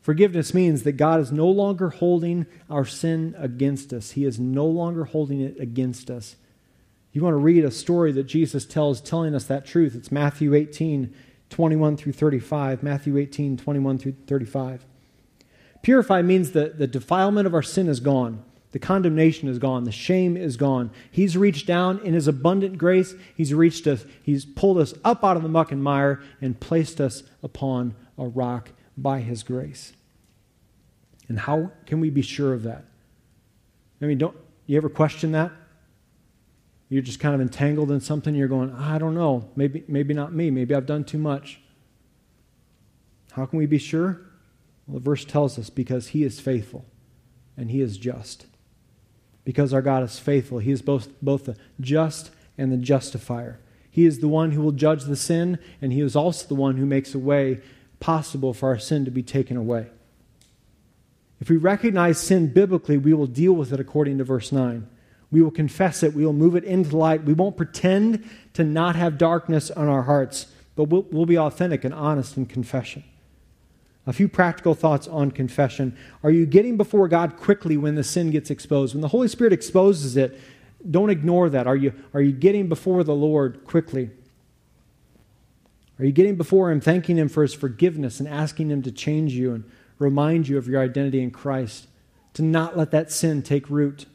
Forgiveness 0.00 0.54
means 0.54 0.84
that 0.84 0.92
God 0.92 1.18
is 1.18 1.32
no 1.32 1.48
longer 1.48 1.90
holding 1.90 2.46
our 2.70 2.84
sin 2.84 3.34
against 3.36 3.92
us. 3.92 4.12
He 4.12 4.24
is 4.24 4.38
no 4.38 4.64
longer 4.64 5.06
holding 5.06 5.40
it 5.40 5.58
against 5.58 6.08
us. 6.08 6.36
You 7.12 7.24
want 7.24 7.34
to 7.34 7.38
read 7.38 7.64
a 7.64 7.70
story 7.72 8.12
that 8.12 8.28
Jesus 8.28 8.64
tells 8.64 9.00
telling 9.00 9.34
us 9.34 9.46
that 9.46 9.66
truth. 9.66 9.96
It's 9.96 10.12
Matthew 10.12 10.54
18, 10.54 11.12
21 11.48 11.96
through 11.96 12.12
35. 12.12 12.84
Matthew 12.84 13.18
18, 13.18 13.56
21 13.56 13.98
through 13.98 14.14
35. 14.28 14.86
Purify 15.82 16.22
means 16.22 16.52
that 16.52 16.78
the 16.78 16.86
defilement 16.86 17.48
of 17.48 17.54
our 17.54 17.62
sin 17.62 17.88
is 17.88 17.98
gone. 17.98 18.44
The 18.72 18.78
condemnation 18.78 19.48
is 19.48 19.58
gone. 19.58 19.84
The 19.84 19.92
shame 19.92 20.36
is 20.36 20.56
gone. 20.56 20.90
He's 21.10 21.36
reached 21.36 21.66
down 21.66 21.98
in 22.00 22.14
his 22.14 22.28
abundant 22.28 22.78
grace. 22.78 23.14
He's 23.36 23.52
reached 23.52 23.86
us. 23.86 24.04
He's 24.22 24.44
pulled 24.44 24.78
us 24.78 24.94
up 25.04 25.24
out 25.24 25.36
of 25.36 25.42
the 25.42 25.48
muck 25.48 25.72
and 25.72 25.82
mire 25.82 26.22
and 26.40 26.58
placed 26.60 27.00
us 27.00 27.24
upon 27.42 27.96
a 28.16 28.26
rock 28.26 28.70
by 28.96 29.20
His 29.20 29.42
grace. 29.42 29.92
And 31.28 31.38
how 31.40 31.72
can 31.86 32.00
we 32.00 32.10
be 32.10 32.22
sure 32.22 32.52
of 32.52 32.62
that? 32.64 32.84
I 34.02 34.06
mean, 34.06 34.18
don't 34.18 34.36
you 34.66 34.76
ever 34.76 34.88
question 34.88 35.32
that? 35.32 35.52
You're 36.88 37.02
just 37.02 37.20
kind 37.20 37.34
of 37.34 37.40
entangled 37.40 37.90
in 37.90 38.00
something. 38.00 38.34
You're 38.34 38.48
going, 38.48 38.74
I 38.74 38.98
don't 38.98 39.14
know. 39.14 39.48
Maybe, 39.54 39.84
maybe 39.86 40.12
not 40.12 40.32
me. 40.32 40.50
Maybe 40.50 40.74
I've 40.74 40.86
done 40.86 41.04
too 41.04 41.18
much. 41.18 41.60
How 43.32 43.46
can 43.46 43.58
we 43.58 43.66
be 43.66 43.78
sure? 43.78 44.20
Well, 44.86 44.98
the 44.98 45.04
verse 45.04 45.24
tells 45.24 45.58
us 45.58 45.70
because 45.70 46.08
He 46.08 46.24
is 46.24 46.40
faithful 46.40 46.84
and 47.56 47.70
He 47.70 47.80
is 47.80 47.96
just. 47.96 48.46
Because 49.44 49.72
our 49.72 49.82
God 49.82 50.02
is 50.02 50.18
faithful, 50.18 50.58
He 50.58 50.70
is 50.70 50.82
both, 50.82 51.08
both 51.22 51.46
the 51.46 51.56
just 51.80 52.30
and 52.58 52.70
the 52.70 52.76
justifier. 52.76 53.58
He 53.90 54.06
is 54.06 54.20
the 54.20 54.28
one 54.28 54.52
who 54.52 54.62
will 54.62 54.72
judge 54.72 55.04
the 55.04 55.16
sin, 55.16 55.58
and 55.80 55.92
He 55.92 56.00
is 56.00 56.14
also 56.14 56.46
the 56.46 56.54
one 56.54 56.76
who 56.76 56.86
makes 56.86 57.14
a 57.14 57.18
way 57.18 57.60
possible 57.98 58.54
for 58.54 58.68
our 58.68 58.78
sin 58.78 59.04
to 59.04 59.10
be 59.10 59.22
taken 59.22 59.56
away. 59.56 59.88
If 61.40 61.48
we 61.48 61.56
recognize 61.56 62.18
sin 62.18 62.48
biblically, 62.48 62.98
we 62.98 63.14
will 63.14 63.26
deal 63.26 63.54
with 63.54 63.72
it 63.72 63.80
according 63.80 64.18
to 64.18 64.24
verse 64.24 64.52
9. 64.52 64.86
We 65.30 65.42
will 65.42 65.50
confess 65.50 66.02
it. 66.02 66.14
We 66.14 66.26
will 66.26 66.32
move 66.32 66.56
it 66.56 66.64
into 66.64 66.96
light. 66.96 67.24
We 67.24 67.32
won't 67.32 67.56
pretend 67.56 68.28
to 68.54 68.64
not 68.64 68.96
have 68.96 69.16
darkness 69.16 69.70
on 69.70 69.88
our 69.88 70.02
hearts, 70.02 70.46
but 70.76 70.84
we'll, 70.84 71.06
we'll 71.10 71.26
be 71.26 71.38
authentic 71.38 71.84
and 71.84 71.94
honest 71.94 72.36
in 72.36 72.46
confession. 72.46 73.04
A 74.06 74.12
few 74.12 74.28
practical 74.28 74.74
thoughts 74.74 75.06
on 75.06 75.30
confession. 75.30 75.96
Are 76.22 76.30
you 76.30 76.46
getting 76.46 76.76
before 76.76 77.06
God 77.06 77.36
quickly 77.36 77.76
when 77.76 77.94
the 77.94 78.04
sin 78.04 78.30
gets 78.30 78.50
exposed? 78.50 78.94
When 78.94 79.02
the 79.02 79.08
Holy 79.08 79.28
Spirit 79.28 79.52
exposes 79.52 80.16
it, 80.16 80.40
don't 80.90 81.10
ignore 81.10 81.50
that. 81.50 81.66
Are 81.66 81.76
you, 81.76 81.92
are 82.14 82.22
you 82.22 82.32
getting 82.32 82.68
before 82.68 83.04
the 83.04 83.14
Lord 83.14 83.64
quickly? 83.64 84.10
Are 85.98 86.04
you 86.04 86.12
getting 86.12 86.36
before 86.36 86.70
Him, 86.70 86.80
thanking 86.80 87.18
Him 87.18 87.28
for 87.28 87.42
His 87.42 87.52
forgiveness 87.52 88.20
and 88.20 88.28
asking 88.28 88.70
Him 88.70 88.80
to 88.82 88.90
change 88.90 89.34
you 89.34 89.52
and 89.52 89.64
remind 89.98 90.48
you 90.48 90.56
of 90.56 90.66
your 90.66 90.80
identity 90.80 91.22
in 91.22 91.30
Christ? 91.30 91.86
To 92.34 92.42
not 92.42 92.78
let 92.78 92.90
that 92.92 93.12
sin 93.12 93.42
take 93.42 93.68
root. 93.68 94.06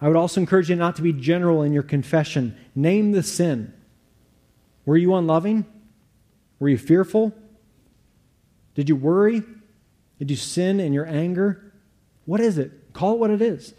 I 0.00 0.06
would 0.06 0.16
also 0.16 0.40
encourage 0.40 0.70
you 0.70 0.76
not 0.76 0.94
to 0.96 1.02
be 1.02 1.12
general 1.12 1.62
in 1.62 1.72
your 1.72 1.82
confession. 1.82 2.56
Name 2.74 3.10
the 3.10 3.24
sin. 3.24 3.74
Were 4.86 4.96
you 4.96 5.14
unloving? 5.14 5.66
Were 6.58 6.68
you 6.68 6.78
fearful? 6.78 7.34
Did 8.74 8.88
you 8.88 8.96
worry? 8.96 9.42
Did 10.18 10.30
you 10.30 10.36
sin 10.36 10.80
in 10.80 10.92
your 10.92 11.06
anger? 11.06 11.72
What 12.24 12.40
is 12.40 12.58
it? 12.58 12.92
Call 12.92 13.14
it 13.14 13.18
what 13.18 13.30
it 13.30 13.42
is. 13.42 13.74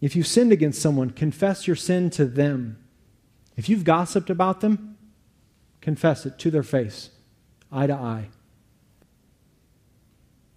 If 0.00 0.14
you've 0.14 0.26
sinned 0.26 0.52
against 0.52 0.80
someone, 0.80 1.10
confess 1.10 1.66
your 1.66 1.76
sin 1.76 2.10
to 2.10 2.26
them. 2.26 2.78
If 3.56 3.68
you've 3.68 3.84
gossiped 3.84 4.28
about 4.28 4.60
them, 4.60 4.98
confess 5.80 6.26
it 6.26 6.38
to 6.40 6.50
their 6.50 6.62
face, 6.62 7.10
eye 7.72 7.86
to 7.86 7.94
eye. 7.94 8.28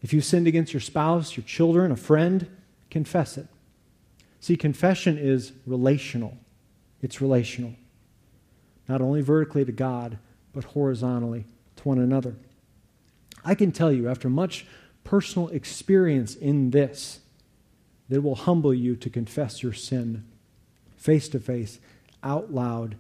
If 0.02 0.14
you've 0.14 0.26
sinned 0.26 0.48
against 0.48 0.74
your 0.74 0.82
spouse, 0.82 1.38
your 1.38 1.46
children, 1.46 1.92
a 1.92 1.96
friend, 1.96 2.48
confess 2.90 3.38
it. 3.38 3.48
See, 4.42 4.56
confession 4.56 5.18
is 5.18 5.54
relational. 5.66 6.38
It's 7.02 7.22
relational. 7.22 7.74
Not 8.88 9.02
only 9.02 9.22
vertically 9.22 9.66
to 9.66 9.72
God, 9.72 10.18
but 10.54 10.64
horizontally 10.66 11.46
to 11.80 11.88
one 11.88 12.00
another. 12.00 12.36
I 13.44 13.56
can 13.56 13.72
tell 13.72 13.92
you, 13.92 14.10
after 14.10 14.30
much 14.30 14.66
personal 15.04 15.48
experience 15.50 16.36
in 16.36 16.72
this, 16.72 17.20
that 18.08 18.18
it 18.18 18.24
will 18.24 18.36
humble 18.36 18.74
you 18.74 18.96
to 18.96 19.10
confess 19.10 19.64
your 19.64 19.74
sin 19.74 20.26
face 21.00 21.30
to 21.30 21.40
face, 21.40 21.80
out 22.22 22.54
loud, 22.54 22.96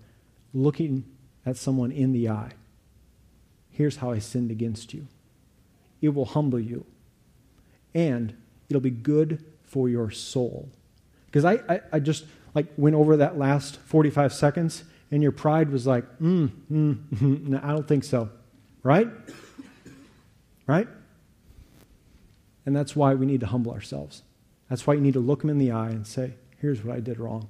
looking 0.53 1.03
at 1.45 1.57
someone 1.57 1.91
in 1.91 2.13
the 2.13 2.29
eye. 2.29 2.51
Here's 3.69 3.97
how 3.97 4.11
I 4.11 4.19
sinned 4.19 4.51
against 4.51 4.93
you. 4.93 5.05
It 6.01 6.09
will 6.09 6.25
humble 6.25 6.59
you, 6.59 6.85
and 7.93 8.35
it'll 8.69 8.81
be 8.81 8.89
good 8.89 9.43
for 9.63 9.89
your 9.89 10.09
soul. 10.09 10.69
Because 11.25 11.43
I, 11.43 11.59
I, 11.67 11.81
I, 11.93 11.99
just 11.99 12.25
like 12.55 12.67
went 12.77 12.95
over 12.95 13.17
that 13.17 13.37
last 13.37 13.77
45 13.77 14.33
seconds, 14.33 14.85
and 15.11 15.21
your 15.21 15.33
pride 15.33 15.69
was 15.69 15.85
like, 15.85 16.05
mm, 16.19 16.49
mm, 16.71 16.95
mm, 17.15 17.47
no, 17.47 17.59
I 17.61 17.73
don't 17.73 17.87
think 17.87 18.05
so. 18.05 18.29
Right? 18.83 19.07
Right? 20.67 20.87
And 22.65 22.75
that's 22.75 22.95
why 22.95 23.15
we 23.15 23.25
need 23.25 23.39
to 23.39 23.47
humble 23.47 23.71
ourselves. 23.71 24.23
That's 24.69 24.85
why 24.85 24.93
you 24.93 25.01
need 25.01 25.13
to 25.13 25.19
look 25.19 25.41
them 25.41 25.49
in 25.49 25.57
the 25.57 25.71
eye 25.71 25.89
and 25.89 26.05
say, 26.05 26.33
here's 26.57 26.83
what 26.83 26.95
I 26.95 26.99
did 26.99 27.19
wrong. 27.19 27.49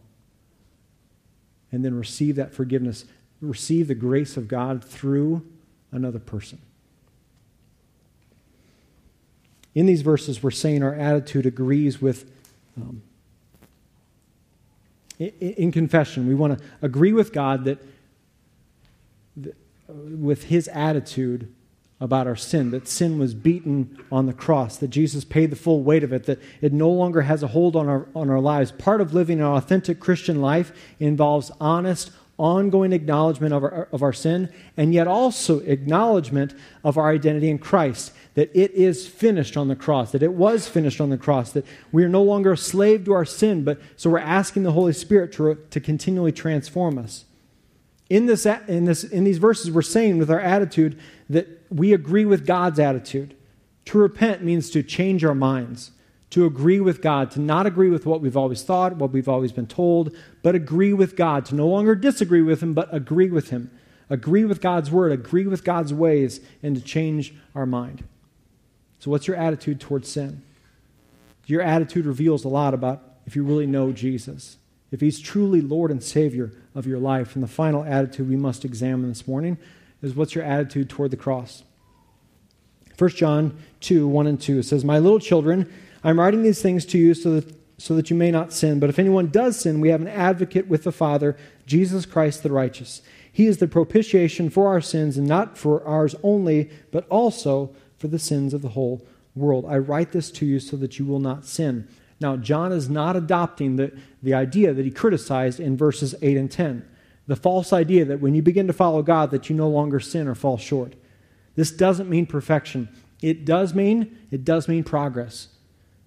And 1.71 1.83
then 1.83 1.95
receive 1.95 2.35
that 2.37 2.53
forgiveness, 2.53 3.05
receive 3.41 3.87
the 3.87 3.95
grace 3.95 4.37
of 4.37 4.47
God 4.47 4.83
through 4.83 5.45
another 5.91 6.19
person. 6.19 6.59
In 9.75 9.85
these 9.85 10.01
verses, 10.01 10.41
we're 10.41 10.51
saying 10.51 10.83
our 10.83 10.95
attitude 10.95 11.45
agrees 11.45 12.01
with 12.01 12.31
um, 12.77 13.01
in 15.19 15.71
confession, 15.71 16.27
we 16.27 16.33
want 16.33 16.57
to 16.57 16.65
agree 16.81 17.11
with 17.11 17.33
God 17.33 17.65
that, 17.65 17.77
that, 17.79 17.87
with 19.89 20.45
his 20.45 20.67
attitude 20.69 21.53
about 22.01 22.27
our 22.27 22.35
sin, 22.35 22.71
that 22.71 22.87
sin 22.87 23.19
was 23.19 23.33
beaten 23.33 23.97
on 24.11 24.25
the 24.25 24.33
cross, 24.33 24.77
that 24.77 24.87
Jesus 24.89 25.25
paid 25.25 25.49
the 25.49 25.55
full 25.55 25.83
weight 25.83 26.03
of 26.03 26.13
it, 26.13 26.25
that 26.25 26.39
it 26.61 26.71
no 26.71 26.89
longer 26.89 27.23
has 27.23 27.43
a 27.43 27.47
hold 27.47 27.75
on 27.75 27.89
our, 27.89 28.07
on 28.15 28.29
our 28.29 28.39
lives. 28.39 28.71
Part 28.71 29.01
of 29.01 29.13
living 29.13 29.39
an 29.39 29.47
authentic 29.47 29.99
Christian 29.99 30.41
life 30.41 30.71
involves 30.99 31.51
honest, 31.59 32.11
ongoing 32.37 32.93
acknowledgement 32.93 33.53
of 33.53 33.63
our, 33.63 33.89
of 33.91 34.01
our 34.01 34.13
sin, 34.13 34.49
and 34.77 34.93
yet 34.93 35.07
also 35.07 35.59
acknowledgement 35.61 36.53
of 36.85 36.97
our 36.97 37.09
identity 37.09 37.49
in 37.49 37.57
Christ, 37.57 38.13
that 38.35 38.49
it 38.53 38.71
is 38.71 39.05
finished 39.05 39.57
on 39.57 39.67
the 39.67 39.75
cross, 39.75 40.13
that 40.13 40.23
it 40.23 40.31
was 40.31 40.69
finished 40.69 41.01
on 41.01 41.09
the 41.09 41.17
cross, 41.17 41.51
that 41.51 41.65
we 41.91 42.05
are 42.05 42.09
no 42.09 42.23
longer 42.23 42.53
a 42.53 42.57
slave 42.57 43.03
to 43.05 43.11
our 43.11 43.25
sin, 43.25 43.65
but 43.65 43.81
so 43.97 44.09
we're 44.09 44.19
asking 44.19 44.63
the 44.63 44.71
Holy 44.71 44.93
Spirit 44.93 45.33
to, 45.33 45.55
to 45.69 45.81
continually 45.81 46.31
transform 46.31 46.97
us. 46.97 47.25
In, 48.09 48.25
this, 48.25 48.45
in, 48.45 48.85
this, 48.85 49.03
in 49.03 49.23
these 49.23 49.37
verses, 49.37 49.69
we're 49.71 49.81
saying 49.81 50.17
with 50.17 50.31
our 50.31 50.39
attitude 50.39 50.99
that 51.29 51.47
we 51.69 51.93
agree 51.93 52.25
with 52.25 52.45
God's 52.45 52.79
attitude. 52.79 53.35
To 53.85 53.97
repent 53.97 54.43
means 54.43 54.69
to 54.71 54.83
change 54.83 55.23
our 55.23 55.35
minds 55.35 55.91
to 56.31 56.45
agree 56.45 56.79
with 56.79 57.01
God, 57.01 57.31
to 57.31 57.39
not 57.39 57.65
agree 57.65 57.89
with 57.89 58.05
what 58.05 58.21
we've 58.21 58.37
always 58.37 58.61
thought, 58.61 58.95
what 58.97 59.11
we've 59.11 59.29
always 59.29 59.51
been 59.51 59.67
told, 59.67 60.15
but 60.43 60.55
agree 60.55 60.93
with 60.93 61.15
God, 61.15 61.45
to 61.45 61.55
no 61.55 61.67
longer 61.67 61.95
disagree 61.95 62.41
with 62.41 62.61
Him, 62.61 62.73
but 62.73 62.93
agree 62.93 63.29
with 63.29 63.49
Him. 63.49 63.71
Agree 64.11 64.45
with 64.45 64.61
God's 64.61 64.89
word, 64.89 65.11
agree 65.11 65.45
with 65.45 65.63
God's 65.63 65.93
ways, 65.93 66.39
and 66.63 66.75
to 66.75 66.81
change 66.81 67.33
our 67.53 67.65
mind. 67.65 68.03
So, 68.99 69.11
what's 69.11 69.27
your 69.27 69.37
attitude 69.37 69.79
towards 69.79 70.09
sin? 70.09 70.41
Your 71.45 71.61
attitude 71.61 72.05
reveals 72.05 72.43
a 72.43 72.47
lot 72.47 72.73
about 72.73 73.01
if 73.25 73.35
you 73.35 73.43
really 73.43 73.67
know 73.67 73.91
Jesus, 73.91 74.57
if 74.91 75.01
He's 75.01 75.19
truly 75.19 75.61
Lord 75.61 75.91
and 75.91 76.03
Savior 76.03 76.51
of 76.75 76.87
your 76.87 76.99
life. 76.99 77.35
And 77.35 77.43
the 77.43 77.47
final 77.47 77.83
attitude 77.83 78.29
we 78.29 78.35
must 78.35 78.65
examine 78.65 79.09
this 79.09 79.27
morning 79.27 79.57
is 80.01 80.15
what's 80.15 80.35
your 80.35 80.43
attitude 80.43 80.89
toward 80.89 81.11
the 81.11 81.17
cross? 81.17 81.63
1 82.97 83.09
John 83.11 83.57
2 83.81 84.07
1 84.07 84.27
and 84.27 84.41
2 84.41 84.61
says, 84.61 84.83
My 84.83 84.99
little 84.99 85.19
children, 85.19 85.71
I'm 86.03 86.19
writing 86.19 86.43
these 86.43 86.61
things 86.61 86.85
to 86.87 86.97
you 86.97 87.13
so 87.13 87.39
that, 87.39 87.55
so 87.77 87.95
that 87.95 88.09
you 88.09 88.15
may 88.15 88.31
not 88.31 88.53
sin. 88.53 88.79
But 88.79 88.89
if 88.89 88.99
anyone 88.99 89.27
does 89.27 89.59
sin, 89.59 89.79
we 89.79 89.89
have 89.89 90.01
an 90.01 90.07
advocate 90.07 90.67
with 90.67 90.83
the 90.83 90.91
Father, 90.91 91.37
Jesus 91.65 92.05
Christ 92.05 92.43
the 92.43 92.51
righteous. 92.51 93.01
He 93.31 93.45
is 93.45 93.57
the 93.57 93.67
propitiation 93.67 94.49
for 94.49 94.67
our 94.67 94.81
sins, 94.81 95.17
and 95.17 95.27
not 95.27 95.57
for 95.57 95.83
ours 95.85 96.15
only, 96.23 96.69
but 96.91 97.07
also 97.07 97.73
for 97.97 98.07
the 98.07 98.19
sins 98.19 98.53
of 98.53 98.61
the 98.61 98.69
whole 98.69 99.05
world. 99.35 99.65
I 99.67 99.77
write 99.77 100.11
this 100.11 100.31
to 100.31 100.45
you 100.45 100.59
so 100.59 100.75
that 100.77 100.99
you 100.99 101.05
will 101.05 101.19
not 101.19 101.45
sin. 101.45 101.87
Now, 102.19 102.35
John 102.35 102.71
is 102.71 102.89
not 102.89 103.15
adopting 103.15 103.77
the, 103.77 103.97
the 104.21 104.33
idea 104.33 104.73
that 104.73 104.85
he 104.85 104.91
criticized 104.91 105.59
in 105.59 105.77
verses 105.77 106.15
8 106.21 106.37
and 106.37 106.51
10 106.51 106.85
the 107.29 107.35
false 107.35 107.71
idea 107.71 108.05
that 108.05 108.19
when 108.19 108.33
you 108.33 108.41
begin 108.41 108.65
to 108.65 108.73
follow 108.73 109.03
God 109.03 109.29
that 109.29 109.51
you 109.51 109.55
no 109.55 109.69
longer 109.69 109.99
sin 109.99 110.27
or 110.27 110.33
fall 110.33 110.57
short. 110.57 110.95
This 111.55 111.69
doesn't 111.69 112.09
mean 112.09 112.25
perfection. 112.25 112.89
It 113.21 113.45
does 113.45 113.75
mean 113.75 114.17
it 114.31 114.43
does 114.43 114.67
mean 114.67 114.83
progress 114.83 115.49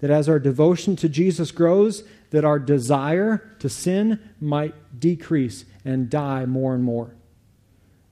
that 0.01 0.11
as 0.11 0.29
our 0.29 0.41
devotion 0.41 0.97
to 0.97 1.09
Jesus 1.09 1.53
grows, 1.53 2.03
that 2.31 2.45
our 2.45 2.59
desire 2.59 3.55
to 3.61 3.69
sin 3.69 4.19
might 4.41 4.75
decrease 4.99 5.65
and 5.85 6.11
die 6.11 6.45
more 6.45 6.75
and 6.75 6.83
more. 6.83 7.15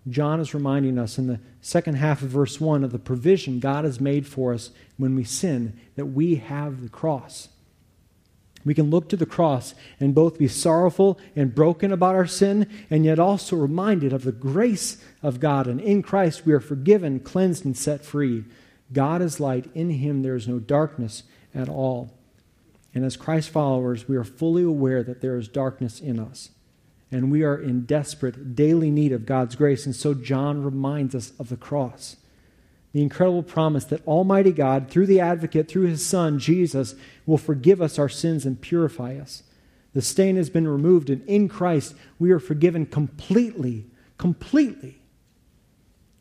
John 0.08 0.38
is 0.38 0.54
reminding 0.54 0.96
us 0.96 1.18
in 1.18 1.26
the 1.26 1.40
second 1.60 1.96
half 1.96 2.22
of 2.22 2.28
verse 2.28 2.60
1 2.60 2.84
of 2.84 2.92
the 2.92 3.00
provision 3.00 3.58
God 3.58 3.84
has 3.84 4.00
made 4.00 4.24
for 4.24 4.54
us 4.54 4.70
when 4.98 5.16
we 5.16 5.24
sin, 5.24 5.76
that 5.96 6.06
we 6.06 6.36
have 6.36 6.80
the 6.80 6.88
cross. 6.88 7.48
We 8.64 8.74
can 8.74 8.90
look 8.90 9.08
to 9.08 9.16
the 9.16 9.26
cross 9.26 9.74
and 9.98 10.14
both 10.14 10.38
be 10.38 10.48
sorrowful 10.48 11.18
and 11.34 11.54
broken 11.54 11.92
about 11.92 12.14
our 12.14 12.26
sin, 12.26 12.68
and 12.90 13.04
yet 13.04 13.18
also 13.18 13.56
reminded 13.56 14.12
of 14.12 14.24
the 14.24 14.32
grace 14.32 15.02
of 15.22 15.40
God. 15.40 15.66
And 15.66 15.80
in 15.80 16.02
Christ 16.02 16.44
we 16.44 16.52
are 16.52 16.60
forgiven, 16.60 17.20
cleansed, 17.20 17.64
and 17.64 17.76
set 17.76 18.04
free. 18.04 18.44
God 18.92 19.22
is 19.22 19.40
light. 19.40 19.70
In 19.74 19.90
him 19.90 20.22
there 20.22 20.36
is 20.36 20.48
no 20.48 20.58
darkness 20.58 21.22
at 21.54 21.68
all. 21.68 22.12
And 22.94 23.04
as 23.04 23.16
Christ 23.16 23.50
followers, 23.50 24.08
we 24.08 24.16
are 24.16 24.24
fully 24.24 24.64
aware 24.64 25.02
that 25.02 25.20
there 25.20 25.36
is 25.36 25.48
darkness 25.48 26.00
in 26.00 26.18
us. 26.18 26.50
And 27.12 27.30
we 27.30 27.42
are 27.42 27.56
in 27.56 27.86
desperate 27.86 28.54
daily 28.54 28.90
need 28.90 29.12
of 29.12 29.26
God's 29.26 29.56
grace. 29.56 29.86
And 29.86 29.94
so 29.94 30.14
John 30.14 30.62
reminds 30.62 31.14
us 31.14 31.32
of 31.38 31.48
the 31.48 31.56
cross. 31.56 32.16
The 32.92 33.02
incredible 33.02 33.42
promise 33.42 33.84
that 33.86 34.06
Almighty 34.06 34.52
God, 34.52 34.90
through 34.90 35.06
the 35.06 35.20
advocate, 35.20 35.68
through 35.68 35.86
his 35.86 36.04
Son, 36.04 36.38
Jesus, 36.38 36.94
will 37.24 37.38
forgive 37.38 37.80
us 37.80 37.98
our 37.98 38.08
sins 38.08 38.44
and 38.44 38.60
purify 38.60 39.16
us. 39.16 39.44
The 39.92 40.02
stain 40.02 40.36
has 40.36 40.50
been 40.50 40.68
removed, 40.68 41.10
and 41.10 41.22
in 41.26 41.48
Christ 41.48 41.94
we 42.18 42.30
are 42.30 42.40
forgiven 42.40 42.86
completely. 42.86 43.86
Completely. 44.18 45.00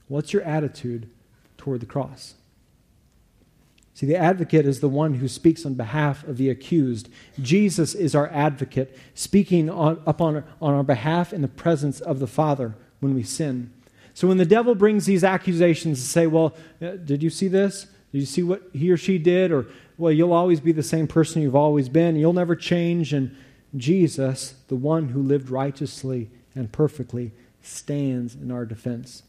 What's 0.07 0.34
your 0.34 0.43
attitude 0.43 1.09
toward 1.57 1.80
the 1.80 1.86
cross? 1.86 2.36
See, 3.93 4.05
the 4.05 4.15
advocate 4.15 4.65
is 4.65 4.80
the 4.80 4.88
one 4.88 5.15
who 5.15 5.28
speaks 5.28 5.65
on 5.65 5.74
behalf 5.74 6.24
of 6.24 6.38
the 6.38 6.49
accused. 6.49 7.09
Jesus 7.41 7.93
is 7.93 8.15
our 8.15 8.30
advocate, 8.30 8.97
speaking 9.13 9.70
on, 9.70 10.01
up 10.07 10.22
on, 10.22 10.43
on 10.61 10.74
our 10.74 10.84
behalf 10.84 11.34
in 11.34 11.41
the 11.41 11.49
presence 11.49 11.99
of 11.99 12.20
the 12.20 12.28
Father 12.28 12.76
when 13.01 13.13
we 13.13 13.24
sin. 13.24 13.74
So 14.14 14.28
when 14.28 14.38
the 14.38 14.45
devil 14.45 14.76
brings 14.76 15.05
these 15.05 15.24
accusations 15.24 16.01
to 16.01 16.07
say, 16.07 16.28
Well, 16.28 16.55
uh, 16.82 16.91
did 16.91 17.24
you 17.24 17.30
see 17.30 17.47
this? 17.47 17.88
Did 18.12 18.20
you 18.20 18.26
see 18.26 18.43
what 18.43 18.64
he 18.74 18.91
or 18.91 18.97
she 18.97 19.18
did? 19.18 19.51
Or, 19.51 19.68
Well, 19.97 20.12
you'll 20.12 20.34
always 20.34 20.60
be 20.60 20.72
the 20.72 20.84
same 20.84 21.07
person 21.07 21.41
you've 21.41 21.55
always 21.55 21.89
been. 21.89 22.16
You'll 22.16 22.34
never 22.34 22.55
change. 22.55 23.14
And 23.14 23.36
Jesus, 23.76 24.55
the 24.68 24.76
one 24.76 25.10
who 25.10 25.22
lived 25.22 25.49
righteously 25.49 26.30
and 26.55 26.72
perfectly, 26.72 27.32
stands 27.62 28.36
in 28.36 28.51
our 28.51 28.66
defense. 28.66 29.24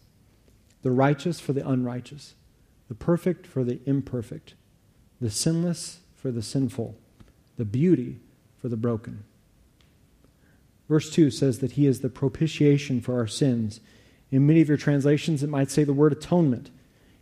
the 0.83 0.91
righteous 0.91 1.39
for 1.41 1.53
the 1.53 1.68
unrighteous, 1.68 2.35
the 2.89 2.95
perfect 2.95 3.47
for 3.47 3.64
the 3.64 3.81
imperfect, 3.85 4.55
the 5.20 5.31
sinless 5.31 6.01
for 6.16 6.31
the 6.31 6.43
sinful, 6.43 6.97
the 7.59 7.64
beauty 7.66 8.18
for 8.59 8.68
the 8.68 8.76
broken. 8.76 9.24
Verse 10.89 11.11
2 11.11 11.31
says 11.31 11.59
that 11.59 11.72
he 11.72 11.87
is 11.87 12.01
the 12.01 12.09
propitiation 12.09 13.01
for 13.01 13.18
our 13.18 13.26
sins. 13.26 13.81
In 14.31 14.47
many 14.47 14.61
of 14.61 14.68
your 14.68 14.76
translations, 14.76 15.43
it 15.43 15.49
might 15.49 15.70
say 15.70 15.85
the 15.85 15.93
word 15.93 16.12
atonement. 16.12 16.70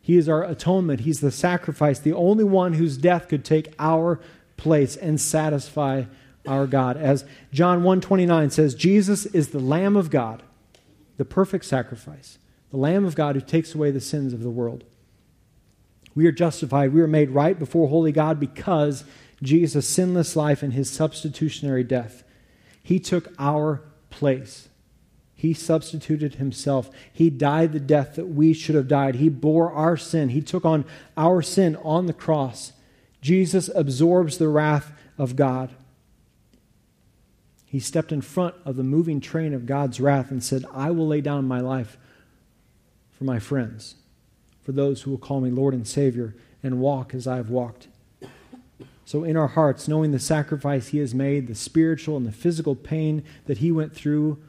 He 0.01 0.17
is 0.17 0.29
our 0.29 0.43
atonement. 0.43 1.01
He's 1.01 1.21
the 1.21 1.31
sacrifice, 1.31 1.99
the 1.99 2.13
only 2.13 2.45
one 2.45 2.75
whose 2.75 2.97
death 2.97 3.29
could 3.29 3.45
take 3.45 3.75
our 3.79 4.21
place 4.57 4.97
and 4.97 5.21
satisfy 5.21 6.05
our 6.47 6.67
God. 6.67 6.97
As 6.97 7.25
John 7.53 7.83
1:29 7.83 8.51
says, 8.51 8.75
Jesus 8.75 9.27
is 9.27 9.49
the 9.49 9.59
lamb 9.59 9.97
of 9.97 10.11
God, 10.11 10.43
the 11.17 11.25
perfect 11.25 11.65
sacrifice, 11.65 12.39
the 12.71 12.77
lamb 12.77 13.05
of 13.05 13.15
God 13.15 13.35
who 13.35 13.41
takes 13.41 13.75
away 13.75 13.91
the 13.91 14.01
sins 14.01 14.33
of 14.33 14.43
the 14.43 14.51
world. 14.51 14.85
We 16.15 16.27
are 16.27 16.33
justified, 16.33 16.93
we 16.93 17.01
are 17.01 17.07
made 17.07 17.31
right 17.31 17.59
before 17.59 17.89
holy 17.89 18.13
God 18.13 18.41
because 18.41 19.05
Jesus' 19.43 19.87
sinless 19.87 20.35
life 20.35 20.63
and 20.63 20.73
his 20.73 20.91
substitutionary 20.91 21.85
death. 21.85 22.25
He 22.83 22.99
took 22.99 23.33
our 23.39 23.83
place. 24.11 24.69
He 25.39 25.55
substituted 25.55 26.35
himself. 26.35 26.91
He 27.13 27.31
died 27.31 27.73
the 27.73 27.79
death 27.79 28.17
that 28.17 28.27
we 28.27 28.53
should 28.53 28.75
have 28.75 28.89
died. 28.89 29.15
He 29.15 29.29
bore 29.29 29.71
our 29.71 29.97
sin. 29.97 30.31
He 30.31 30.41
took 30.41 30.65
on 30.65 30.85
our 31.17 31.43
sin 31.43 31.77
on 31.85 32.07
the 32.07 32.13
cross. 32.13 32.73
Jesus 33.23 33.71
absorbs 33.73 34.39
the 34.39 34.49
wrath 34.49 34.91
of 35.17 35.37
God. 35.37 35.71
He 37.65 37.79
stepped 37.79 38.11
in 38.11 38.21
front 38.21 38.57
of 38.65 38.75
the 38.75 38.83
moving 38.83 39.21
train 39.21 39.55
of 39.55 39.65
God's 39.65 40.01
wrath 40.01 40.33
and 40.33 40.43
said, 40.43 40.65
I 40.75 40.91
will 40.91 41.07
lay 41.07 41.21
down 41.21 41.47
my 41.47 41.61
life 41.61 41.99
for 43.13 43.23
my 43.23 43.39
friends, 43.39 43.95
for 44.61 44.73
those 44.73 45.03
who 45.03 45.13
will 45.13 45.19
call 45.19 45.41
me 45.41 45.51
Lord 45.51 45.73
and 45.73 45.87
Savior 45.87 46.35
and 46.65 46.81
walk 46.81 47.15
as 47.15 47.29
I 47.29 47.37
have 47.37 47.49
walked. 47.49 47.87
So, 49.05 49.23
in 49.23 49.37
our 49.37 49.47
hearts, 49.47 49.87
knowing 49.87 50.11
the 50.11 50.19
sacrifice 50.19 50.89
He 50.89 50.99
has 50.99 51.15
made, 51.15 51.47
the 51.47 51.55
spiritual 51.55 52.17
and 52.17 52.27
the 52.27 52.33
physical 52.33 52.75
pain 52.75 53.23
that 53.47 53.59
He 53.59 53.71
went 53.71 53.95
through 53.95 54.43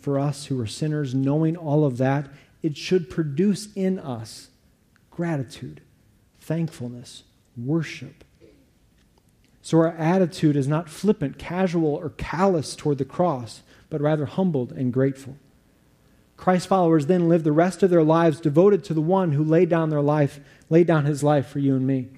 for 0.00 0.18
us 0.18 0.46
who 0.46 0.60
are 0.60 0.66
sinners, 0.66 1.14
knowing 1.14 1.56
all 1.56 1.84
of 1.84 1.98
that, 1.98 2.28
it 2.62 2.76
should 2.76 3.10
produce 3.10 3.72
in 3.74 3.98
us 3.98 4.48
gratitude, 5.10 5.80
thankfulness, 6.40 7.24
worship. 7.56 8.24
So 9.62 9.78
our 9.78 9.88
attitude 9.88 10.56
is 10.56 10.66
not 10.66 10.88
flippant, 10.88 11.38
casual, 11.38 11.94
or 11.94 12.10
callous 12.10 12.74
toward 12.74 12.98
the 12.98 13.04
cross, 13.04 13.62
but 13.90 14.00
rather 14.00 14.26
humbled 14.26 14.72
and 14.72 14.92
grateful. 14.92 15.36
Christ 16.36 16.68
followers 16.68 17.06
then 17.06 17.28
live 17.28 17.44
the 17.44 17.52
rest 17.52 17.82
of 17.82 17.90
their 17.90 18.02
lives 18.02 18.40
devoted 18.40 18.82
to 18.84 18.94
the 18.94 19.02
one 19.02 19.32
who 19.32 19.44
laid 19.44 19.68
down 19.68 19.90
their 19.90 20.00
life, 20.00 20.40
laid 20.70 20.86
down 20.86 21.04
his 21.04 21.22
life 21.22 21.46
for 21.46 21.58
you 21.58 21.76
and 21.76 21.86
me. 21.86 22.08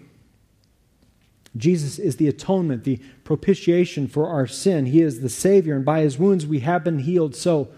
Jesus 1.57 1.99
is 1.99 2.17
the 2.17 2.29
atonement, 2.29 2.85
the 2.85 3.01
propitiation 3.25 4.09
for 4.09 4.29
our 4.29 4.47
sin. 4.47 4.87
He 4.87 5.03
is 5.03 5.21
the 5.21 5.29
Savior, 5.29 5.77
and 5.77 5.85
by 5.85 6.01
his 6.01 6.19
wounds 6.19 6.47
we 6.47 6.61
have 6.61 6.83
been 6.83 7.01
healed. 7.01 7.37
So, 7.37 7.69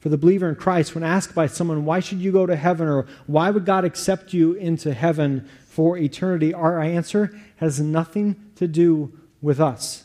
for 0.00 0.10
the 0.10 0.18
believer 0.18 0.50
in 0.50 0.54
Christ, 0.54 0.94
when 0.94 1.02
asked 1.02 1.34
by 1.34 1.46
someone, 1.46 1.86
why 1.86 2.00
should 2.00 2.18
you 2.18 2.30
go 2.30 2.44
to 2.44 2.56
heaven, 2.56 2.86
or 2.86 3.06
why 3.26 3.50
would 3.50 3.64
God 3.64 3.86
accept 3.86 4.34
you 4.34 4.52
into 4.52 4.92
heaven 4.92 5.48
for 5.66 5.96
eternity, 5.96 6.52
our 6.52 6.78
answer 6.78 7.34
has 7.56 7.80
nothing 7.80 8.36
to 8.56 8.68
do 8.68 9.18
with 9.40 9.60
us. 9.60 10.04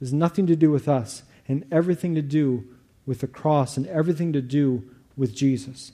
It 0.00 0.06
has 0.06 0.12
nothing 0.14 0.46
to 0.46 0.56
do 0.56 0.70
with 0.70 0.88
us, 0.88 1.24
and 1.46 1.66
everything 1.70 2.14
to 2.14 2.22
do 2.22 2.64
with 3.04 3.20
the 3.20 3.26
cross, 3.26 3.76
and 3.76 3.86
everything 3.86 4.32
to 4.32 4.40
do 4.40 4.82
with 5.14 5.34
Jesus. 5.34 5.92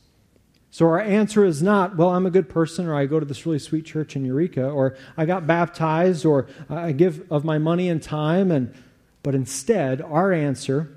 So 0.73 0.87
our 0.87 1.01
answer 1.01 1.45
is 1.45 1.62
not, 1.62 1.99
well, 1.99 2.09
I'm 2.09 2.25
a 2.25 2.31
good 2.31 2.49
person, 2.49 2.87
or 2.87 2.95
I 2.95 3.05
go 3.05 3.20
to 3.20 3.27
this 3.27 3.45
really 3.45 3.59
sweet 3.59 3.85
church 3.85 4.16
in 4.16 4.25
Eureka, 4.25 4.70
or 4.70 4.97
I 5.18 5.27
got 5.27 5.47
baptized, 5.47 6.25
or 6.25 6.49
I 6.70 6.93
give 6.93 7.31
of 7.31 7.45
my 7.45 7.59
money 7.59 7.91
and 7.91 8.03
time. 8.03 8.51
And, 8.51 8.75
but 9.23 9.35
instead, 9.35 10.01
our 10.01 10.33
answer 10.33 10.97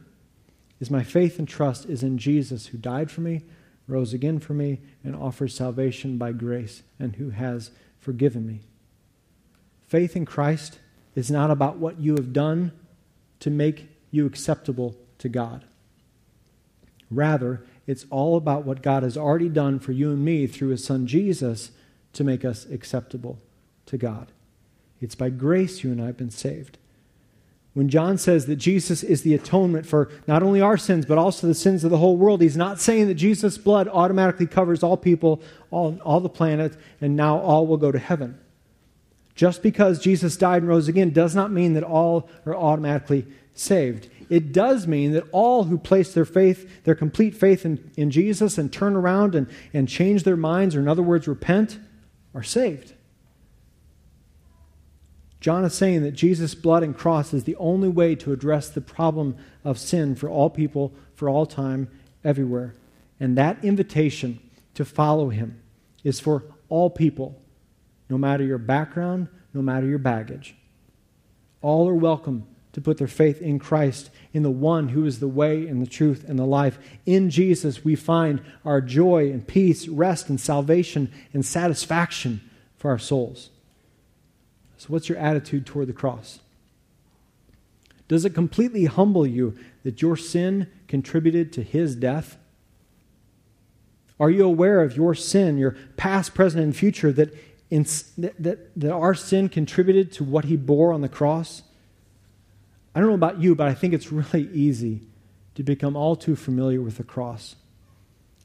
is 0.79 0.89
my 0.89 1.03
faith 1.03 1.39
and 1.39 1.47
trust 1.47 1.87
is 1.87 2.03
in 2.03 2.17
Jesus 2.17 2.67
who 2.67 2.77
died 2.77 3.11
for 3.11 3.19
me, 3.19 3.41
rose 3.85 4.13
again 4.13 4.39
for 4.39 4.53
me, 4.53 4.79
and 5.03 5.13
offers 5.13 5.53
salvation 5.53 6.17
by 6.17 6.31
grace, 6.31 6.81
and 6.97 7.17
who 7.17 7.31
has 7.31 7.71
forgiven 7.99 8.47
me. 8.47 8.61
Faith 9.87 10.15
in 10.15 10.25
Christ 10.25 10.79
is 11.15 11.29
not 11.29 11.51
about 11.51 11.79
what 11.79 11.99
you 11.99 12.13
have 12.13 12.31
done 12.31 12.71
to 13.41 13.49
make 13.49 13.89
you 14.09 14.25
acceptable 14.25 14.95
to 15.17 15.27
God. 15.27 15.65
Rather, 17.11 17.65
it's 17.87 18.05
all 18.09 18.35
about 18.35 18.65
what 18.65 18.81
God 18.81 19.03
has 19.03 19.17
already 19.17 19.49
done 19.49 19.79
for 19.79 19.91
you 19.91 20.11
and 20.11 20.23
me 20.23 20.47
through 20.47 20.69
his 20.69 20.83
son 20.83 21.05
Jesus 21.07 21.71
to 22.13 22.23
make 22.23 22.43
us 22.43 22.65
acceptable 22.65 23.37
to 23.85 23.97
God. 23.97 24.31
It's 25.01 25.15
by 25.15 25.29
grace 25.29 25.83
you 25.83 25.91
and 25.91 26.01
I 26.01 26.07
have 26.07 26.17
been 26.17 26.31
saved. 26.31 26.77
When 27.73 27.89
John 27.89 28.17
says 28.17 28.45
that 28.45 28.55
Jesus 28.55 29.03
is 29.03 29.21
the 29.21 29.33
atonement 29.33 29.85
for 29.85 30.09
not 30.27 30.41
only 30.41 30.61
our 30.61 30.77
sins, 30.77 31.05
but 31.05 31.17
also 31.17 31.45
the 31.45 31.53
sins 31.53 31.83
of 31.83 31.91
the 31.91 31.97
whole 31.97 32.15
world, 32.15 32.41
he's 32.41 32.55
not 32.55 32.79
saying 32.79 33.07
that 33.07 33.15
Jesus' 33.15 33.57
blood 33.57 33.89
automatically 33.89 34.47
covers 34.47 34.81
all 34.81 34.95
people, 34.95 35.41
all, 35.71 35.99
all 36.05 36.21
the 36.21 36.29
planet, 36.29 36.77
and 37.01 37.17
now 37.17 37.37
all 37.37 37.67
will 37.67 37.75
go 37.75 37.91
to 37.91 37.99
heaven. 37.99 38.39
Just 39.35 39.61
because 39.61 39.99
Jesus 39.99 40.37
died 40.37 40.61
and 40.61 40.69
rose 40.69 40.87
again 40.87 41.11
does 41.11 41.35
not 41.35 41.51
mean 41.51 41.73
that 41.73 41.83
all 41.83 42.29
are 42.45 42.55
automatically 42.55 43.27
saved 43.53 44.09
it 44.29 44.51
does 44.51 44.87
mean 44.87 45.11
that 45.13 45.23
all 45.31 45.65
who 45.65 45.77
place 45.77 46.13
their 46.13 46.25
faith, 46.25 46.83
their 46.83 46.95
complete 46.95 47.35
faith 47.35 47.65
in, 47.65 47.91
in 47.97 48.11
Jesus 48.11 48.57
and 48.57 48.71
turn 48.71 48.95
around 48.95 49.35
and, 49.35 49.47
and 49.73 49.87
change 49.87 50.23
their 50.23 50.37
minds, 50.37 50.75
or 50.75 50.79
in 50.79 50.87
other 50.87 51.03
words, 51.03 51.27
repent, 51.27 51.79
are 52.33 52.43
saved. 52.43 52.93
John 55.39 55.63
is 55.63 55.75
saying 55.75 56.01
that 56.03 56.13
Jesus' 56.13 56.55
blood 56.55 56.81
and 56.81 56.97
cross 56.97 57.33
is 57.33 57.43
the 57.43 57.55
only 57.57 57.89
way 57.89 58.15
to 58.15 58.33
address 58.33 58.69
the 58.69 58.81
problem 58.81 59.37
of 59.63 59.77
sin 59.77 60.15
for 60.15 60.29
all 60.29 60.49
people, 60.49 60.93
for 61.13 61.29
all 61.29 61.45
time, 61.45 61.87
everywhere. 62.23 62.73
And 63.19 63.37
that 63.37 63.63
invitation 63.63 64.39
to 64.73 64.83
follow 64.85 65.29
him 65.29 65.61
is 66.03 66.19
for 66.19 66.43
all 66.67 66.89
people, 66.89 67.39
no 68.09 68.17
matter 68.17 68.43
your 68.43 68.57
background, 68.57 69.27
no 69.53 69.61
matter 69.61 69.85
your 69.85 69.99
baggage. 69.99 70.55
All 71.61 71.87
are 71.87 71.93
welcome 71.93 72.47
to 72.75 72.81
put 72.81 72.97
their 72.97 73.07
faith 73.07 73.41
in 73.41 73.57
Christ, 73.57 74.09
in 74.33 74.43
the 74.43 74.51
one 74.51 74.89
who 74.89 75.05
is 75.05 75.21
the 75.21 75.29
way 75.29 75.65
and 75.65 75.81
the 75.81 75.89
truth 75.89 76.25
and 76.27 76.37
the 76.37 76.43
life. 76.43 76.77
In 77.05 77.29
Jesus, 77.29 77.85
we 77.85 77.95
find 77.95 78.41
our 78.65 78.81
joy 78.81 79.31
and 79.31 79.47
peace, 79.47 79.87
rest 79.87 80.27
and 80.27 80.37
salvation 80.41 81.09
and 81.31 81.45
satisfaction 81.45 82.41
for 82.75 82.91
our 82.91 82.99
souls. 82.99 83.49
So, 84.75 84.87
what's 84.89 85.07
your 85.07 85.17
attitude 85.17 85.65
toward 85.65 85.87
the 85.87 85.93
cross? 85.93 86.39
Does 88.09 88.25
it 88.25 88.31
completely 88.31 88.83
humble 88.83 89.25
you 89.25 89.57
that 89.83 90.01
your 90.01 90.17
sin 90.17 90.69
contributed 90.89 91.53
to 91.53 91.63
his 91.63 91.95
death? 91.95 92.35
Are 94.19 94.29
you 94.29 94.43
aware 94.43 94.81
of 94.81 94.97
your 94.97 95.15
sin, 95.15 95.57
your 95.57 95.77
past, 95.95 96.35
present, 96.35 96.61
and 96.61 96.75
future, 96.75 97.13
that, 97.13 97.33
in, 97.69 97.83
that, 98.17 98.69
that 98.75 98.91
our 98.91 99.15
sin 99.15 99.47
contributed 99.47 100.11
to 100.11 100.25
what 100.25 100.43
he 100.43 100.57
bore 100.57 100.91
on 100.91 100.99
the 100.99 101.07
cross? 101.07 101.63
I 102.95 102.99
don't 102.99 103.09
know 103.09 103.15
about 103.15 103.41
you, 103.41 103.55
but 103.55 103.67
I 103.67 103.73
think 103.73 103.93
it's 103.93 104.11
really 104.11 104.49
easy 104.53 105.01
to 105.55 105.63
become 105.63 105.97
all 105.97 106.15
too 106.15 106.37
familiar 106.37 106.81
with 106.81 106.95
the 106.95 107.03
cross 107.03 107.57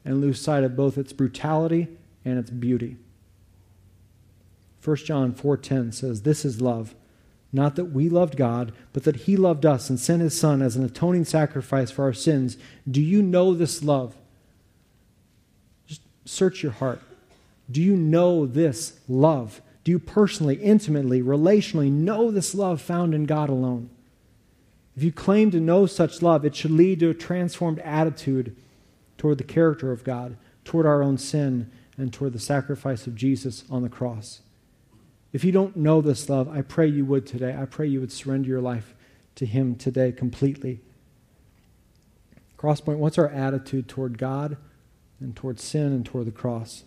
and 0.05 0.21
lose 0.21 0.41
sight 0.41 0.65
of 0.65 0.77
both 0.77 0.99
its 0.99 1.13
brutality 1.13 1.87
and 2.25 2.37
its 2.37 2.51
beauty. 2.51 2.97
1 4.83 4.97
John 5.07 5.33
4:10 5.33 5.93
says, 5.93 6.23
"This 6.23 6.45
is 6.45 6.61
love, 6.61 6.97
not 7.53 7.77
that 7.77 7.87
we 7.87 8.09
loved 8.09 8.37
God, 8.37 8.73
but 8.93 9.05
that 9.05 9.17
he 9.17 9.37
loved 9.37 9.65
us 9.65 9.89
and 9.89 10.01
sent 10.01 10.23
his 10.23 10.37
son 10.37 10.63
as 10.63 10.75
an 10.75 10.85
atoning 10.85 11.27
sacrifice 11.27 11.91
for 11.91 12.03
our 12.05 12.13
sins. 12.13 12.57
Do 12.91 13.01
you 13.01 13.23
know 13.23 13.55
this 13.55 13.85
love?" 13.85 14.17
Just 15.87 16.03
search 16.25 16.63
your 16.63 16.73
heart. 16.73 17.01
Do 17.71 17.81
you 17.81 17.97
know 17.97 18.47
this 18.47 18.99
love? 19.09 19.63
Do 19.85 19.93
you 19.93 19.99
personally, 19.99 20.57
intimately, 20.57 21.23
relationally 21.23 21.91
know 21.91 22.31
this 22.31 22.55
love 22.55 22.81
found 22.81 23.15
in 23.15 23.27
God 23.27 23.49
alone? 23.49 23.91
If 25.01 25.05
you 25.05 25.13
claim 25.13 25.51
to 25.53 25.61
know 25.61 25.87
such 25.87 26.21
love, 26.21 26.45
it 26.45 26.55
should 26.55 26.73
lead 26.73 27.01
to 27.01 27.09
a 27.09 27.15
transformed 27.15 27.79
attitude 27.79 28.55
toward 29.17 29.39
the 29.39 29.45
character 29.45 29.93
of 29.93 30.05
God, 30.05 30.37
toward 30.63 30.85
our 30.85 31.03
own 31.03 31.17
sin, 31.17 31.71
and 31.97 32.13
toward 32.13 32.35
the 32.35 32.39
sacrifice 32.39 33.07
of 33.07 33.15
Jesus 33.15 33.65
on 33.71 33.83
the 33.83 33.89
cross. 33.89 34.43
If 35.33 35.43
you 35.43 35.53
don't 35.53 35.75
know 35.75 36.03
this 36.03 36.29
love, 36.29 36.51
I 36.51 36.61
pray 36.61 36.87
you 36.87 37.07
would 37.07 37.27
today. 37.27 37.57
I 37.59 37.65
pray 37.65 37.87
you 37.87 37.99
would 38.01 38.13
surrender 38.13 38.51
your 38.51 38.61
life 38.61 38.95
to 39.37 39.47
Him 39.47 39.75
today 39.75 40.13
completely. 40.13 40.83
Crosspoint, 42.59 42.99
what's 42.99 43.17
our 43.17 43.31
attitude 43.31 43.89
toward 43.89 44.19
God 44.19 44.59
and 45.19 45.35
toward 45.35 45.59
sin 45.59 45.95
and 45.95 46.05
toward 46.05 46.27
the 46.27 46.31
cross? 46.31 46.85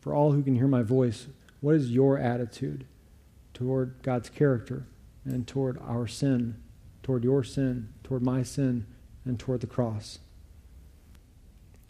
For 0.00 0.14
all 0.14 0.30
who 0.30 0.44
can 0.44 0.54
hear 0.54 0.68
my 0.68 0.82
voice, 0.82 1.26
what 1.60 1.74
is 1.74 1.90
your 1.90 2.16
attitude? 2.16 2.86
Toward 3.56 3.94
God's 4.02 4.28
character 4.28 4.86
and 5.24 5.46
toward 5.46 5.78
our 5.78 6.06
sin, 6.06 6.56
toward 7.02 7.24
your 7.24 7.42
sin, 7.42 7.88
toward 8.04 8.22
my 8.22 8.42
sin, 8.42 8.86
and 9.24 9.40
toward 9.40 9.62
the 9.62 9.66
cross. 9.66 10.18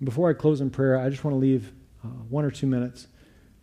Before 0.03 0.31
I 0.31 0.33
close 0.33 0.61
in 0.61 0.71
prayer, 0.71 0.97
I 0.97 1.11
just 1.11 1.25
want 1.25 1.35
to 1.35 1.41
leave 1.41 1.73
uh, 2.05 2.09
one 2.29 2.45
or 2.45 2.53
two 2.53 2.69
minutes 2.69 3.09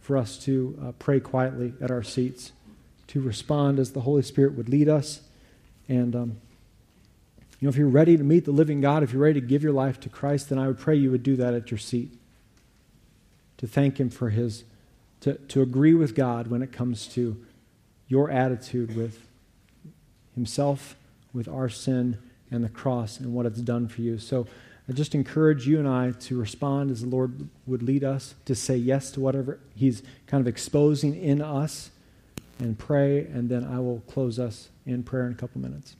for 0.01 0.17
us 0.17 0.37
to 0.39 0.77
uh, 0.83 0.91
pray 0.99 1.21
quietly 1.21 1.75
at 1.79 1.91
our 1.91 2.03
seats, 2.03 2.51
to 3.07 3.21
respond 3.21 3.79
as 3.79 3.93
the 3.93 4.01
Holy 4.01 4.21
Spirit 4.21 4.55
would 4.55 4.67
lead 4.67 4.89
us. 4.89 5.21
And, 5.87 6.13
um, 6.13 6.37
you 7.61 7.67
know, 7.67 7.69
if 7.69 7.77
you're 7.77 7.87
ready 7.87 8.17
to 8.17 8.23
meet 8.23 8.43
the 8.43 8.51
living 8.51 8.81
God, 8.81 9.01
if 9.03 9.13
you're 9.13 9.21
ready 9.21 9.39
to 9.39 9.47
give 9.47 9.63
your 9.63 9.71
life 9.71 10.01
to 10.01 10.09
Christ, 10.09 10.49
then 10.49 10.59
I 10.59 10.67
would 10.67 10.77
pray 10.77 10.97
you 10.97 11.09
would 11.11 11.23
do 11.23 11.37
that 11.37 11.53
at 11.53 11.71
your 11.71 11.77
seat. 11.77 12.11
To 13.59 13.67
thank 13.67 13.97
Him 13.97 14.09
for 14.09 14.29
His, 14.29 14.65
to, 15.21 15.35
to 15.35 15.61
agree 15.61 15.93
with 15.93 16.15
God 16.15 16.47
when 16.47 16.61
it 16.61 16.73
comes 16.73 17.07
to 17.13 17.45
your 18.13 18.29
attitude 18.29 18.95
with 18.95 19.27
Himself, 20.35 20.95
with 21.33 21.47
our 21.47 21.67
sin, 21.67 22.19
and 22.51 22.63
the 22.63 22.69
cross 22.69 23.19
and 23.19 23.33
what 23.33 23.47
it's 23.47 23.59
done 23.59 23.87
for 23.87 24.01
you. 24.01 24.19
So 24.19 24.45
I 24.87 24.91
just 24.91 25.15
encourage 25.15 25.67
you 25.67 25.79
and 25.79 25.87
I 25.87 26.11
to 26.11 26.39
respond 26.39 26.91
as 26.91 27.01
the 27.01 27.09
Lord 27.09 27.49
would 27.65 27.81
lead 27.81 28.03
us, 28.03 28.35
to 28.45 28.53
say 28.53 28.77
yes 28.77 29.09
to 29.13 29.19
whatever 29.19 29.59
He's 29.73 30.03
kind 30.27 30.41
of 30.41 30.47
exposing 30.47 31.15
in 31.15 31.41
us, 31.41 31.89
and 32.59 32.77
pray, 32.77 33.21
and 33.21 33.49
then 33.49 33.63
I 33.65 33.79
will 33.79 34.01
close 34.01 34.37
us 34.37 34.69
in 34.85 35.01
prayer 35.01 35.25
in 35.25 35.31
a 35.31 35.35
couple 35.35 35.59
minutes. 35.59 35.95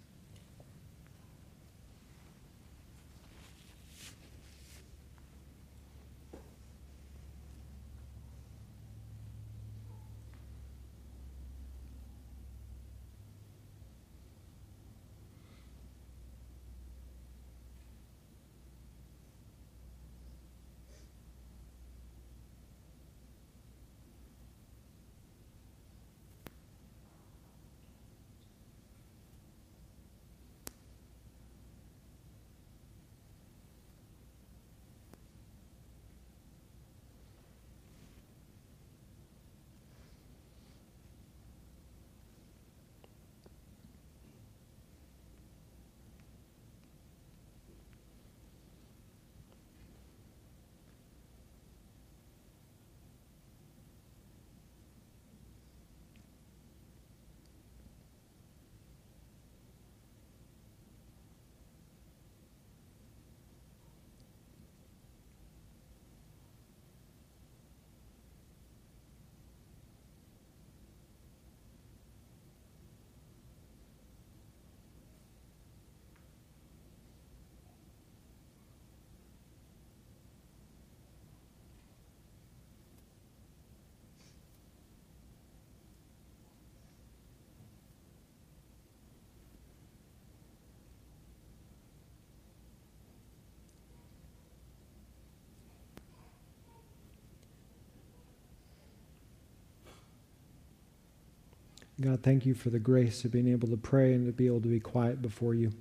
God, 102.02 102.24
thank 102.24 102.46
you 102.46 102.56
for 102.56 102.70
the 102.70 102.80
grace 102.80 103.24
of 103.24 103.32
being 103.32 103.48
able 103.48 103.68
to 103.68 103.78
pray 103.78 104.14
and 104.14 104.26
to 104.26 104.32
be 104.32 104.48
able 104.48 104.62
to 104.62 104.68
be 104.68 104.80
quiet 104.80 105.22
before 105.22 105.54
you. 105.54 105.72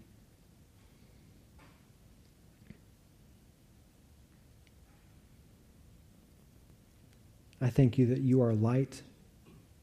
I 7.63 7.71
thank 7.71 7.97
you 7.97 8.07
that 8.07 8.21
you 8.21 8.43
are 8.43 8.53
light, 8.53 9.03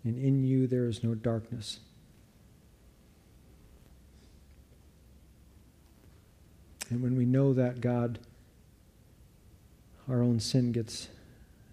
and 0.03 0.17
in 0.17 0.43
you 0.43 0.67
there 0.67 0.85
is 0.85 1.03
no 1.03 1.15
darkness. 1.15 1.79
And 6.89 7.01
when 7.01 7.15
we 7.15 7.25
know 7.25 7.53
that, 7.53 7.81
God, 7.81 8.19
our 10.07 10.21
own 10.21 10.39
sin 10.39 10.71
gets 10.71 11.07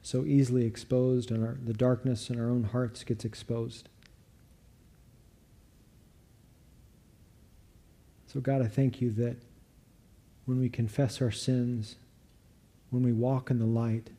so 0.02 0.24
easily 0.24 0.64
exposed, 0.64 1.30
and 1.30 1.44
our, 1.44 1.56
the 1.62 1.74
darkness 1.74 2.30
in 2.30 2.40
our 2.40 2.50
own 2.50 2.64
hearts 2.64 3.02
gets 3.02 3.24
exposed. 3.24 3.88
So, 8.36 8.42
God, 8.42 8.60
I 8.60 8.68
thank 8.68 9.00
you 9.00 9.10
that 9.12 9.38
when 10.44 10.60
we 10.60 10.68
confess 10.68 11.22
our 11.22 11.30
sins, 11.30 11.96
when 12.90 13.02
we 13.02 13.10
walk 13.10 13.50
in 13.50 13.58
the 13.58 13.64
light, 13.64 14.10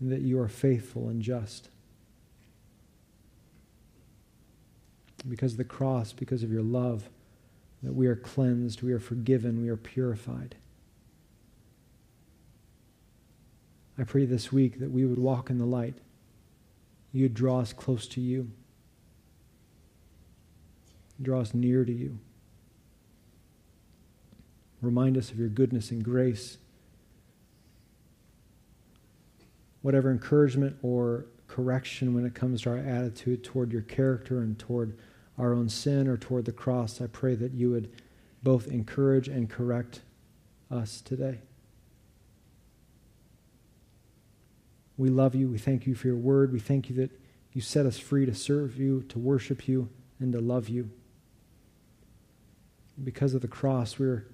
that 0.00 0.20
you 0.20 0.38
are 0.38 0.46
faithful 0.46 1.08
and 1.08 1.20
just. 1.20 1.68
Because 5.28 5.50
of 5.54 5.58
the 5.58 5.64
cross, 5.64 6.12
because 6.12 6.44
of 6.44 6.52
your 6.52 6.62
love, 6.62 7.08
that 7.82 7.92
we 7.92 8.06
are 8.06 8.14
cleansed, 8.14 8.82
we 8.82 8.92
are 8.92 9.00
forgiven, 9.00 9.60
we 9.60 9.68
are 9.68 9.76
purified. 9.76 10.54
I 13.98 14.04
pray 14.04 14.26
this 14.26 14.52
week 14.52 14.78
that 14.78 14.92
we 14.92 15.04
would 15.04 15.18
walk 15.18 15.50
in 15.50 15.58
the 15.58 15.66
light. 15.66 15.96
You'd 17.12 17.34
draw 17.34 17.58
us 17.58 17.72
close 17.72 18.06
to 18.06 18.20
you, 18.20 18.52
draw 21.20 21.40
us 21.40 21.52
near 21.52 21.84
to 21.84 21.92
you. 21.92 22.20
Remind 24.80 25.16
us 25.16 25.30
of 25.30 25.38
your 25.38 25.48
goodness 25.48 25.90
and 25.90 26.04
grace. 26.04 26.58
Whatever 29.82 30.10
encouragement 30.10 30.76
or 30.82 31.26
correction 31.46 32.14
when 32.14 32.24
it 32.24 32.34
comes 32.34 32.62
to 32.62 32.70
our 32.70 32.78
attitude 32.78 33.42
toward 33.42 33.72
your 33.72 33.82
character 33.82 34.40
and 34.40 34.58
toward 34.58 34.96
our 35.38 35.52
own 35.54 35.68
sin 35.68 36.06
or 36.08 36.16
toward 36.16 36.44
the 36.44 36.52
cross, 36.52 37.00
I 37.00 37.06
pray 37.06 37.34
that 37.36 37.52
you 37.52 37.70
would 37.70 37.90
both 38.42 38.68
encourage 38.68 39.28
and 39.28 39.48
correct 39.48 40.00
us 40.70 41.00
today. 41.00 41.38
We 44.96 45.10
love 45.10 45.34
you. 45.34 45.48
We 45.48 45.58
thank 45.58 45.86
you 45.86 45.94
for 45.94 46.08
your 46.08 46.16
word. 46.16 46.52
We 46.52 46.58
thank 46.58 46.90
you 46.90 46.96
that 46.96 47.10
you 47.52 47.60
set 47.60 47.86
us 47.86 47.98
free 47.98 48.26
to 48.26 48.34
serve 48.34 48.76
you, 48.76 49.02
to 49.08 49.18
worship 49.18 49.66
you, 49.68 49.88
and 50.20 50.32
to 50.32 50.40
love 50.40 50.68
you. 50.68 50.90
Because 53.02 53.32
of 53.32 53.40
the 53.40 53.48
cross, 53.48 53.98
we're 53.98 54.26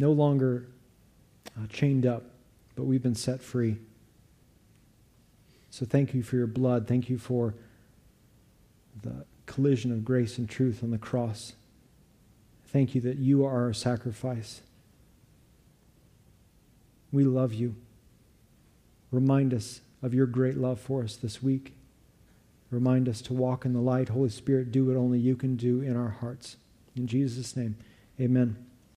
no 0.00 0.12
longer 0.12 0.66
uh, 1.56 1.66
chained 1.68 2.06
up, 2.06 2.22
but 2.74 2.84
we've 2.84 3.02
been 3.02 3.14
set 3.14 3.42
free. 3.42 3.76
So 5.68 5.84
thank 5.84 6.14
you 6.14 6.22
for 6.22 6.36
your 6.36 6.46
blood. 6.46 6.88
Thank 6.88 7.10
you 7.10 7.18
for 7.18 7.54
the 9.02 9.26
collision 9.44 9.92
of 9.92 10.02
grace 10.02 10.38
and 10.38 10.48
truth 10.48 10.82
on 10.82 10.90
the 10.90 10.98
cross. 10.98 11.52
Thank 12.68 12.94
you 12.94 13.00
that 13.02 13.18
you 13.18 13.44
are 13.44 13.64
our 13.64 13.72
sacrifice. 13.74 14.62
We 17.12 17.24
love 17.24 17.52
you. 17.52 17.74
Remind 19.12 19.52
us 19.52 19.82
of 20.02 20.14
your 20.14 20.26
great 20.26 20.56
love 20.56 20.80
for 20.80 21.02
us 21.02 21.14
this 21.16 21.42
week. 21.42 21.74
Remind 22.70 23.06
us 23.06 23.20
to 23.22 23.34
walk 23.34 23.66
in 23.66 23.74
the 23.74 23.80
light. 23.80 24.08
Holy 24.08 24.30
Spirit, 24.30 24.72
do 24.72 24.86
what 24.86 24.96
only 24.96 25.18
you 25.18 25.36
can 25.36 25.56
do 25.56 25.82
in 25.82 25.94
our 25.94 26.10
hearts. 26.20 26.56
In 26.96 27.06
Jesus' 27.06 27.54
name, 27.54 27.76
amen. 28.18 28.69